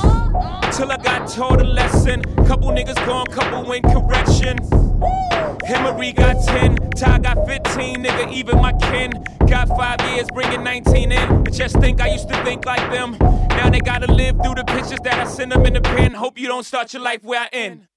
Till 0.75 0.91
I 0.91 0.97
got 1.03 1.29
taught 1.29 1.61
a 1.61 1.65
lesson. 1.65 2.23
Couple 2.47 2.71
niggas 2.71 2.95
gone, 3.05 3.27
couple 3.27 3.71
in 3.71 3.83
correction. 3.83 4.57
Emery 5.67 6.13
got 6.13 6.43
10, 6.43 6.77
Ty 6.97 7.19
got 7.19 7.47
15, 7.47 7.97
nigga, 7.97 8.33
even 8.33 8.57
my 8.63 8.73
kin. 8.73 9.13
Got 9.47 9.69
five 9.77 10.01
years, 10.11 10.27
bringing 10.33 10.65
19 10.65 11.13
in. 11.13 11.45
But 11.45 11.53
just 11.53 11.79
think 11.81 12.01
I 12.01 12.11
used 12.11 12.31
to 12.31 12.45
think 12.45 12.65
like 12.65 12.91
them. 12.91 13.19
Now 13.51 13.69
they 13.69 13.81
gotta 13.81 14.11
live 14.11 14.37
through 14.43 14.55
the 14.55 14.65
pictures 14.65 15.01
that 15.05 15.19
I 15.19 15.25
send 15.25 15.53
them 15.53 15.67
in 15.67 15.75
the 15.75 15.83
pen. 15.83 16.13
Hope 16.13 16.39
you 16.39 16.49
don't 16.49 16.65
start 16.65 16.95
your 16.95 17.03
life 17.03 17.23
where 17.23 17.41
I 17.41 17.49
end. 17.53 17.89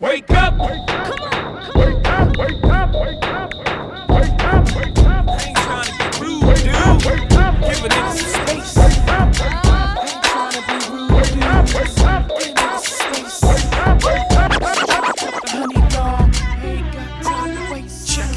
Wake 0.00 0.30
up! 0.30 0.54
Wake 0.58 0.88
up! 0.88 1.74
Wake 1.76 2.06
up! 2.06 2.36
Wake 2.38 2.64
up! 2.64 2.94
Wake 2.94 3.24
up! 3.24 3.43
Got 16.92 17.22
time 17.22 17.56
to 17.56 17.72
waste. 17.72 18.16
Check. 18.16 18.34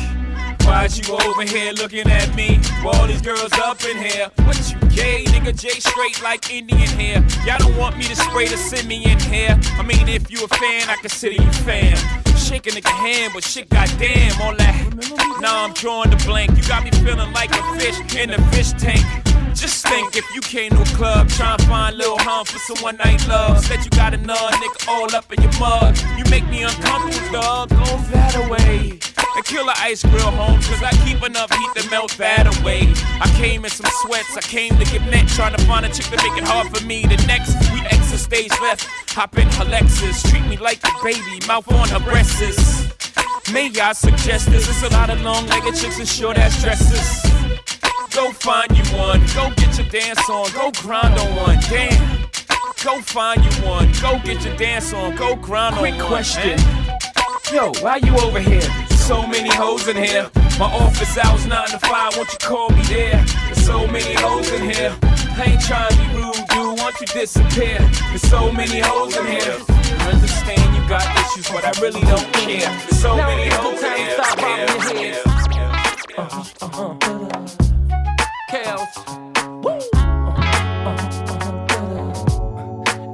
Why'd 0.66 0.96
you 0.98 1.14
over 1.14 1.44
here 1.44 1.74
looking 1.74 2.10
at 2.10 2.34
me? 2.36 2.60
All 2.86 3.08
these 3.08 3.22
girls 3.22 3.54
up 3.54 3.84
in 3.84 3.98
here. 3.98 4.30
What 4.46 4.58
you 4.72 4.80
gay, 4.90 5.24
nigga? 5.26 5.58
J 5.60 5.70
straight 5.70 6.22
like 6.22 6.50
Indian 6.52 6.90
hair. 6.90 7.26
Y'all 7.46 7.60
don't 7.60 7.78
want 7.78 7.98
me 7.98 8.04
to 8.06 8.16
spray 8.16 8.48
the 8.48 8.58
simian 8.58 9.20
hair. 9.20 9.60
I 9.78 9.84
mean, 9.84 10.08
if 10.08 10.32
you 10.32 10.44
a 10.44 10.48
fan, 10.48 10.90
I 10.90 10.96
consider 11.02 11.36
you 11.42 11.52
fan. 11.52 12.27
Shake 12.48 12.68
a 12.68 12.70
nigga 12.70 12.88
hand, 12.88 13.34
but 13.34 13.44
shit, 13.44 13.70
goddamn, 13.70 14.42
all 14.42 14.56
that. 14.56 15.38
Nah, 15.42 15.66
I'm 15.66 15.74
drawing 15.74 16.12
the 16.12 16.16
blank. 16.26 16.56
You 16.56 16.64
got 16.64 16.82
me 16.82 16.92
feeling 16.92 17.34
like 17.34 17.52
a 17.52 17.62
fish 17.78 18.16
in 18.16 18.30
a 18.32 18.42
fish 18.52 18.72
tank. 18.72 19.04
Just 19.58 19.88
think 19.88 20.16
if 20.16 20.24
you 20.36 20.42
came 20.42 20.70
to 20.70 20.82
a 20.82 20.86
club, 20.96 21.30
trying 21.30 21.58
to 21.58 21.66
find 21.66 21.96
a 21.96 21.98
little 21.98 22.20
hum 22.20 22.46
for 22.46 22.60
some 22.60 22.78
one 22.84 22.96
night 22.98 23.28
love. 23.28 23.60
Said 23.66 23.84
you 23.84 23.90
got 23.90 24.14
another 24.14 24.54
nigga 24.58 24.88
all 24.88 25.14
up 25.16 25.34
in 25.34 25.42
your 25.42 25.52
mug. 25.60 25.98
You 26.16 26.24
make 26.30 26.48
me 26.48 26.62
uncomfortable, 26.62 27.42
dog. 27.42 27.70
Go 27.70 27.98
that 28.14 28.36
away. 28.36 29.00
And 29.36 29.46
kill 29.46 29.66
the 29.66 29.74
ice 29.78 30.04
grill 30.04 30.30
home, 30.30 30.62
cause 30.62 30.84
I 30.84 30.92
keep 31.06 31.24
enough 31.24 31.52
heat 31.52 31.70
to 31.76 31.90
melt 31.90 32.12
that 32.18 32.46
away. 32.60 32.94
I 33.20 33.28
came 33.38 33.66
in 33.66 33.72
some 33.72 33.90
sweats, 34.02 34.38
I 34.38 34.42
came 34.42 34.78
to 34.78 34.86
get 34.86 35.02
net, 35.10 35.28
trying 35.30 35.56
to 35.56 35.64
find 35.66 35.86
a 35.86 35.90
chick 35.90 36.06
to 36.06 36.18
make 36.18 36.38
it 36.38 36.44
hard 36.44 36.70
for 36.70 36.86
me. 36.86 37.02
The 37.04 37.18
next, 37.26 37.58
we 37.74 37.82
exit 37.82 38.20
stage 38.20 38.52
left, 38.62 38.86
hop 39.10 39.38
in 39.40 39.48
her 39.58 39.66
Lexus, 39.66 40.30
treat 40.30 40.46
me 40.46 40.58
like 40.58 40.84
a 40.84 40.92
baby, 41.04 41.42
mouth 41.48 41.72
on 41.72 41.90
her 41.90 42.00
breasts. 42.00 42.94
May 43.52 43.72
I 43.80 43.94
suggest 43.94 44.52
this? 44.52 44.70
It's 44.70 44.84
a 44.84 44.94
lot 44.94 45.10
of 45.10 45.20
long 45.22 45.48
legged 45.48 45.76
chicks 45.76 45.98
and 45.98 46.08
short 46.08 46.38
ass 46.38 46.62
dresses. 46.62 47.28
Go 48.18 48.32
find 48.32 48.76
you 48.76 48.84
one, 48.98 49.20
go 49.36 49.52
get 49.58 49.78
your 49.78 49.88
dance 49.90 50.28
on, 50.28 50.52
go 50.52 50.72
grind 50.82 51.20
on 51.20 51.36
one, 51.36 51.60
damn. 51.70 52.28
Go 52.84 53.00
find 53.00 53.46
you 53.46 53.52
one, 53.64 53.92
go 54.02 54.20
get 54.26 54.44
your 54.44 54.58
dance 54.58 54.92
on, 54.92 55.16
go 55.16 55.36
grind 55.36 55.76
on 55.76 55.82
one. 55.82 55.94
Quick 55.94 56.08
question. 56.08 56.58
Yo, 57.54 57.72
why 57.80 57.98
you 57.98 58.18
over 58.18 58.40
here? 58.40 58.68
So 58.90 59.28
many 59.28 59.54
hoes 59.54 59.88
in 59.88 59.98
here. 59.98 60.32
My 60.58 60.66
office 60.66 61.16
hours 61.20 61.46
9 61.46 61.68
to 61.68 61.78
5, 61.78 62.18
won't 62.18 62.32
you 62.32 62.40
call 62.40 62.70
me 62.72 62.82
there? 62.90 63.24
There's 63.46 63.64
so 63.64 63.86
many 63.86 64.16
hoes 64.16 64.52
in 64.52 64.64
here. 64.64 64.98
I 65.04 65.44
ain't 65.52 65.62
trying 65.62 65.92
to 65.92 65.98
be 65.98 66.08
rude, 66.16 66.48
dude, 66.50 66.80
won't 66.80 67.00
you 67.00 67.06
disappear? 67.06 67.78
There's 68.10 68.24
so 68.24 68.52
many 68.52 68.80
hoes 68.80 69.16
in 69.16 69.28
here. 69.28 69.58
I 69.70 70.12
understand 70.12 70.76
you 70.76 70.90
got 70.90 71.06
issues, 71.20 71.48
but 71.52 71.64
I 71.64 71.80
really 71.80 72.02
don't 72.02 72.34
care. 72.34 72.68
There's 72.82 73.00
so 73.00 73.16
Now 73.16 73.28
many 73.28 73.48
hoes 73.52 73.84
in 73.84 73.96
here. 73.96 74.14
stop 74.16 74.38
bobbing 74.40 75.04
your 75.04 75.04
Yeah. 75.04 75.22
Uh-huh, 76.18 76.44
uh-huh. 76.62 77.67
Kels. 78.50 78.96
Woo. 79.62 79.80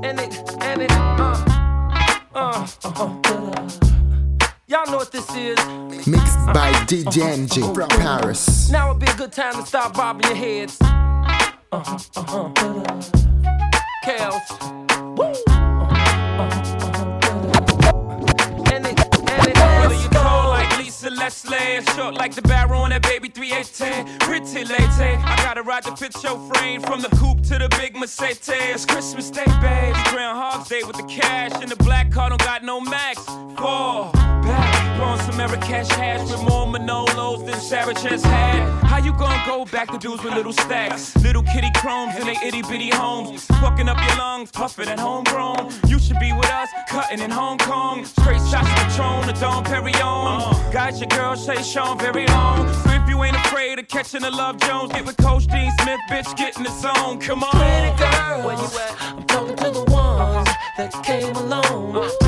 And 0.03 0.19
it, 0.19 0.39
and 0.61 0.81
it, 0.83 0.91
uh, 0.91 1.45
uh, 2.35 2.67
uh, 2.83 3.69
Y'all 4.67 4.85
know 4.91 4.97
what 4.97 5.11
this 5.11 5.27
is. 5.35 5.57
Mixed 6.07 6.45
by 6.47 6.71
DJ 6.85 7.47
MJ 7.47 7.73
from 7.73 7.89
Paris. 7.89 8.69
Now 8.69 8.89
would 8.89 8.99
be 8.99 9.11
a 9.11 9.15
good 9.15 9.31
time 9.31 9.55
to 9.55 9.65
stop 9.65 9.95
bobbing 9.95 10.27
your 10.27 10.35
heads. 10.35 10.77
Uh-huh, 10.81 11.97
uh-huh. 12.15 12.49
Kels. 14.05 15.17
Woo. 15.17 16.72
Leslie, 21.09 21.77
or 21.77 21.81
short 21.93 22.15
like 22.15 22.33
the 22.33 22.41
barrel 22.41 22.81
on 22.81 22.89
that 22.91 23.01
baby 23.03 23.29
318, 23.29 24.19
pretty 24.19 24.65
lady. 24.65 25.17
I 25.23 25.35
gotta 25.37 25.63
ride 25.63 25.83
the 25.83 25.95
fit 25.95 26.13
show 26.17 26.37
frame 26.49 26.81
from 26.81 27.01
the 27.01 27.09
coupe 27.09 27.43
to 27.43 27.57
the 27.57 27.69
big 27.77 27.95
Mercedes. 27.95 28.49
It's 28.49 28.85
Christmas 28.85 29.29
Day, 29.29 29.45
babe. 29.61 29.95
Groundhog's 30.07 30.69
Day 30.69 30.83
with 30.83 30.97
the 30.97 31.03
cash 31.03 31.51
and 31.61 31.69
the 31.69 31.81
black 31.83 32.11
car 32.11 32.29
don't 32.29 32.41
got 32.41 32.63
no 32.63 32.79
max. 32.79 33.23
Fall 33.57 34.22
blowing 34.95 35.19
some 35.21 35.37
Marrakesh 35.37 35.89
hash 35.89 36.29
with 36.29 36.41
more 36.43 36.67
Manolos 36.67 37.45
than 37.45 37.53
just 38.03 38.25
had. 38.25 38.83
How 38.83 38.97
you 38.97 39.11
gonna 39.13 39.41
go 39.45 39.65
back 39.65 39.91
to 39.91 39.97
dudes 39.97 40.23
with 40.23 40.33
little 40.33 40.53
stacks? 40.53 41.15
Little 41.17 41.43
kitty 41.43 41.69
chromes 41.75 42.15
in 42.17 42.25
they 42.27 42.37
itty 42.45 42.61
bitty 42.61 42.89
homes, 42.89 43.45
fucking 43.61 43.89
up 43.89 43.97
your 44.07 44.17
lungs, 44.17 44.51
puffing 44.51 44.87
at 44.87 44.99
homegrown. 44.99 45.71
You 45.87 45.99
should 45.99 46.19
be 46.19 46.31
with 46.33 46.49
us, 46.49 46.69
cutting 46.89 47.19
in 47.19 47.31
Hong 47.31 47.57
Kong. 47.57 48.05
Straight 48.05 48.41
shots 48.49 48.69
of 48.69 48.75
Patron, 48.75 49.27
the 49.27 49.33
Dom 49.39 49.63
Perignon. 49.63 50.71
Got 50.71 50.97
your 50.99 51.09
girl 51.09 51.35
say 51.35 51.61
Sean 51.63 51.97
very 51.97 52.27
long. 52.27 52.71
So 52.83 52.91
if 52.91 53.09
you 53.09 53.23
ain't 53.23 53.35
afraid 53.35 53.79
of 53.79 53.87
catching 53.87 54.21
the 54.21 54.31
Love 54.31 54.57
Jones, 54.59 54.91
get 54.93 55.05
with 55.05 55.17
Coach 55.17 55.47
Dean 55.47 55.71
Smith, 55.81 55.99
bitch, 56.09 56.35
get 56.37 56.57
in 56.57 56.63
the 56.63 56.71
zone. 56.71 57.19
Come 57.19 57.43
on. 57.43 57.51
Pretty 57.51 57.97
girl, 57.97 58.45
where 58.45 58.57
you 58.57 58.69
at? 58.79 59.01
I'm 59.01 59.23
talking 59.23 59.55
to 59.55 59.71
the 59.71 59.83
ones 59.91 60.47
that 60.77 60.91
came 61.03 61.35
alone. 61.35 62.22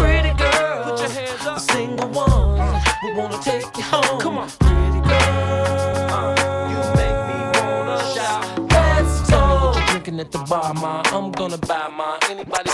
Ma? 10.73 11.01
I'm 11.07 11.31
gonna 11.31 11.57
buy 11.57 11.87
mine. 11.89 12.19
Anybody 12.29 12.64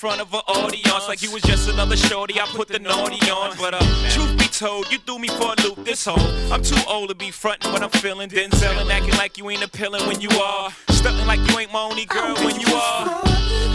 front 0.00 0.18
of 0.18 0.32
an 0.32 0.40
audience 0.48 1.06
like 1.08 1.20
you 1.20 1.30
was 1.30 1.42
just 1.42 1.68
another 1.68 1.94
shorty. 1.94 2.40
I 2.40 2.46
put 2.46 2.68
the 2.68 2.78
naughty 2.78 3.20
on, 3.30 3.54
but 3.58 3.74
uh, 3.74 4.08
truth 4.08 4.34
be 4.38 4.46
told, 4.46 4.90
You 4.90 4.96
threw 4.96 5.18
me 5.18 5.28
for 5.28 5.52
a 5.52 5.62
loop, 5.62 5.84
this 5.84 6.06
hoe. 6.06 6.16
I'm 6.50 6.62
too 6.62 6.80
old 6.88 7.10
to 7.10 7.14
be 7.14 7.30
frontin' 7.30 7.70
what 7.70 7.82
I'm 7.82 7.90
feeling. 7.90 8.30
Denzel 8.30 8.80
and 8.80 8.90
acting 8.90 9.14
like 9.18 9.36
you 9.36 9.50
ain't 9.50 9.62
appealing 9.62 10.06
when 10.06 10.22
you 10.22 10.30
are. 10.30 10.70
Stuntin' 10.88 11.26
like 11.26 11.40
you 11.50 11.58
ain't 11.58 11.70
my 11.70 11.82
only 11.82 12.06
girl 12.06 12.34
when 12.36 12.58
you 12.58 12.74
are. 12.74 13.20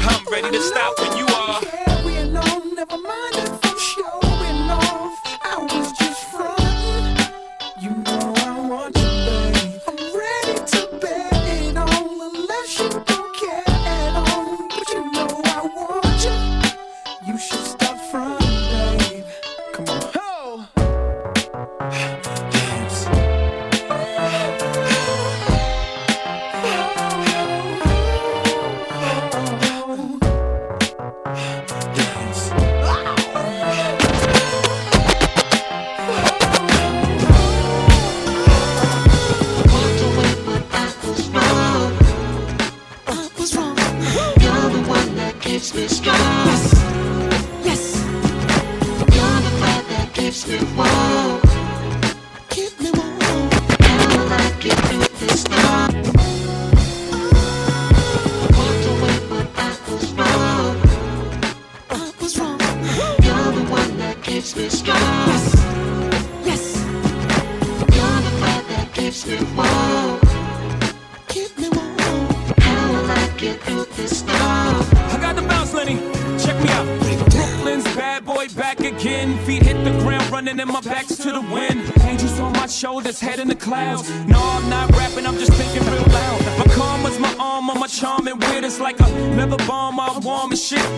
I'm 0.09 0.26
ready 0.32 0.49
to 0.49 0.61
stop 0.63 0.97
when 0.97 1.15
you 1.15 1.28
are. 1.28 1.61
Carrying 1.61 2.36
on, 2.36 2.73
never 2.73 2.97
mind 2.97 3.64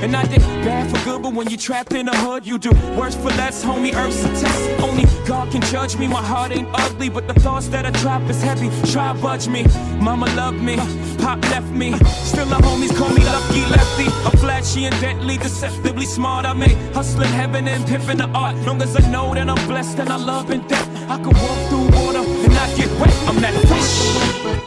and 0.08 0.16
I 0.16 0.24
did 0.24 0.42
bad 0.64 0.90
for 0.90 1.04
good, 1.04 1.22
but 1.22 1.34
when 1.34 1.50
you 1.50 1.58
trapped 1.58 1.94
in 1.94 2.06
the 2.06 2.16
hood, 2.16 2.46
you 2.46 2.58
do 2.58 2.72
worse 2.98 3.16
for 3.16 3.30
less, 3.42 3.64
homie. 3.64 3.94
Earth's 3.94 4.24
a 4.24 4.30
test. 4.42 4.82
Only 4.82 5.04
God 5.28 5.52
can 5.52 5.62
judge 5.62 5.98
me. 5.98 6.08
My 6.08 6.24
heart 6.24 6.52
ain't 6.52 6.70
ugly, 6.74 7.10
but 7.10 7.28
the 7.28 7.34
thoughts 7.34 7.68
that 7.68 7.86
I 7.86 7.92
drop 7.92 8.22
is 8.30 8.42
heavy. 8.42 8.70
Try 8.92 9.14
budge 9.22 9.48
me. 9.48 9.66
Mama 10.00 10.28
loved 10.36 10.62
me, 10.62 10.78
Pop 11.18 11.42
left 11.52 11.72
me. 11.72 11.92
Still 12.32 12.46
the 12.46 12.56
homies 12.68 12.96
call 12.98 13.10
me 13.10 13.24
lucky 13.26 13.62
lefty. 13.76 14.08
I'm 14.26 14.38
flashy 14.38 14.86
and 14.86 14.96
deadly, 15.02 15.38
deceptively 15.38 16.06
smart. 16.06 16.46
I 16.46 16.54
make 16.54 16.78
hustling 16.94 17.34
heaven 17.42 17.68
and 17.68 17.86
pimping 17.86 18.18
the 18.18 18.30
art. 18.30 18.56
Long 18.66 18.82
as 18.82 18.96
I 18.96 19.12
know 19.12 19.34
that 19.34 19.50
I'm 19.50 19.68
blessed 19.68 20.00
and 20.00 20.10
I 20.10 20.18
love 20.18 20.50
and 20.52 20.68
death. 20.70 20.88
I 21.10 21.18
can 21.18 21.34
walk 21.44 21.60
through 21.70 21.88
water 22.00 22.24
and 22.46 22.54
not 22.54 22.70
get 22.78 22.90
wet. 23.00 23.14
I'm 23.28 23.38
that 23.42 23.54
fresh. 23.68 24.67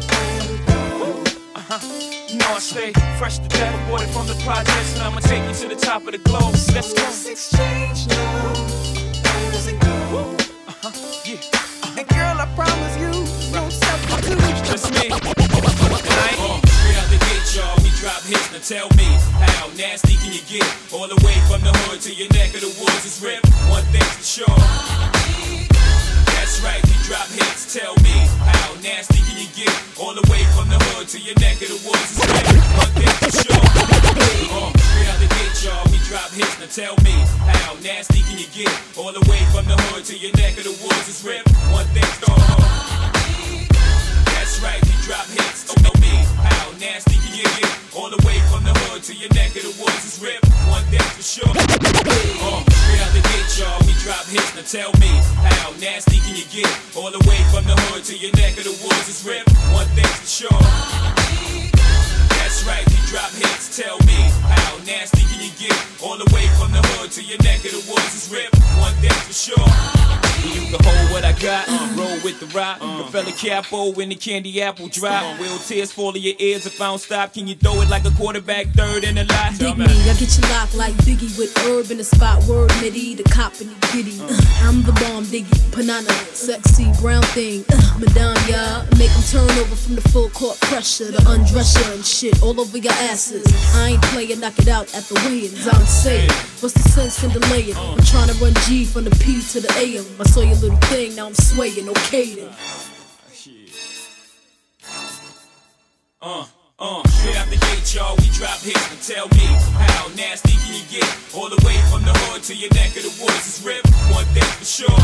huh. 1.71 2.27
You 2.27 2.37
know 2.37 2.51
I 2.51 2.59
stay 2.59 2.91
fresh 3.17 3.39
to 3.39 3.47
death, 3.47 3.73
aborted 3.85 4.09
from 4.09 4.27
the 4.27 4.35
projects, 4.43 4.95
and 4.95 5.03
I'ma 5.03 5.19
take 5.19 5.43
you 5.47 5.53
to 5.53 5.67
the 5.73 5.79
top 5.79 6.05
of 6.05 6.11
the 6.11 6.17
globe. 6.19 6.53
Let's 6.75 6.93
go. 6.93 7.31
exchange 7.31 8.07
now. 8.07 8.53
Where 9.23 9.69
it 9.71 9.79
go? 9.79 10.35
Uh-huh. 10.67 10.91
Yeah. 11.23 11.39
And 11.97 12.07
girl, 12.07 12.35
I 12.39 12.47
promise 12.55 12.95
you, 12.99 13.11
no 13.55 13.69
substitute. 13.69 14.39
Just 14.67 14.91
me. 14.91 15.07
Tonight, 15.11 16.39
uh, 16.39 16.59
straight 16.67 16.97
out 16.99 17.09
the 17.11 17.19
gate, 17.19 17.47
y'all, 17.55 17.75
we 17.83 17.89
drop 17.99 18.21
hits. 18.23 18.51
Now 18.51 18.63
tell 18.63 18.89
me, 18.97 19.07
how 19.39 19.67
nasty 19.77 20.15
can 20.15 20.33
you 20.33 20.43
get? 20.47 20.67
All 20.91 21.07
the 21.07 21.19
way 21.25 21.35
from 21.47 21.61
the 21.61 21.71
hood 21.87 22.01
to 22.01 22.13
your 22.13 22.29
neck 22.29 22.53
of 22.55 22.61
the 22.61 22.73
woods 22.79 23.05
is 23.05 23.21
ripped. 23.23 23.47
One 23.69 23.83
thing's 23.91 24.11
for 24.19 24.23
sure. 24.23 25.20
That's 26.51 26.63
right, 26.67 26.83
we 26.83 26.91
drop 27.07 27.27
hits. 27.29 27.73
Tell 27.73 27.95
me, 28.03 28.11
how 28.43 28.75
nasty 28.83 29.23
can 29.23 29.39
you 29.39 29.47
get? 29.55 29.71
All 29.97 30.13
the 30.13 30.27
way 30.29 30.43
from 30.51 30.67
the 30.67 30.75
hood 30.91 31.07
to 31.07 31.17
your 31.17 31.33
neck 31.39 31.61
of 31.63 31.69
the 31.71 31.79
woods 31.87 32.11
is 32.11 32.19
ripped. 32.27 32.51
One 32.75 32.91
for 32.91 33.31
sure. 33.31 33.63
Straight 33.71 35.07
out 35.07 35.19
the 35.23 35.31
gate, 35.31 35.63
y'all, 35.63 35.87
we 35.87 35.97
drop 36.11 36.29
hits. 36.35 36.59
Now 36.59 36.67
tell 36.67 36.97
me, 37.05 37.15
how 37.47 37.79
nasty 37.79 38.19
can 38.27 38.37
you 38.37 38.51
get? 38.51 38.67
All 38.97 39.13
the 39.13 39.23
way 39.31 39.39
from 39.55 39.63
the 39.63 39.79
hood 39.79 40.03
to 40.11 40.17
your 40.17 40.35
neck 40.35 40.57
of 40.57 40.65
the 40.65 40.75
woods 40.83 41.07
is 41.07 41.23
ripped. 41.23 41.47
One 41.71 41.87
thing's 41.95 42.19
for 42.19 42.35
sure. 42.35 43.00
That's 44.51 44.63
right, 44.63 44.83
we 44.83 44.91
drop 45.07 45.25
hits. 45.27 45.71
Oh, 45.71 45.79
know 45.79 45.95
me, 46.01 46.11
how 46.43 46.75
nasty 46.75 47.15
can 47.23 47.31
you 47.39 47.47
get? 47.55 47.71
All 47.95 48.09
the 48.09 48.19
way 48.27 48.35
from 48.51 48.65
the 48.65 48.75
hood 48.83 49.01
to 49.03 49.15
your 49.15 49.31
neck 49.31 49.55
of 49.55 49.63
the 49.63 49.71
woods 49.79 50.03
is 50.03 50.19
ripped. 50.19 50.43
One 50.67 50.83
thing 50.91 50.99
for 50.99 51.23
sure. 51.23 51.47
Uh, 51.47 52.59
straight 52.67 52.99
out 52.99 53.15
the 53.15 53.23
gate, 53.31 53.47
y'all, 53.55 53.79
we 53.87 53.95
drop 54.03 54.27
hits. 54.27 54.51
Now 54.53 54.67
tell 54.67 54.91
me, 54.99 55.07
how 55.55 55.71
nasty 55.79 56.19
can 56.19 56.35
you 56.35 56.43
get? 56.51 56.67
All 56.97 57.11
the 57.11 57.23
way 57.29 57.39
from 57.47 57.63
the 57.63 57.79
hood 57.87 58.03
to 58.11 58.17
your 58.17 58.35
neck 58.35 58.57
of 58.57 58.65
the 58.65 58.75
woods 58.83 59.07
is 59.07 59.23
ripped. 59.23 59.55
One 59.71 59.87
thing 59.95 60.11
for 60.19 60.27
sure. 60.27 61.70
That's 62.51 62.67
right, 62.67 62.85
we 62.89 62.97
drop 63.07 63.31
hits. 63.31 63.77
Tell 63.77 63.97
me, 63.99 64.27
how 64.43 64.75
nasty 64.85 65.21
can 65.23 65.39
you 65.41 65.51
get? 65.57 65.71
All 66.03 66.17
the 66.17 66.29
way 66.35 66.47
from 66.59 66.73
the 66.73 66.81
hood 66.83 67.09
to 67.11 67.23
your 67.23 67.37
neck 67.43 67.63
of 67.63 67.71
the 67.71 67.83
woods 67.89 68.13
is 68.13 68.29
ripped. 68.29 68.59
One 68.77 68.93
thing 68.95 69.09
for 69.23 69.31
sure. 69.31 70.11
You 70.43 70.59
can 70.75 70.83
hold 70.83 71.11
what 71.11 71.23
I 71.23 71.31
got. 71.33 71.69
Roll 71.95 72.19
with 72.25 72.39
the 72.41 72.47
rock. 72.47 72.79
The 72.79 73.07
fella 73.11 73.31
capo 73.31 73.93
when 73.93 74.09
the 74.09 74.15
candy 74.15 74.61
apple 74.61 74.89
drop. 74.89 75.39
Will 75.39 75.59
tears 75.59 75.93
fall 75.93 76.13
in 76.15 76.21
your 76.21 76.33
ears 76.39 76.65
if 76.65 76.81
I 76.81 76.87
don't 76.87 76.99
stop? 76.99 77.33
Can 77.33 77.47
you 77.47 77.55
throw 77.55 77.79
it 77.81 77.89
like 77.89 78.03
a 78.05 78.11
quarterback 78.11 78.67
third 78.69 79.05
in 79.05 79.15
the 79.15 79.23
lot? 79.25 79.53
Dig 79.57 79.77
me, 79.77 79.85
I 79.85 80.13
get 80.19 80.37
you 80.37 80.43
locked 80.49 80.75
like 80.75 80.93
Biggie 81.05 81.37
with 81.37 81.55
herb 81.59 81.89
in 81.91 81.97
the 81.97 82.03
spot. 82.03 82.43
Word 82.45 82.71
midi, 82.81 83.15
the 83.15 83.23
cop 83.23 83.53
and 83.61 83.69
the 83.69 83.87
giddy. 83.93 84.19
Uh, 84.19 84.67
I'm 84.67 84.81
the 84.81 84.91
bomb, 84.93 85.25
Diggy, 85.25 85.55
banana, 85.71 86.11
sexy 86.33 86.91
brown 86.99 87.23
thing. 87.37 87.63
Uh, 87.71 87.99
Madame, 87.99 88.35
yeah, 88.49 88.83
make 88.97 89.11
'em 89.11 89.23
turn 89.29 89.49
over 89.59 89.75
from 89.75 89.95
the 89.95 90.01
full 90.09 90.29
court 90.31 90.59
pressure, 90.61 91.11
the 91.11 91.21
undress 91.29 91.77
you 91.77 91.93
and 91.93 92.03
shit 92.05 92.40
all 92.41 92.59
over 92.59 92.77
your 92.77 92.93
asses. 92.93 93.45
I 93.75 93.91
ain't 93.91 94.01
playing, 94.03 94.39
knock 94.39 94.57
it 94.59 94.67
out 94.67 94.93
at 94.95 95.03
the 95.03 95.15
weigh-ins. 95.25 95.67
I'm 95.67 95.85
saying, 95.85 96.29
what's 96.59 96.73
the 96.73 96.89
sense 96.89 97.23
in 97.23 97.29
delaying? 97.31 97.75
I'm 97.75 98.01
trying 98.03 98.29
to 98.29 98.35
run 98.43 98.53
G 98.65 98.85
from 98.85 99.05
the 99.05 99.11
P 99.11 99.41
to 99.53 99.61
the 99.61 99.71
AM. 99.77 100.05
I 100.19 100.23
saw 100.25 100.41
your 100.41 100.55
little 100.57 100.77
thing, 100.89 101.15
now 101.15 101.27
I'm 101.27 101.35
swaying, 101.35 101.87
okay 101.89 102.35
then. 102.35 102.49
Uh, 106.21 106.45
uh, 106.77 107.07
straight 107.09 107.37
out 107.37 107.47
the 107.49 107.57
gate, 107.57 107.95
y'all, 107.95 108.15
we 108.17 108.29
drop 108.33 108.59
hits. 108.59 108.89
But 108.89 109.01
tell 109.01 109.27
me, 109.29 109.45
how 109.77 110.07
nasty 110.15 110.53
can 110.65 110.73
you 110.73 110.85
get? 110.89 111.07
All 111.33 111.49
the 111.49 111.61
way 111.65 111.77
from 111.89 112.03
the 112.05 112.13
hood 112.25 112.43
to 112.43 112.55
your 112.55 112.69
neck 112.73 112.95
of 112.97 113.03
the 113.03 113.13
woods 113.21 113.45
is 113.47 113.65
ripped. 113.65 113.89
One 114.13 114.25
thing 114.33 114.49
for 114.57 114.65
sure. 114.65 115.01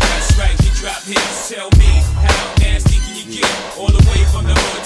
That's 0.00 0.36
right, 0.36 0.56
we 0.60 0.68
drop 0.76 1.00
hits. 1.04 1.48
Tell 1.48 1.70
me, 1.76 1.88
how 2.20 2.54
nasty 2.60 2.96
can 3.00 3.16
you 3.16 3.40
get? 3.40 3.50
All 3.78 3.88
the 3.88 4.04
way 4.12 4.24
from 4.32 4.44
the 4.44 4.52
hood 4.52 4.85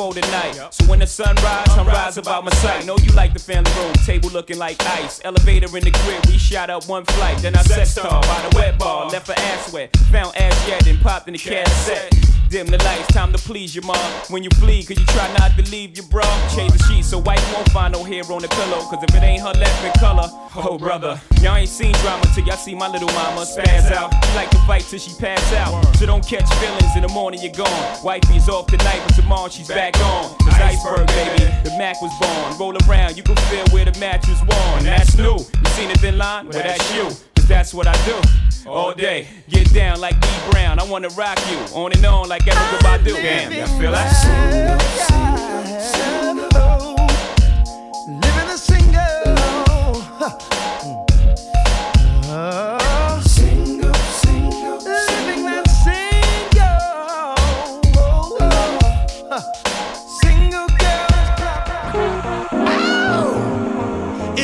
for. 0.00 0.68
So 0.70 0.84
when 0.86 0.98
the 1.00 1.06
sun 1.06 1.36
rise, 1.36 1.69
About 2.16 2.44
my 2.44 2.50
sight. 2.50 2.86
Know 2.86 2.96
you 2.98 3.12
like 3.12 3.32
the 3.32 3.38
family 3.38 3.70
room, 3.78 3.92
table 4.04 4.30
looking 4.30 4.58
like 4.58 4.84
ice. 4.84 5.20
Elevator 5.24 5.74
in 5.76 5.84
the 5.84 5.92
crib, 5.92 6.26
we 6.26 6.38
shot 6.38 6.68
up 6.68 6.88
one 6.88 7.04
flight. 7.04 7.38
Then 7.38 7.54
I 7.54 7.62
sex 7.62 7.96
car 7.96 8.20
by 8.22 8.48
the 8.48 8.56
wet 8.56 8.78
bar, 8.80 9.08
left 9.10 9.28
her 9.28 9.34
ass 9.36 9.72
wet. 9.72 9.96
Found 10.10 10.36
ass 10.36 10.68
yet, 10.68 10.84
then 10.84 10.98
popped 10.98 11.28
in 11.28 11.34
the 11.34 11.38
cassette. 11.38 12.12
Dim 12.50 12.66
the 12.66 12.78
lights, 12.82 13.06
time 13.14 13.32
to 13.32 13.38
please 13.38 13.76
your 13.76 13.84
mom. 13.84 13.96
When 14.28 14.42
you 14.42 14.50
flee, 14.58 14.82
cause 14.82 14.98
you 14.98 15.06
try 15.06 15.32
not 15.38 15.56
to 15.56 15.62
leave 15.70 15.96
your 15.96 16.06
bra. 16.06 16.26
Change 16.56 16.72
the 16.72 16.82
sheets 16.82 17.10
so 17.10 17.20
white 17.20 17.40
won't 17.54 17.70
find 17.70 17.92
no 17.92 18.02
hair 18.02 18.24
on 18.24 18.42
the 18.42 18.48
pillow. 18.48 18.80
Cause 18.90 19.04
if 19.04 19.14
it 19.14 19.22
ain't 19.22 19.40
her 19.42 19.52
left 19.52 19.84
in 19.84 19.92
color, 20.00 20.26
oh 20.56 20.76
brother. 20.76 21.20
Y'all 21.42 21.54
ain't 21.54 21.68
seen 21.68 21.92
drama 22.02 22.24
till 22.34 22.44
y'all 22.44 22.56
see 22.56 22.74
my 22.74 22.88
little 22.88 23.06
mama 23.14 23.42
spaz 23.42 23.92
out. 23.92 24.12
She 24.24 24.34
like 24.34 24.50
to 24.50 24.58
fight 24.66 24.82
till 24.82 24.98
she 24.98 25.14
pass 25.20 25.52
out. 25.52 25.94
So 25.94 26.06
don't 26.06 26.26
catch 26.26 26.52
feelings 26.58 26.96
in 26.96 27.02
the 27.02 27.08
morning, 27.08 27.40
you're 27.40 27.54
gone. 27.54 28.02
Wifey's 28.02 28.48
off 28.48 28.66
tonight, 28.66 29.00
but 29.06 29.14
tomorrow 29.14 29.48
she's 29.48 29.68
back 29.68 29.96
on. 30.00 30.34
It's 30.40 30.58
iceberg, 30.58 31.06
baby. 31.06 31.44
The 31.62 31.70
Mac 31.78 31.99
was 32.00 32.12
born. 32.18 32.58
Roll 32.58 32.76
around, 32.88 33.16
you 33.16 33.22
can 33.22 33.36
feel 33.36 33.64
where 33.70 33.84
the 33.84 33.98
match 33.98 34.26
was 34.28 34.40
worn. 34.40 34.84
That's 34.84 35.16
new. 35.16 35.38
You 35.38 35.70
seen 35.70 35.90
it 35.90 36.02
in 36.02 36.18
line? 36.18 36.48
Well, 36.48 36.62
that's 36.62 36.94
you. 36.94 37.04
Cause 37.36 37.48
that's 37.48 37.74
what 37.74 37.86
I 37.86 37.94
do. 38.04 38.20
All 38.68 38.92
day, 38.94 39.26
get 39.48 39.72
down 39.72 40.00
like 40.00 40.20
D 40.20 40.28
Brown. 40.50 40.78
I 40.78 40.84
wanna 40.84 41.08
rock 41.10 41.38
you 41.50 41.58
on 41.74 41.92
and 41.92 42.04
on 42.04 42.28
like 42.28 42.42
Erykah 42.42 42.78
Badu. 42.80 43.14
Damn, 43.14 43.52
y'all 43.52 43.78
feel 43.78 43.92
that? 43.92 45.10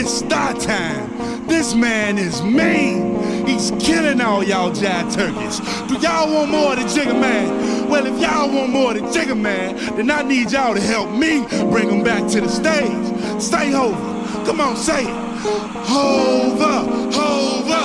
It's 0.07 0.18
star 0.18 0.54
time. 0.54 1.48
This 1.48 1.74
man 1.74 2.16
is 2.16 2.40
mean. 2.40 3.44
He's 3.44 3.72
killing 3.80 4.20
all 4.20 4.44
y'all 4.44 4.70
jive 4.70 5.12
turkeys. 5.12 5.59
Do 5.88 5.96
y'all 5.98 6.32
want 6.32 6.48
more 6.52 6.76
than 6.76 6.86
Jigga 6.86 7.20
Man? 7.20 7.90
Well, 7.90 8.07
if 8.07 8.16
y'all 8.20 8.48
want 8.48 8.70
more 8.70 8.94
than 8.94 9.07
Jigga 9.07 9.36
Man, 9.36 9.74
then 9.96 10.09
I 10.12 10.22
need 10.22 10.52
y'all 10.52 10.74
to 10.74 10.80
help 10.80 11.11
me 11.11 11.44
bring 11.72 11.90
him 11.90 12.04
back 12.04 12.30
to 12.30 12.40
the 12.40 12.48
stage. 12.48 13.42
Stay 13.42 13.72
Hova. 13.72 14.44
Come 14.46 14.61
on, 14.61 14.76
say 14.76 15.02
it. 15.02 15.11
Hova, 15.90 16.84
Hova. 17.12 17.75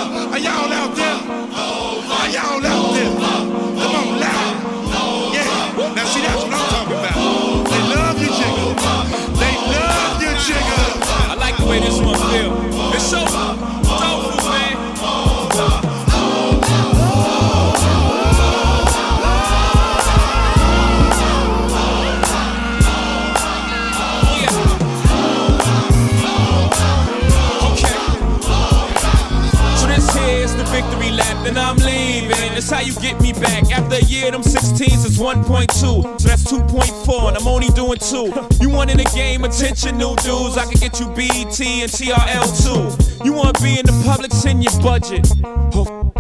A 33.94 34.02
year, 34.06 34.32
them 34.32 34.42
16s 34.42 35.06
is 35.06 35.18
1.2. 35.18 35.72
So 35.72 36.02
that's 36.28 36.44
2.4, 36.44 37.30
and 37.30 37.38
I'm 37.38 37.48
only 37.48 37.70
doing 37.70 37.98
two. 38.00 38.34
You 38.60 38.70
want 38.70 38.92
in 38.92 38.98
the 38.98 39.10
game, 39.16 39.44
attention, 39.44 39.98
new 39.98 40.16
dudes. 40.18 40.58
I 40.58 40.66
can 40.66 40.80
get 40.80 41.00
you 41.00 41.08
BET 41.08 41.60
and 41.60 41.90
TRL 41.92 42.48
too. 42.64 43.24
You 43.24 43.34
want 43.34 43.62
be 43.62 43.80
in 43.80 43.86
the 43.86 44.04
public, 44.06 44.32
send 44.32 44.64
your 44.64 44.74
budget. 44.82 45.28
Oh, 45.44 46.12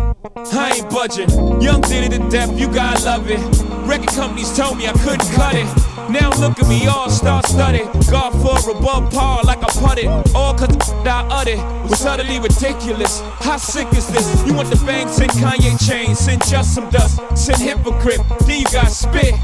I 0.53 0.71
ain't 0.77 0.89
budging. 0.89 1.29
Young 1.61 1.81
did 1.81 2.11
it 2.11 2.17
to 2.17 2.29
death, 2.29 2.57
you 2.59 2.67
gotta 2.67 3.03
love 3.05 3.29
it. 3.29 3.39
Record 3.87 4.09
companies 4.09 4.55
told 4.55 4.77
me 4.77 4.87
I 4.87 4.93
couldn't 4.93 5.29
cut 5.33 5.55
it. 5.55 5.90
Now 6.11 6.29
look 6.39 6.59
at 6.59 6.67
me, 6.67 6.87
all 6.87 7.09
star 7.09 7.41
studded. 7.43 7.87
God 8.09 8.31
for 8.41 8.71
above 8.71 9.11
par 9.11 9.43
like 9.43 9.59
I 9.63 9.69
putted. 9.79 10.07
All 10.35 10.53
cause 10.53 10.67
the 10.67 11.09
I 11.09 11.25
uttered 11.29 11.89
was 11.89 12.05
utterly 12.05 12.39
ridiculous. 12.39 13.21
How 13.39 13.55
sick 13.57 13.87
is 13.93 14.07
this? 14.07 14.45
You 14.45 14.53
want 14.53 14.69
the 14.69 14.75
bang, 14.85 15.07
send 15.07 15.31
Kanye 15.31 15.77
chain, 15.87 16.13
send 16.15 16.45
just 16.45 16.75
some 16.75 16.89
dust, 16.89 17.21
send 17.37 17.61
hypocrite. 17.61 18.19
Then 18.45 18.59
you 18.59 18.65
got 18.65 18.91
spit. 18.91 19.35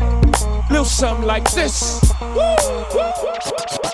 Little 0.70 0.84
something 0.84 1.26
like 1.26 1.50
this. 1.52 2.02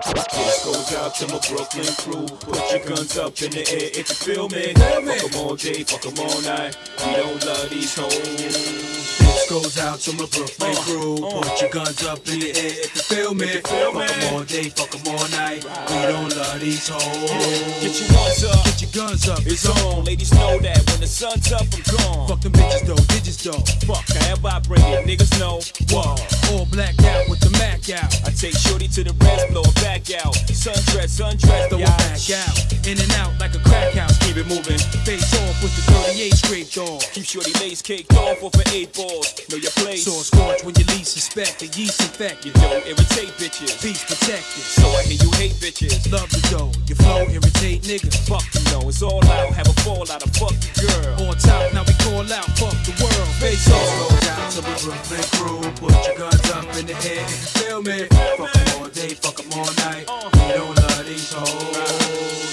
This 0.06 0.66
goes 0.66 0.94
out 0.96 1.16
to 1.16 1.28
my 1.28 1.40
Brooklyn 1.48 1.88
crew. 2.04 2.28
Put 2.28 2.72
your 2.72 2.84
guns 2.84 3.18
up 3.18 3.42
in 3.42 3.52
the 3.52 3.64
air 3.72 3.90
if 3.96 4.10
you 4.10 4.16
feel 4.16 4.50
me. 4.50 4.74
Fuck 4.74 5.24
'em 5.24 5.40
all 5.40 5.56
day, 5.56 5.84
fuck 5.84 6.06
'em 6.06 6.20
all 6.20 6.42
night. 6.42 6.76
We 7.06 7.14
don't 7.16 7.46
love 7.46 7.70
these 7.70 7.96
hoes. 7.96 8.12
This 8.12 9.50
goes 9.50 9.80
out 9.80 10.00
to 10.02 10.12
my 10.14 10.26
Brooklyn 10.26 10.76
uh, 10.76 10.82
crew. 10.82 11.16
Uh. 11.26 11.42
Put 11.42 11.62
your 11.62 11.70
guns 11.70 12.04
up 12.06 12.20
in 12.28 12.40
the 12.40 12.50
air 12.52 12.76
if 12.84 12.96
you 12.96 13.02
feel 13.02 13.34
me. 13.34 13.48
Fuck 13.48 13.72
'em 13.72 14.34
all 14.34 14.44
day, 14.44 14.70
fuck 14.70 14.94
'em 14.94 15.08
all 15.08 15.28
night. 15.30 15.64
We 15.64 16.02
don't 16.12 16.36
love 16.36 16.60
these 16.60 16.88
hoes. 16.88 17.32
Get 17.80 17.96
your 18.00 18.12
ones 18.20 18.44
up. 18.44 18.66
Get 18.66 18.82
your 18.82 18.92
guns 18.92 19.30
up. 19.30 19.40
It's 19.46 19.66
on. 19.66 20.04
Ladies 20.04 20.34
know 20.34 20.60
that 20.60 20.84
when 20.90 21.00
the 21.00 21.08
sun's 21.08 21.52
up, 21.54 21.64
I'm 21.72 21.84
gone. 21.96 22.28
Fuck 22.28 22.42
them 22.42 22.52
bitches 22.52 22.86
though, 22.86 23.04
digits 23.08 23.42
though. 23.44 23.64
Fuck, 23.88 24.04
I 24.46 24.60
bring 24.60 24.84
it, 24.84 25.06
niggas 25.08 25.40
know. 25.40 25.62
Whoa. 25.90 26.16
All 26.52 26.66
blacked 26.66 27.04
out 27.04 27.30
with 27.30 27.40
the 27.40 27.50
Mac 27.58 27.90
out. 27.90 28.14
I 28.28 28.30
take 28.32 28.56
shorty 28.56 28.88
to 28.90 29.04
the 29.04 29.14
rest, 29.24 29.50
blow 29.52 29.64
her 29.64 29.82
back 29.82 29.93
out. 29.94 30.34
Sundress, 30.50 31.22
sundress, 31.22 31.70
Throw 31.70 31.78
it 31.78 31.86
back 31.86 32.26
out. 32.34 32.58
In 32.88 32.98
and 32.98 33.14
out 33.22 33.38
like 33.40 33.54
a 33.54 33.60
crack 33.60 33.94
house. 33.94 34.18
Keep 34.26 34.38
it 34.38 34.48
moving. 34.48 34.80
Face 35.06 35.30
off 35.38 35.62
with 35.62 35.76
the 35.76 35.84
38 36.10 36.34
scraped 36.34 36.78
off. 36.78 37.02
Keep 37.14 37.26
shorty 37.26 37.54
lace 37.62 37.82
caked 37.82 38.12
off 38.18 38.42
off 38.42 38.54
for 38.54 38.66
eight 38.74 38.94
balls. 38.94 39.30
Know 39.50 39.58
your 39.58 39.72
place. 39.78 40.06
Saw 40.06 40.24
scorch 40.26 40.64
when 40.64 40.74
you 40.76 40.86
least 40.98 41.14
suspect 41.14 41.60
the 41.60 41.68
yeast 41.78 42.02
infected. 42.02 42.46
You 42.46 42.54
don't 42.62 42.86
irritate 42.88 43.38
bitches. 43.38 43.78
Peace 43.82 44.04
protected. 44.04 44.66
So 44.66 44.88
I 44.98 45.04
hear 45.04 45.22
you 45.22 45.32
hate 45.38 45.56
bitches. 45.62 46.10
Love 46.12 46.30
the 46.32 46.42
dough. 46.50 46.74
Your 46.90 46.98
flow 46.98 47.30
irritate 47.30 47.84
niggas. 47.84 48.18
Fuck 48.26 48.50
you 48.56 48.64
know, 48.74 48.90
it's 48.90 49.02
all 49.02 49.24
out. 49.30 49.54
Have 49.54 49.70
a 49.70 49.76
fallout. 49.86 50.26
I 50.26 50.30
fuck 50.34 50.58
your 50.58 50.90
girl. 50.90 51.30
On 51.30 51.38
top, 51.38 51.74
now 51.74 51.86
we 51.86 51.94
call 52.02 52.26
out. 52.34 52.50
Fuck 52.58 52.76
the 52.82 52.94
world. 52.98 53.30
Face 53.38 53.70
off. 53.70 54.10
goes 54.10 54.28
out 54.30 54.52
to 54.52 54.62
the 54.62 54.74
Brooklyn 54.82 55.24
crew. 55.38 55.62
Put 55.78 55.94
your 56.08 56.18
guns 56.18 56.50
up 56.52 56.66
in 56.78 56.88
the 56.88 56.98
air 57.06 57.24
if 57.24 57.30
you 57.30 57.62
feel 57.62 57.82
me. 57.84 58.08
Fuck 58.10 58.54
them 58.54 58.82
all 58.82 58.90
day, 58.90 59.14
fuck 59.14 59.36
them 59.36 59.52
all 59.54 59.66
night. 59.66 59.83
We 59.84 60.54
don't 60.54 60.76
love 60.78 61.06
these 61.06 61.34
hoes. 61.34 61.76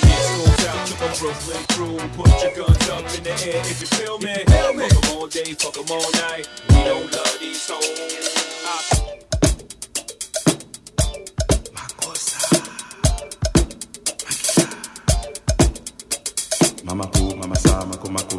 Goes 0.03 0.67
out 0.67 0.87
to 0.89 0.95
my 1.01 1.09
Brooklyn 1.21 1.65
crew. 1.71 1.99
Put 2.17 2.43
your 2.43 2.55
guns 2.67 2.89
up 2.91 3.05
in 3.17 3.23
the 3.23 3.31
air 3.31 3.63
if 3.71 3.81
you 3.81 3.87
feel 3.87 4.19
me. 4.19 4.35
Fuck 4.45 4.75
'em 5.05 5.17
all 5.17 5.27
day, 5.29 5.55
fuck 5.55 5.77
'em 5.79 5.91
all 5.91 6.11
night. 6.29 6.49
We 6.71 6.83
don't 6.85 7.13
love 7.13 7.37
these 7.41 7.69
hoes. 7.69 7.87
I- 8.67 9.11
Mama 16.85 17.07
ku, 17.15 17.37
mama 17.37 17.55
sa, 17.61 17.85
mako 17.87 18.09
mako 18.11 18.39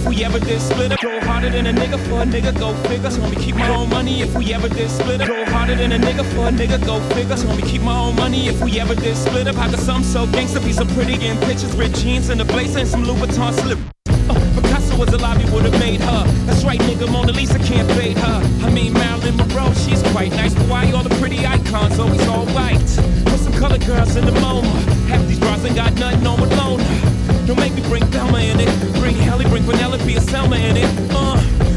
if 0.00 0.06
we 0.08 0.24
ever 0.24 0.38
did 0.38 0.60
split 0.60 0.92
up. 0.92 1.00
Go 1.00 1.20
harder 1.20 1.50
than 1.50 1.66
a 1.66 1.72
nigga 1.72 1.98
for 2.08 2.22
a 2.22 2.24
nigga, 2.24 2.58
go 2.58 2.74
figure. 2.88 3.10
So 3.10 3.26
me 3.28 3.36
keep 3.36 3.56
my 3.56 3.68
own 3.68 3.88
money 3.90 4.22
if 4.22 4.34
we 4.34 4.52
ever 4.52 4.68
did 4.68 4.90
split 4.90 5.20
up. 5.20 5.28
Go 5.28 5.44
harder 5.46 5.76
than 5.76 5.92
a 5.92 5.98
nigga 5.98 6.24
for 6.32 6.48
a 6.48 6.52
nigga, 6.52 6.84
go 6.84 7.00
figure. 7.14 7.36
So 7.36 7.54
me 7.54 7.62
keep 7.62 7.82
my 7.82 7.96
own 7.96 8.16
money 8.16 8.48
if 8.48 8.60
we 8.62 8.80
ever 8.80 8.94
did 8.94 9.16
split 9.16 9.46
up. 9.46 9.56
How 9.56 9.68
could 9.68 9.80
some 9.80 10.02
so 10.02 10.26
gangster 10.26 10.60
be 10.60 10.72
so 10.72 10.84
pretty 10.86 11.14
in 11.26 11.36
pictures 11.38 11.74
with 11.76 11.94
jeans 12.00 12.30
and 12.30 12.40
a 12.40 12.44
blazer 12.44 12.80
and 12.80 12.88
some 12.88 13.04
Louboutin 13.04 13.52
slip? 13.52 13.78
Oh, 14.30 14.52
Picasso 14.54 14.96
was 14.96 15.12
alive, 15.12 15.40
he 15.42 15.50
would've 15.52 15.78
made 15.78 16.00
her. 16.00 16.24
That's 16.46 16.64
right, 16.64 16.80
nigga, 16.80 17.10
Mona 17.10 17.32
Lisa 17.32 17.58
can't 17.58 17.90
fade 17.92 18.16
her. 18.18 18.40
I 18.66 18.70
mean, 18.70 18.92
Marilyn 18.92 19.36
Monroe, 19.36 19.72
she's 19.74 20.02
quite 20.12 20.32
nice, 20.32 20.54
but 20.54 20.66
why 20.68 20.90
all 20.92 21.02
the 21.02 21.14
pretty 21.16 21.44
icons 21.44 21.98
always 21.98 22.26
all 22.28 22.46
white? 22.46 22.90
Put 23.26 23.40
some 23.40 23.52
color 23.52 23.78
girls 23.78 24.16
in 24.16 24.24
the 24.24 24.32
MoMA. 24.32 24.72
Half 25.08 25.26
these 25.26 25.40
bras 25.40 25.64
ain't 25.64 25.76
got 25.76 25.94
nothing 25.94 26.26
on 26.26 26.40
with 26.40 26.50
Don't 27.46 27.58
make 27.58 27.74
me 27.74 27.82
bring 27.82 28.04
Thelma 28.06 28.38
in 28.38 28.60
it. 28.60 28.68
Bring 28.94 29.16
Halle, 29.16 29.44
bring 29.48 29.64
Penelope 29.64 30.16
or 30.16 30.20
Salma 30.20 30.58
in 30.58 30.76
it. 30.76 30.88
Uh, 31.10 31.36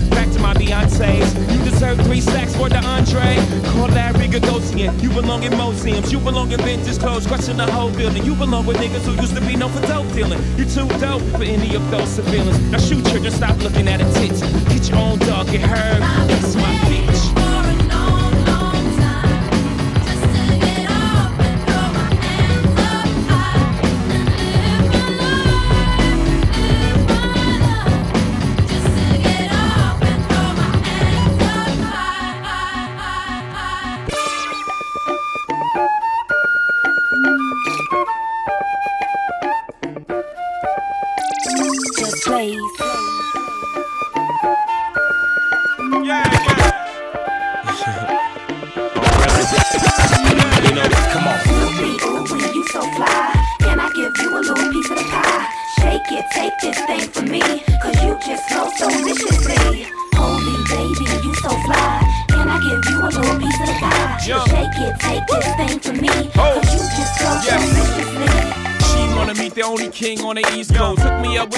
back 0.10 0.30
to 0.32 0.40
my 0.40 0.54
Beyonce's. 0.54 1.34
You 1.54 1.64
deserve 1.64 2.00
three 2.06 2.22
stacks 2.22 2.56
for 2.56 2.70
the 2.70 2.78
entree. 2.78 3.36
Call 3.72 3.88
Larry 3.90 4.28
Gagosian. 4.28 5.02
You 5.02 5.10
belong 5.10 5.44
in 5.44 5.56
museums. 5.58 6.12
You 6.12 6.20
belong 6.20 6.52
in 6.52 6.60
vintage 6.62 7.00
clothes. 7.00 7.26
Question 7.28 7.58
the 7.58 7.72
whole 7.72 7.92
building. 7.92 8.24
You 8.24 8.36
belong 8.36 8.66
with 8.66 8.78
niggas 8.78 9.06
who 9.06 9.14
used 9.22 9.36
to 9.36 9.42
be 9.42 9.56
known 9.56 9.72
for 9.72 9.82
dope 9.88 10.12
dealing. 10.14 10.42
You 10.58 10.66
too 10.66 10.88
dope 11.00 11.24
for 11.32 11.44
any 11.44 11.76
of 11.76 11.90
those 11.92 12.10
civilians. 12.10 12.60
Now 12.72 12.78
shoot 12.78 13.04
your, 13.06 13.14
children, 13.14 13.34
stop 13.34 13.58
looking 13.62 13.88
at 13.88 14.02
her 14.02 14.12
tits. 14.14 14.42
Get 14.70 14.90
your 14.90 15.00
own 15.00 15.20
dog, 15.20 15.48
get 15.48 15.62
her. 15.62 16.00
That's 16.28 16.56
my 16.56 16.74
bitch. 16.90 17.53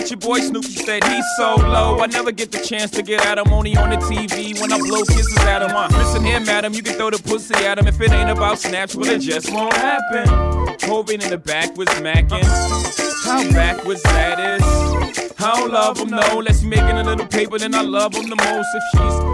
Your 0.10 0.20
boy 0.20 0.40
Snoopy, 0.40 0.70
said 0.70 1.04
he's 1.04 1.26
so 1.36 1.56
low. 1.56 2.00
I 2.00 2.06
never 2.06 2.32
get 2.32 2.52
the 2.52 2.60
chance 2.60 2.92
to 2.92 3.02
get 3.02 3.26
at 3.26 3.40
him, 3.40 3.52
only 3.52 3.76
on 3.76 3.90
the 3.90 3.96
TV 3.98 4.60
when 4.62 4.72
I 4.72 4.78
blow 4.78 5.04
kisses 5.04 5.38
at 5.40 5.64
him. 5.64 5.76
Uh, 5.76 5.88
listen 5.92 6.24
here, 6.24 6.40
madam, 6.40 6.74
you 6.74 6.84
can 6.84 6.94
throw 6.94 7.10
the 7.10 7.18
pussy 7.18 7.56
at 7.56 7.80
him 7.80 7.88
if 7.88 8.00
it 8.00 8.12
ain't 8.12 8.30
about 8.30 8.60
snaps, 8.60 8.96
well, 8.96 9.10
it 9.10 9.20
just 9.20 9.52
won't 9.52 9.74
happen. 9.74 10.28
Holding 10.88 11.22
in 11.22 11.30
the 11.30 11.40
back 11.40 11.76
was 11.76 11.88
macking. 12.06 12.44
How 13.24 13.50
backwards 13.52 14.04
that 14.04 14.40
is. 14.40 15.26
I 15.40 15.56
don't 15.58 15.72
love 15.72 16.00
him, 16.00 16.10
no. 16.10 16.40
Unless 16.40 16.62
he 16.62 16.68
making 16.68 16.98
a 16.98 17.04
little 17.04 17.26
paper, 17.26 17.58
then 17.58 17.74
I 17.74 17.82
love 17.82 18.14
him 18.14 18.30
the 18.30 18.36
most. 18.36 18.68
If 18.76 18.84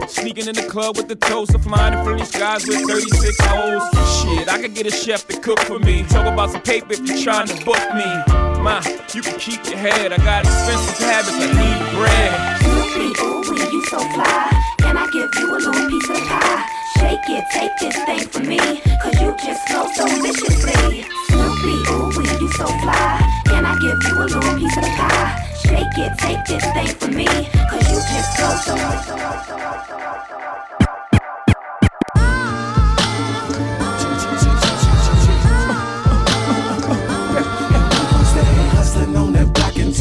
she's 0.07 0.21
sneaking 0.21 0.47
in 0.47 0.55
the 0.55 0.69
club 0.69 0.95
with 0.95 1.09
the 1.09 1.15
toast 1.15 1.53
of 1.53 1.63
flying 1.63 1.97
in 1.97 2.03
friendly 2.03 2.25
skies 2.25 2.65
with 2.65 2.87
36 2.87 3.37
holes. 3.41 3.83
Shit, 4.21 4.47
I 4.47 4.61
could 4.61 4.73
get 4.73 4.87
a 4.87 4.91
chef 4.91 5.27
to 5.27 5.39
cook 5.39 5.59
for 5.59 5.79
me. 5.79 6.03
Talk 6.03 6.25
about 6.25 6.51
some 6.51 6.61
paper 6.61 6.93
if 6.93 7.01
you're 7.01 7.21
trying 7.21 7.47
to 7.47 7.65
book 7.65 7.79
me. 7.93 8.50
Ma, 8.61 8.79
you 9.11 9.23
can 9.23 9.39
keep 9.39 9.65
your 9.65 9.77
head. 9.77 10.13
I 10.13 10.17
got 10.17 10.45
expensive 10.45 11.01
habits, 11.01 11.33
I 11.33 11.49
need 11.49 11.81
bread. 11.97 12.29
Snoopy, 12.61 13.09
ooh, 13.25 13.71
you 13.73 13.83
so 13.85 13.97
fly. 14.13 14.53
Can 14.77 14.97
I 14.97 15.09
give 15.09 15.33
you 15.39 15.49
a 15.49 15.57
little 15.57 15.89
piece 15.89 16.09
of 16.09 16.21
pie? 16.29 16.61
Shake 16.99 17.25
it, 17.25 17.43
take 17.51 17.71
this 17.81 17.97
thing 18.05 18.27
from 18.29 18.47
me. 18.47 18.59
Cause 19.01 19.19
you 19.19 19.33
just 19.43 19.67
flow 19.67 19.89
so 19.97 20.05
viciously. 20.21 21.05
Snoopy, 21.29 21.75
ooh, 21.89 22.21
you 22.39 22.51
so 22.53 22.67
fly. 22.85 23.41
Can 23.45 23.65
I 23.65 23.73
give 23.81 23.97
you 24.07 24.21
a 24.21 24.25
little 24.29 24.57
piece 24.59 24.77
of 24.77 24.83
pie? 24.93 25.41
Shake 25.65 25.97
it, 25.97 26.13
take 26.19 26.45
this 26.45 26.65
thing 26.77 26.93
from 27.01 27.15
me. 27.15 27.25
Cause 27.25 27.81
you 27.89 27.97
just 27.97 28.37
flow 28.37 28.55
so, 28.61 28.77
so, 28.77 29.17
so, 29.17 29.57
so, 29.87 30.23
so. 30.29 30.30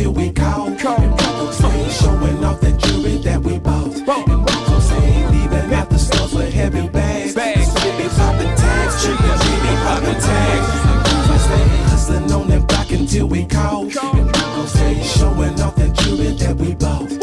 Until 0.01 0.13
we 0.13 0.33
call. 0.33 0.69
And 0.69 0.79
Bronco 0.79 1.51
stay 1.51 1.89
showing 1.91 2.45
off 2.45 2.61
that 2.61 2.79
jewelry 2.79 3.19
that 3.19 3.41
we 3.43 3.59
bought. 3.59 3.87
And 3.87 4.47
Bronco 4.47 4.81
stay 4.81 5.27
leaving 5.29 5.73
out 5.75 5.91
the 5.91 5.99
stores 5.99 6.33
with 6.33 6.53
heavy 6.53 6.89
bags. 6.89 7.35
We 7.37 8.03
be 8.03 8.09
popping 8.09 8.55
tags, 8.57 9.05
chicks, 9.05 9.21
we 9.21 9.55
be 9.61 9.75
popping 9.85 10.21
tags. 10.21 10.69
And 10.89 11.05
Bronco 11.05 11.37
stay 11.39 11.67
hustling 11.91 12.33
on 12.33 12.49
that 12.49 12.67
block 12.67 12.91
until 12.93 13.27
we 13.27 13.45
call. 13.45 13.83
And 13.83 14.33
Bronco 14.33 14.67
stay 14.67 15.03
showing 15.03 15.61
off 15.61 15.77
that 15.77 15.93
jewelry 15.95 16.33
that 16.33 16.57
we 16.57 16.75
bought. 16.75 17.20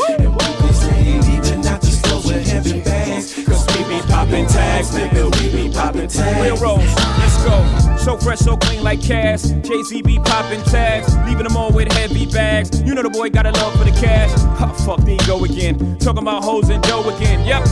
Popping 4.38 4.54
tags, 4.54 4.92
nigga, 4.92 5.42
we 5.42 5.64
be 5.64 5.74
popping 5.74 6.08
tags. 6.08 6.42
Real 6.42 6.58
rolls, 6.58 6.96
let's 7.18 7.44
go. 7.44 7.98
So 7.98 8.18
fresh, 8.18 8.40
so 8.40 8.56
clean 8.56 8.84
like 8.84 9.02
cash. 9.02 9.44
Jay 9.44 9.84
Z 9.84 10.02
be 10.04 10.20
popping 10.20 10.62
tags, 10.64 11.16
leaving 11.26 11.44
them 11.44 11.58
all 11.58 11.72
with 11.72 11.92
heavy 11.94 12.26
bags. 12.28 12.82
You 12.84 12.94
know 12.94 13.02
the 13.02 13.10
boy 13.10 13.30
got 13.30 13.46
a 13.46 13.52
love 13.52 13.74
for 13.78 13.84
the 13.84 13.92
cash. 14.00 14.30
Oh, 14.60 14.74
fuck, 14.86 15.00
there 15.06 15.18
go 15.26 15.44
again. 15.44 15.98
Talking 15.98 16.22
about 16.22 16.44
hoes 16.44 16.70
and 16.70 16.82
dough 16.84 17.08
again. 17.16 17.46
Yep. 17.46 17.64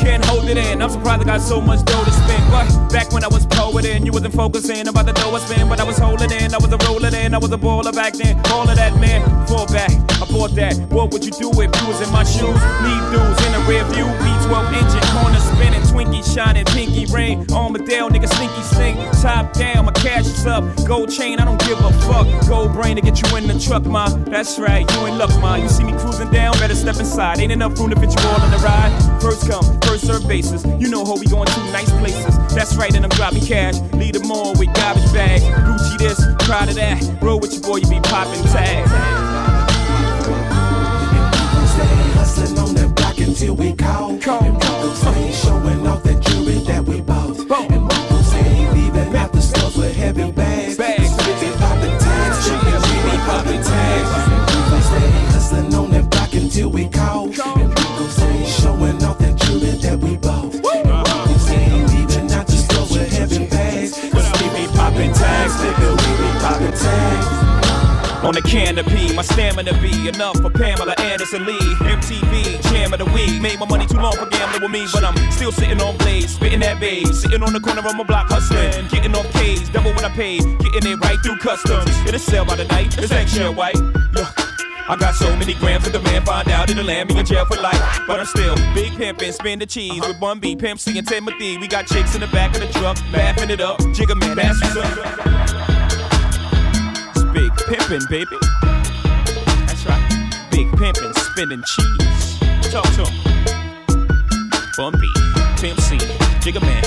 Can't 0.00 0.24
hold 0.24 0.44
it 0.50 0.58
in. 0.58 0.82
I'm 0.82 0.90
surprised 0.90 1.22
I 1.22 1.24
got 1.24 1.40
so 1.40 1.60
much 1.60 1.84
dough 1.84 2.04
to 2.04 2.10
spend. 2.10 2.50
But 2.50 2.92
back 2.92 3.12
when 3.12 3.24
I 3.24 3.28
was 3.28 3.46
poeting, 3.46 4.04
you 4.04 4.12
wasn't 4.12 4.34
focusing 4.34 4.88
about 4.88 5.06
the 5.06 5.12
dough 5.12 5.34
I 5.34 5.38
spent. 5.38 5.68
But 5.68 5.80
I 5.80 5.84
was 5.84 5.96
holding 5.96 6.30
in, 6.30 6.52
I 6.54 6.58
was 6.58 6.72
a 6.72 6.78
rolling 6.88 7.14
in, 7.14 7.34
I 7.34 7.38
was 7.38 7.52
a 7.52 7.58
baller 7.58 7.94
back 7.94 8.14
then. 8.14 8.40
All 8.50 8.68
of 8.68 8.76
that, 8.76 8.98
man. 9.00 9.22
Fall 9.46 9.66
back, 9.66 9.90
I 10.20 10.26
bought 10.30 10.54
that. 10.56 10.76
What 10.90 11.12
would 11.12 11.24
you 11.24 11.30
do 11.30 11.48
if 11.50 11.70
you 11.80 11.86
was 11.86 12.00
in 12.02 12.10
my 12.12 12.24
shoes? 12.24 12.60
Leave 12.82 13.04
dudes 13.14 13.40
in 13.46 13.52
the 13.54 13.62
rear 13.66 13.84
view. 13.94 14.04
V12 14.22 14.74
engine, 14.74 15.06
corner 15.14 15.40
spinning, 15.40 15.84
Twinkie 16.02 16.34
shining, 16.34 16.64
pinky 16.66 17.06
ring. 17.06 17.46
Armadale, 17.52 18.10
nigga, 18.10 18.28
sneaky 18.28 18.62
stink. 18.62 18.98
Top 19.22 19.52
down, 19.52 19.84
my 19.84 19.92
cash 19.92 20.26
is 20.26 20.46
up. 20.46 20.64
Gold 20.84 21.10
chain, 21.10 21.38
I 21.38 21.44
don't 21.44 21.60
give 21.60 21.78
a 21.78 21.92
fuck. 22.02 22.26
Gold 22.48 22.72
brain 22.72 22.96
to 22.96 23.02
get 23.02 23.22
you 23.22 23.36
in 23.36 23.46
the 23.46 23.58
truck, 23.58 23.84
ma. 23.84 24.08
That's 24.08 24.58
right, 24.58 24.90
you 24.92 25.06
in 25.06 25.16
luck, 25.16 25.30
ma. 25.40 25.54
You 25.54 25.68
see 25.68 25.84
me 25.84 25.92
cruising 25.92 26.30
down, 26.32 26.58
better 26.58 26.74
step 26.74 26.96
inside. 26.96 27.38
Ain't 27.38 27.52
enough 27.52 27.78
room 27.78 27.90
to 27.90 28.00
fit 28.00 28.10
you 28.10 28.28
all 28.28 28.40
on 28.40 28.50
the 28.50 28.58
ride. 28.58 29.22
First 29.22 29.48
come, 29.48 29.64
first 29.82 30.06
serve 30.06 30.26
basis. 30.26 30.64
You 30.80 30.88
know 30.88 31.04
how 31.04 31.14
we 31.14 31.26
going 31.26 31.46
to 31.46 31.58
nice 31.72 31.90
places. 31.98 32.36
That's 32.52 32.74
right, 32.74 32.92
and 32.94 33.04
I'm 33.04 33.10
dropping 33.10 33.46
cash. 33.46 33.78
Lead 33.92 34.16
them 34.16 34.30
all 34.30 34.54
with 34.58 34.74
garbage 34.74 35.12
bags. 35.12 35.44
Gucci 35.44 35.98
this, 35.98 36.20
proud 36.40 36.68
of 36.68 36.74
that. 36.74 37.00
Roll 37.22 37.38
with 37.38 37.52
your 37.52 37.62
boy, 37.62 37.76
you 37.76 37.88
be 37.88 38.00
popping 38.00 38.42
tags. 38.50 39.41
Until 43.42 43.56
we 43.56 43.72
call. 43.74 44.10
And 44.10 44.20
Bronco 44.22 44.94
stay 44.94 45.32
showing 45.32 45.86
off 45.86 46.02
that 46.04 46.20
jewelry 46.20 46.58
that 46.66 46.84
we 46.84 47.00
bought. 47.00 47.38
And 47.38 47.88
Bronco 47.88 48.22
stay 48.22 48.72
leaving 48.72 49.16
out 49.16 49.32
the 49.32 49.42
stores 49.42 49.76
with 49.76 49.96
heavy 49.96 50.30
bags. 50.30 50.78
We 50.78 50.86
be 50.86 51.50
popping 51.58 51.98
tags, 51.98 52.50
we 52.50 52.56
be 53.10 53.16
popping 53.26 53.62
tags. 53.62 54.10
And 54.30 54.46
Bronco 54.46 54.80
stay 54.80 55.10
hustling 55.32 55.74
on 55.74 55.90
that 55.90 56.10
block 56.10 56.34
until 56.34 56.70
we 56.70 56.88
call. 56.88 57.24
And 57.24 57.74
Bronco 57.74 58.06
stay 58.08 58.44
showing 58.46 59.02
off 59.02 59.18
that 59.18 59.36
jewelry 59.36 59.76
that 59.78 59.98
we 59.98 60.16
bought. 60.16 60.54
And 60.54 60.62
Bronco 60.62 61.36
stay 61.38 61.84
leaving 61.86 62.30
out 62.32 62.46
the 62.46 62.52
stores 62.52 62.90
with 62.92 63.12
heavy 63.12 63.46
bags. 63.48 63.98
Cause 64.12 64.30
we 64.38 64.46
be 64.54 64.72
popping 64.72 65.12
tags, 65.12 65.54
nigga, 65.54 65.90
we 65.90 66.10
be 66.22 66.38
popping 66.38 66.78
tags. 66.78 67.41
On 68.22 68.32
the 68.32 68.42
canopy, 68.42 69.12
my 69.14 69.22
stamina 69.22 69.72
be 69.82 70.08
enough 70.08 70.40
for 70.40 70.48
Pamela 70.48 70.94
Anderson 70.98 71.44
Lee. 71.44 71.58
MTV, 71.82 72.62
jam 72.70 72.92
of 72.92 73.00
the 73.00 73.04
week. 73.06 73.42
Made 73.42 73.58
my 73.58 73.66
money 73.66 73.84
too 73.84 73.98
long 73.98 74.14
for 74.14 74.26
gambling 74.26 74.62
with 74.62 74.70
me, 74.70 74.86
but 74.92 75.02
I'm 75.02 75.16
still 75.32 75.50
sitting 75.50 75.80
on 75.82 75.96
blades, 75.98 76.34
spitting 76.34 76.60
that 76.60 76.78
babe. 76.78 77.08
Sitting 77.08 77.42
on 77.42 77.52
the 77.52 77.58
corner 77.58 77.80
of 77.80 77.96
my 77.96 78.04
block 78.04 78.28
hustling, 78.30 78.86
getting 78.88 79.12
off 79.16 79.30
K's, 79.32 79.68
double 79.70 79.90
what 79.90 80.04
I 80.04 80.10
paid, 80.10 80.42
getting 80.60 80.92
it 80.92 81.00
right 81.02 81.18
through 81.24 81.38
customs. 81.38 81.90
It'll 82.06 82.20
sell 82.20 82.44
by 82.44 82.54
the 82.54 82.64
night, 82.66 82.96
it's 82.96 83.10
extra 83.10 83.50
white. 83.50 83.76
Look. 84.14 84.28
I 84.88 84.96
got 84.96 85.14
so 85.14 85.34
many 85.36 85.54
grams 85.54 85.84
that 85.84 85.92
the 85.92 86.00
man 86.00 86.24
find 86.24 86.48
out 86.48 86.68
it'll 86.68 86.84
land 86.84 87.08
me 87.08 87.18
in 87.18 87.24
jail 87.24 87.46
for 87.46 87.56
life. 87.60 87.80
But 88.06 88.20
I'm 88.20 88.26
still 88.26 88.54
big 88.74 88.92
pimpin', 88.92 89.32
spin 89.32 89.58
the 89.58 89.66
cheese 89.66 90.00
with 90.00 90.18
Bun 90.20 90.38
B, 90.38 90.54
Pimp 90.54 90.78
C, 90.80 90.98
and 90.98 91.06
Timothy. 91.06 91.56
We 91.56 91.66
got 91.66 91.86
chicks 91.86 92.14
in 92.14 92.20
the 92.20 92.26
back 92.28 92.54
of 92.54 92.60
the 92.60 92.68
truck, 92.78 92.98
laughing 93.12 93.50
it 93.50 93.60
up. 93.60 93.78
Jigga 93.78 94.18
man, 94.18 94.36
that's 94.36 94.76
up. 94.76 95.81
Pimpin', 97.92 98.08
baby. 98.08 98.38
That's 99.66 99.84
right. 99.84 100.48
Big 100.50 100.66
pimpin', 100.72 101.14
spinning 101.14 101.62
cheese. 101.66 102.38
Talk 102.72 102.84
to 102.94 103.04
him. 103.04 103.34
Bun 104.78 104.92
B, 104.98 105.06
Pimp 105.60 105.78
C, 105.78 105.98
Jigga 106.40 106.62
man. 106.62 106.82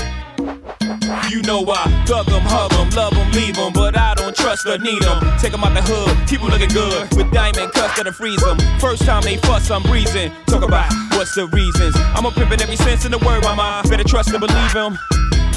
You 1.29 1.43
know 1.43 1.63
I 1.69 1.83
thug 2.07 2.27
'em, 2.29 2.41
hug 2.41 2.73
'em, 2.73 2.89
love 2.91 3.13
'em, 3.13 3.31
leave 3.33 3.55
'em, 3.55 3.71
but 3.73 3.95
I 3.95 4.15
don't 4.15 4.35
trust 4.35 4.65
or 4.65 4.79
need 4.79 5.03
'em. 5.03 5.19
Take 5.37 5.53
'em 5.53 5.63
out 5.63 5.75
the 5.75 5.83
hood, 5.83 6.17
keep 6.27 6.39
keep 6.39 6.41
'em 6.41 6.47
looking 6.47 6.69
good 6.69 7.13
with 7.15 7.31
diamond 7.31 7.71
cuts 7.73 7.97
that'll 7.97 8.11
freeze 8.11 8.41
'em. 8.43 8.57
First 8.79 9.05
time 9.05 9.21
they 9.21 9.37
fuss, 9.37 9.69
I'm 9.69 9.83
breezing. 9.83 10.31
Talk 10.47 10.63
about 10.63 10.91
what's 11.11 11.35
the 11.35 11.45
reasons. 11.47 11.95
I'm 12.15 12.25
a 12.25 12.31
pimpin' 12.31 12.61
every 12.61 12.77
sense 12.77 13.05
in 13.05 13.11
the 13.11 13.19
word, 13.19 13.43
mama. 13.43 13.83
Better 13.87 14.03
trust 14.03 14.29
and 14.31 14.39
believe 14.39 14.75
'em. 14.75 14.97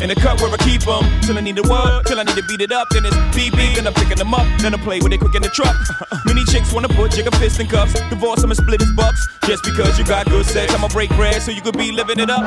In 0.01 0.09
the 0.09 0.15
cut 0.15 0.41
where 0.41 0.51
I 0.51 0.57
keep 0.59 0.87
'em 0.87 1.03
till 1.23 1.37
I 1.37 1.41
need 1.41 1.57
the 1.57 1.67
word, 1.67 2.07
till 2.07 2.21
I 2.21 2.23
need 2.23 2.37
to 2.37 2.43
beat 2.45 2.61
it 2.61 2.71
up. 2.71 2.89
Then 2.91 3.05
it's 3.05 3.17
BB, 3.35 3.75
then 3.75 3.87
I'm 3.87 3.95
picking 3.95 4.17
them 4.17 4.33
up, 4.33 4.47
then 4.59 4.73
I 4.73 4.79
play 4.79 5.01
with 5.01 5.13
it 5.13 5.19
quick 5.19 5.35
in 5.35 5.43
the 5.43 5.49
truck. 5.49 5.75
Many 6.25 6.45
chicks 6.45 6.73
wanna 6.73 6.89
put 6.89 7.11
Jigga 7.11 7.35
fist 7.39 7.59
in 7.59 7.67
cuffs, 7.67 7.95
divorce 8.09 8.43
and 8.45 8.55
split 8.55 8.81
his 8.81 8.93
bucks. 8.93 9.27
Just 9.47 9.65
because 9.65 9.99
you 9.99 10.05
got 10.05 10.27
good 10.27 10.47
sex, 10.47 10.73
I'ma 10.73 10.89
break 10.89 11.11
bread 11.17 11.43
so 11.43 11.51
you 11.51 11.63
could 11.63 11.77
be 11.77 11.91
living 11.91 12.21
it 12.21 12.31
up. 12.31 12.45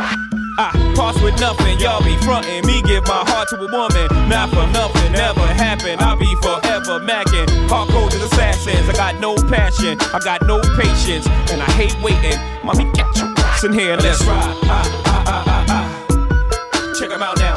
I 0.57 0.71
pass 0.95 1.19
with 1.21 1.39
nothing, 1.41 1.79
y'all 1.79 2.03
be 2.03 2.15
frontin'. 2.23 2.65
Me 2.65 2.81
give 2.83 3.05
my 3.07 3.23
heart 3.29 3.49
to 3.49 3.55
a 3.57 3.67
woman, 3.71 4.07
not 4.29 4.49
for 4.49 4.65
nothing, 4.67 5.11
never 5.11 5.45
happen. 5.47 5.99
I'll 5.99 6.17
be 6.17 6.33
forever 6.41 6.99
macking. 6.99 7.47
Hardcore 7.67 8.07
as 8.13 8.21
assassins, 8.31 8.87
I 8.87 8.93
got 8.93 9.19
no 9.19 9.35
passion, 9.35 9.97
I 10.13 10.19
got 10.19 10.45
no 10.47 10.61
patience, 10.79 11.27
and 11.51 11.61
I 11.61 11.69
hate 11.71 11.95
waiting. 12.01 12.39
Mommy, 12.63 12.85
get 12.93 13.07
your 13.17 13.33
ass 13.39 13.63
in 13.63 13.73
here, 13.73 13.97
let's 13.97 14.23
ride. 14.23 14.55
Ah, 14.65 15.03
ah. 15.05 15.10
Check 16.93 17.11
'em 17.11 17.23
out 17.23 17.39
now. 17.39 17.50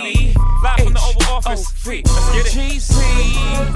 Baby. 0.00 0.34
Live 0.62 0.80
from 0.80 0.92
the 0.94 1.00
Oval 1.00 1.34
Office. 1.34 1.86
Let's 1.86 2.02
get 2.32 2.46
it. 2.46 2.90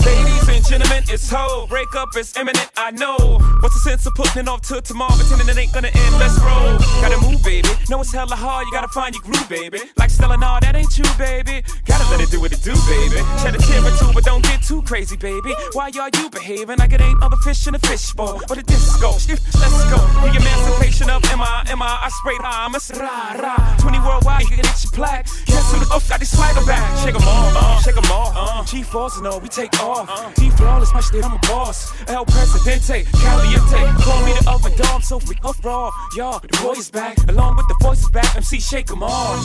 Ladies 0.05 0.49
and 0.49 0.65
gentlemen, 0.65 1.05
it's 1.09 1.31
ho. 1.31 1.48
Break 1.69 1.95
up 1.95 2.17
is 2.17 2.35
imminent, 2.37 2.71
I 2.77 2.91
know. 2.93 3.17
What's 3.61 3.75
the 3.75 3.91
sense 3.91 4.07
of 4.07 4.15
putting 4.15 4.43
it 4.43 4.49
off 4.49 4.63
till 4.63 4.81
tomorrow, 4.81 5.13
pretending 5.15 5.49
it 5.49 5.59
ain't 5.59 5.73
gonna 5.73 5.93
end? 5.93 6.15
Let's 6.19 6.39
roll. 6.41 6.79
Gotta 7.05 7.21
move, 7.21 7.45
baby. 7.45 7.69
No, 7.91 8.01
it's 8.01 8.13
hella 8.13 8.37
hard, 8.37 8.67
you 8.67 8.73
gotta 8.73 8.89
find 8.89 9.15
your 9.15 9.23
groove, 9.23 9.49
baby. 9.49 9.81
Like 9.97 10.09
Stella, 10.09 10.39
nah, 10.39 10.61
that 10.61 10.75
ain't 10.75 10.97
you, 10.97 11.05
baby. 11.19 11.63
Gotta 11.85 12.09
let 12.11 12.21
it 12.21 12.31
do 12.31 12.41
what 12.41 12.53
it 12.53 12.63
do, 12.63 12.73
baby. 12.89 13.21
Shed 13.45 13.55
a 13.55 13.59
tear 13.59 13.85
or 13.85 13.93
two, 14.01 14.11
but 14.15 14.25
don't 14.25 14.43
get 14.45 14.63
too 14.63 14.81
crazy, 14.83 15.17
baby. 15.17 15.53
Why 15.73 15.91
are 16.01 16.11
you 16.17 16.31
behaving 16.31 16.79
like 16.79 16.93
it 16.93 17.01
ain't 17.01 17.23
other 17.23 17.37
fish 17.45 17.67
in 17.67 17.75
a 17.75 17.79
fishbowl? 17.79 18.41
But 18.49 18.57
the 18.57 18.65
disco, 18.65 19.13
let's 19.13 19.85
go. 19.93 20.01
The 20.25 20.33
emancipation 20.41 21.11
of 21.11 21.23
Mimi, 21.29 21.45
I 21.85 22.09
sprayed 22.09 22.41
I'm 22.45 22.75
a 22.75 22.81
rah, 22.97 23.37
rah. 23.37 23.77
20 23.79 23.99
worldwide, 24.01 24.43
you 24.43 24.57
can 24.57 24.65
get 24.65 24.85
your 24.85 24.93
plaque. 24.93 25.27
Guess 25.45 25.73
who 25.73 25.85
the 25.85 25.89
up 25.93 26.03
got 26.09 26.21
this 26.21 26.33
swagger 26.33 26.65
back? 26.65 26.81
Shake 27.05 27.15
'em 27.15 27.29
all, 27.29 27.53
uh, 27.57 27.81
shake 27.81 27.97
'em 27.97 28.11
all. 28.11 28.33
Uh, 28.35 28.65
G4s 28.65 29.19
and 29.19 29.27
all, 29.27 29.41
we 29.41 29.49
take 29.49 29.73
off. 29.81 30.09
G 30.37 30.51
flawless, 30.51 30.93
my 30.95 31.01
shit, 31.01 31.25
I'm 31.25 31.35
a 31.35 31.39
boss. 31.59 31.93
El 32.07 32.25
Presidente, 32.25 33.05
Caliente. 33.21 34.03
Call 34.05 34.25
me 34.25 34.33
the 34.33 34.51
oven 34.51 34.73
dog, 34.77 35.03
so 35.03 35.19
we 35.29 35.37
up 35.45 35.57
raw. 35.65 35.91
Y'all, 36.17 36.41
the 36.41 36.49
boy 36.63 36.73
is 36.73 36.91
back, 36.91 37.17
along 37.29 37.57
with 37.57 37.67
the 37.69 37.77
voices 37.81 38.11
back. 38.11 38.37
MC, 38.37 38.61
shake 38.61 38.91
'em 38.91 39.03
all. 39.03 39.39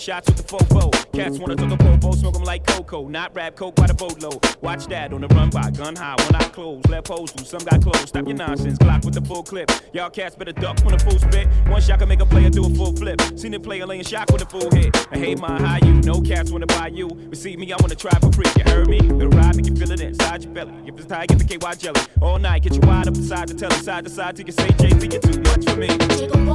Shots 0.00 0.28
with 0.28 0.38
the 0.38 0.42
fofo. 0.44 0.99
Cats 1.20 1.38
wanna 1.38 1.54
talk 1.54 1.70
a 1.70 1.76
popo, 1.76 2.12
smoke 2.12 2.36
'em 2.36 2.44
like 2.44 2.66
cocoa. 2.66 3.06
Not 3.06 3.36
rap 3.36 3.54
coke 3.54 3.74
by 3.74 3.86
the 3.86 3.92
boatload. 3.92 4.38
Watch 4.62 4.86
that 4.86 5.12
on 5.12 5.20
the 5.20 5.28
run 5.28 5.50
by, 5.50 5.70
gun 5.70 5.94
high, 5.94 6.16
When 6.16 6.34
I 6.34 6.44
close, 6.44 6.80
Left 6.88 7.08
pose 7.08 7.30
through, 7.30 7.44
some 7.44 7.60
got 7.62 7.82
closed. 7.82 8.08
Stop 8.08 8.26
your 8.26 8.38
nonsense, 8.38 8.78
Glock 8.78 9.04
with 9.04 9.12
the 9.12 9.20
full 9.20 9.42
clip. 9.42 9.70
Y'all 9.92 10.08
cats 10.08 10.34
better 10.34 10.52
duck 10.52 10.78
when 10.82 10.96
the 10.96 11.04
full 11.04 11.18
spit. 11.18 11.46
One 11.68 11.82
shot 11.82 11.98
can 11.98 12.08
make 12.08 12.22
a 12.22 12.24
player 12.24 12.48
do 12.48 12.64
a 12.64 12.70
full 12.70 12.96
flip. 12.96 13.20
Seen 13.36 13.52
a 13.52 13.60
player 13.60 13.84
laying 13.84 14.02
shock 14.02 14.32
with 14.32 14.40
a 14.40 14.46
full 14.46 14.70
hit. 14.70 14.96
I 15.12 15.18
hate 15.18 15.38
my 15.38 15.60
high 15.60 15.80
you, 15.84 15.92
no 16.10 16.22
cats 16.22 16.50
wanna 16.52 16.66
buy 16.66 16.88
you. 16.88 17.10
Receive 17.28 17.58
me, 17.58 17.70
I 17.70 17.76
wanna 17.82 17.96
try 17.96 18.18
for 18.18 18.32
free. 18.32 18.50
You 18.56 18.64
heard 18.72 18.88
me? 18.88 19.00
The 19.00 19.28
ride 19.28 19.56
make 19.56 19.66
you 19.66 19.76
feel 19.76 19.92
it 19.92 20.00
inside 20.00 20.42
your 20.42 20.54
belly. 20.54 20.72
If 20.86 20.94
it's 20.96 21.04
tight, 21.04 21.28
get 21.28 21.38
the 21.38 21.44
KY 21.44 21.74
jelly. 21.74 22.00
All 22.22 22.38
night, 22.38 22.62
get 22.62 22.72
you 22.72 22.80
wide 22.80 23.08
up 23.08 23.14
inside 23.14 23.48
the 23.48 23.54
telly, 23.54 23.76
side 23.76 24.04
to 24.04 24.10
side 24.10 24.36
till 24.36 24.46
you 24.46 24.52
say 24.52 24.68
JB, 24.80 25.12
you're 25.12 25.20
too 25.20 25.38
much 25.42 25.68
for 25.68 25.76
me. 25.76 25.88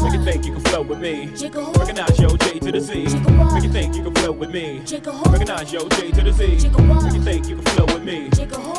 Make 0.02 0.14
you 0.14 0.24
think 0.26 0.44
you 0.44 0.54
can 0.54 0.62
flow 0.62 0.82
with 0.82 1.00
me. 1.00 1.30
Recognize 1.78 2.20
yo 2.20 2.30
J 2.36 2.58
to 2.60 2.72
the 2.72 2.82
Z. 2.82 2.94
Make 3.54 3.64
you 3.64 3.72
think 3.72 3.96
you 3.96 4.02
can 4.02 4.16
flow 4.16 4.32
with 4.32 4.50
me. 4.50 4.55
Recognize 4.56 5.73
yo 5.73 5.86
J 5.90 6.11
to 6.11 6.22
the 6.22 6.32
Z. 6.32 6.48
Make 6.48 7.14
you 7.14 7.22
think 7.22 7.49
you 7.49 7.56
can 7.57 7.65
flow 7.65 7.86
with 7.88 8.03
me. 8.06 8.30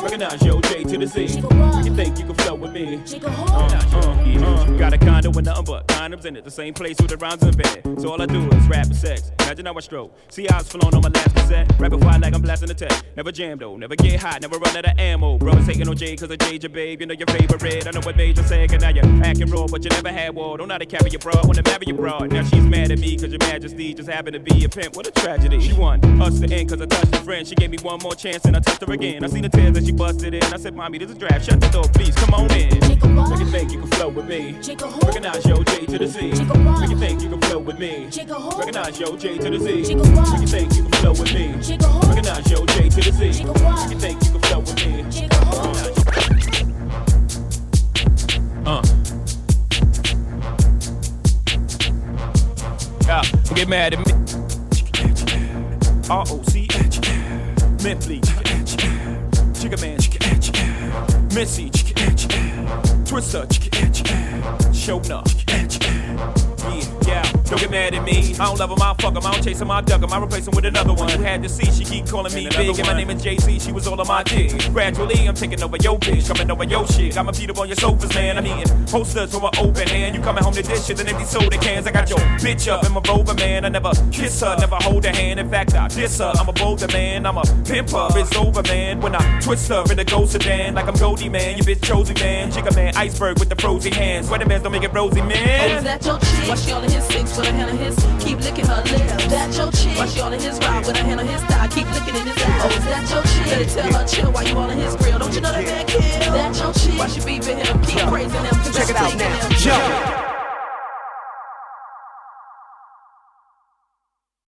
Recognize 0.01 0.41
yo 0.41 0.59
J 0.61 0.83
to 0.83 0.97
the 0.97 1.05
Z. 1.05 1.41
Make 1.41 1.85
you 1.85 1.95
think 1.95 2.17
you 2.17 2.25
can 2.25 2.33
flow 2.33 2.55
with 2.55 2.71
me. 2.71 2.95
Uh, 3.23 3.27
uh, 3.27 4.23
yeah. 4.25 4.75
Got 4.79 4.93
a 4.93 4.97
condo 4.97 5.29
with 5.29 5.45
nothing 5.45 5.65
but 5.65 5.85
condoms 5.85 6.25
in 6.25 6.35
it. 6.35 6.43
The 6.43 6.49
same 6.49 6.73
place 6.73 6.97
with 6.99 7.11
the 7.11 7.17
rounds 7.17 7.43
in 7.43 7.51
bed. 7.51 7.83
So 8.01 8.09
all 8.09 8.19
I 8.19 8.25
do 8.25 8.49
is 8.49 8.67
rap 8.67 8.87
and 8.87 8.95
sex. 8.95 9.31
Imagine 9.41 9.67
how 9.67 9.75
I 9.75 9.79
stroke. 9.81 10.17
See 10.29 10.47
how 10.49 10.61
it's 10.61 10.69
flowing 10.69 10.95
on 10.95 11.03
my 11.03 11.09
last 11.09 11.35
cassette. 11.35 11.71
Rapping 11.77 11.99
fire 11.99 12.19
like 12.19 12.33
I'm 12.33 12.41
blasting 12.41 12.69
the 12.69 12.73
tech. 12.73 13.03
Never 13.15 13.31
jam 13.31 13.59
though. 13.59 13.77
Never 13.77 13.95
get 13.95 14.19
hot. 14.19 14.41
Never 14.41 14.57
run 14.57 14.75
out 14.75 14.85
of 14.85 14.97
ammo. 14.97 15.37
Brothers 15.37 15.67
hating 15.67 15.87
on 15.87 15.95
J 15.95 16.15
cause 16.15 16.31
I 16.31 16.37
Jade 16.37 16.63
your 16.63 16.71
babe. 16.71 17.01
You 17.01 17.05
know 17.05 17.13
your 17.13 17.27
favorite. 17.27 17.85
I 17.85 17.91
know 17.91 18.01
what 18.01 18.17
made 18.17 18.35
you 18.35 18.43
and 18.43 18.81
now 18.81 18.89
you're 18.89 19.23
acting 19.23 19.51
raw. 19.51 19.67
But 19.67 19.83
you 19.83 19.91
never 19.91 20.09
had 20.09 20.33
war. 20.33 20.57
Don't 20.57 20.69
know 20.69 20.73
how 20.73 20.79
to 20.79 20.87
carry 20.87 21.11
your 21.11 21.19
broad. 21.19 21.45
Wanna 21.45 21.61
marry 21.63 21.85
your 21.85 21.97
broad. 21.97 22.31
Now 22.31 22.41
she's 22.41 22.63
mad 22.63 22.89
at 22.89 22.97
me 22.97 23.15
cause 23.15 23.29
your 23.29 23.39
majesty 23.39 23.93
just 23.93 24.09
happened 24.09 24.33
to 24.33 24.39
be 24.39 24.65
a 24.65 24.69
pimp. 24.69 24.95
What 24.95 25.05
a 25.05 25.11
tragedy. 25.11 25.66
She 25.67 25.73
won 25.73 25.99
us 26.21 26.39
to 26.39 26.49
end 26.49 26.69
cause 26.69 26.81
I 26.81 26.85
touched 26.85 27.13
a 27.13 27.17
friend. 27.19 27.45
She 27.45 27.53
gave 27.53 27.69
me 27.69 27.77
one 27.81 27.99
more 28.01 28.15
chance 28.15 28.45
and 28.45 28.55
I 28.55 28.61
touched 28.61 28.81
her 28.85 28.93
again. 28.93 29.25
I 29.25 29.27
seen 29.27 29.41
the 29.41 29.49
tears 29.49 29.73
that 29.73 29.85
she 29.85 29.91
busted 29.91 30.33
in. 30.33 30.43
I 30.43 30.55
said, 30.55 30.73
Mommy, 30.73 30.97
this 30.97 31.11
is 31.11 31.17
draft. 31.17 31.45
Shut 31.45 31.59
the 31.59 31.67
door, 31.67 31.83
please. 31.93 32.15
Come 32.15 32.33
on 32.35 32.49
in. 32.51 32.79
Make 32.79 33.39
you 33.39 33.45
think 33.51 33.71
you 33.73 33.79
can 33.79 33.89
flow 33.89 34.07
with 34.07 34.27
me. 34.27 34.53
Recognize 35.03 35.45
yo 35.45 35.61
J 35.63 35.85
to 35.85 35.97
the 35.97 36.07
Z. 36.07 36.21
Make 36.79 36.89
you 36.89 36.97
think 36.97 37.21
you 37.21 37.29
can 37.29 37.41
flow 37.41 37.59
with 37.59 37.79
me. 37.79 38.05
Recognize 38.57 38.97
yo 38.97 39.17
J 39.17 39.37
to 39.39 39.49
the 39.49 39.59
Z. 39.59 39.95
Make 39.95 40.39
you 40.39 40.47
think 40.47 40.73
you 40.73 40.83
can 40.83 40.91
flow 40.93 41.11
with 41.11 41.33
me. 41.33 41.47
Recognize 42.07 42.49
yo 42.49 42.65
J 42.65 42.89
to 42.89 43.01
the 43.01 43.11
Z. 43.11 43.43
Make 43.43 43.91
you 43.91 43.99
think 43.99 44.23
you 44.23 44.31
can 44.31 44.41
flow 44.41 44.59
with 44.59 44.75
me. 44.85 45.27
Uh. 48.65 48.83
Yeah, 53.05 53.21
get 53.53 53.67
mad 53.67 53.93
at 53.93 54.06
me. 54.06 54.06
R 56.09 56.23
O 56.29 56.41
C 56.43 56.67
H. 56.73 57.01
Mentally. 57.83 58.21
Jigga 59.59 59.77
man. 59.81 59.97
Missy. 61.35 61.69
Twister. 63.05 63.45
Show 64.73 64.99
up. 64.99 65.27
Yeah, 65.49 65.57
yeah. 65.57 65.66
Don't 67.47 67.59
get 67.59 67.71
mad 67.71 67.93
at 67.95 68.03
me. 68.03 68.33
I 68.35 68.45
don't 68.45 68.59
love 68.59 68.71
him, 68.71 68.81
I 68.81 68.93
fuck 68.99 69.15
him. 69.15 69.25
I 69.25 69.31
don't 69.31 69.43
chase 69.43 69.61
him, 69.61 69.71
I 69.71 69.81
duck 69.81 70.01
him. 70.03 70.11
I 70.11 70.21
replace 70.21 70.47
him 70.47 70.55
with 70.55 70.65
another 70.65 70.93
one. 70.93 71.09
You 71.09 71.19
had 71.23 71.41
to 71.43 71.49
see, 71.49 71.71
she 71.71 71.85
keep 71.85 72.07
calling 72.07 72.33
me 72.33 72.49
big. 72.49 72.77
And 72.77 72.87
my 72.87 72.93
name 72.93 73.09
is 73.09 73.21
Jay 73.23 73.37
Z. 73.37 73.59
She 73.59 73.71
was 73.71 73.87
all 73.87 73.99
on 73.99 74.07
my 74.07 74.23
dick. 74.23 74.51
Gradually, 74.73 75.27
I'm 75.27 75.35
taking 75.35 75.61
over 75.63 75.77
your 75.77 75.97
bitch. 75.99 76.27
Coming 76.27 76.51
over 76.51 76.63
your 76.65 76.85
shit. 76.87 77.15
Got 77.15 77.25
my 77.25 77.31
feet 77.31 77.49
up 77.49 77.57
on 77.59 77.67
your 77.67 77.77
sofas, 77.77 78.13
man. 78.13 78.37
I'm 78.37 78.45
eating 78.45 78.85
posters 78.85 79.31
from 79.33 79.45
an 79.45 79.51
open 79.59 79.87
hand. 79.87 80.15
You 80.15 80.21
coming 80.21 80.43
home 80.43 80.53
to 80.53 80.61
dishes 80.61 80.99
and 80.99 81.07
empty 81.07 81.23
soda 81.25 81.57
cans. 81.57 81.87
I 81.87 81.91
got 81.91 82.09
your 82.09 82.19
bitch 82.19 82.67
up 82.67 82.85
in 82.85 82.91
my 82.93 83.01
rover, 83.07 83.33
man. 83.33 83.65
I 83.65 83.69
never 83.69 83.91
kiss 84.11 84.41
her, 84.41 84.57
never 84.59 84.75
hold 84.75 85.05
her 85.05 85.15
hand. 85.15 85.39
In 85.39 85.49
fact, 85.49 85.73
I 85.73 85.87
diss 85.87 86.17
her. 86.19 86.33
I'm 86.37 86.49
a 86.49 86.53
bolder 86.53 86.87
man. 86.87 87.25
I'm 87.25 87.37
a 87.37 87.43
pimper. 87.43 88.09
It's 88.17 88.35
over, 88.35 88.61
man. 88.63 88.99
When 88.99 89.15
I 89.15 89.39
twist 89.39 89.69
her 89.69 89.83
in 89.89 89.97
the 89.97 90.03
ghost 90.05 90.33
sedan, 90.33 90.75
like 90.75 90.87
I'm 90.87 90.95
Goldie, 90.95 91.29
man. 91.29 91.57
You 91.57 91.63
bitch 91.63 91.81
chosen, 91.81 92.15
man. 92.15 92.51
Jigga 92.51 92.75
man, 92.75 92.95
iceberg 92.97 93.39
with 93.39 93.49
the 93.49 93.55
frozen 93.55 93.93
hands. 93.93 94.27
Weatherman 94.27 94.63
don't 94.63 94.71
make 94.73 94.83
it 94.83 94.93
rosy, 94.93 95.21
Oh, 95.21 95.25
man. 95.25 95.77
is 95.77 95.83
that 95.83 96.05
your 96.05 96.19
chick? 96.19 96.49
Why 96.49 96.55
she 96.55 96.71
all 96.71 96.83
in 96.83 96.91
his 96.91 97.03
six 97.05 97.36
with 97.37 97.47
a 97.47 97.51
hand 97.53 97.69
on 97.69 97.77
his? 97.77 97.95
Keep 98.19 98.39
licking 98.41 98.65
her 98.65 98.81
lips. 98.83 99.27
That 99.27 99.55
your 99.55 99.71
chick? 99.71 99.97
Why 99.97 100.07
she 100.07 100.19
all 100.19 100.33
in 100.33 100.41
his 100.41 100.57
ride 100.59 100.85
with 100.85 100.95
a 100.95 101.03
hand 101.03 101.19
on 101.19 101.27
his 101.27 101.41
thigh? 101.43 101.67
Keep 101.67 101.91
licking 101.93 102.15
in 102.15 102.27
his 102.27 102.37
ass. 102.37 102.61
Oh, 102.63 102.77
is 102.77 102.85
that 102.85 103.09
your 103.09 103.23
chick? 103.23 103.45
Better 103.45 103.69
tell 103.69 103.93
her 103.93 104.07
chill 104.07 104.31
while 104.31 104.47
you 104.47 104.57
all 104.57 104.69
in 104.69 104.77
his 104.77 104.95
grill. 104.95 105.19
Don't 105.19 105.33
you 105.33 105.41
know 105.41 105.51
that 105.51 105.65
man 105.65 105.85
kill? 105.85 106.01
That 106.01 106.57
your 106.57 106.73
chick? 106.73 106.99
Why 106.99 107.07
she 107.07 107.19
beeping 107.21 107.63
him? 107.63 107.81
Keep 107.83 108.07
praising 108.09 108.43
him. 108.43 108.73
Check 108.73 108.89
it 108.89 108.95
out 108.95 109.15
now. 109.15 110.23
Yo. 110.23 110.26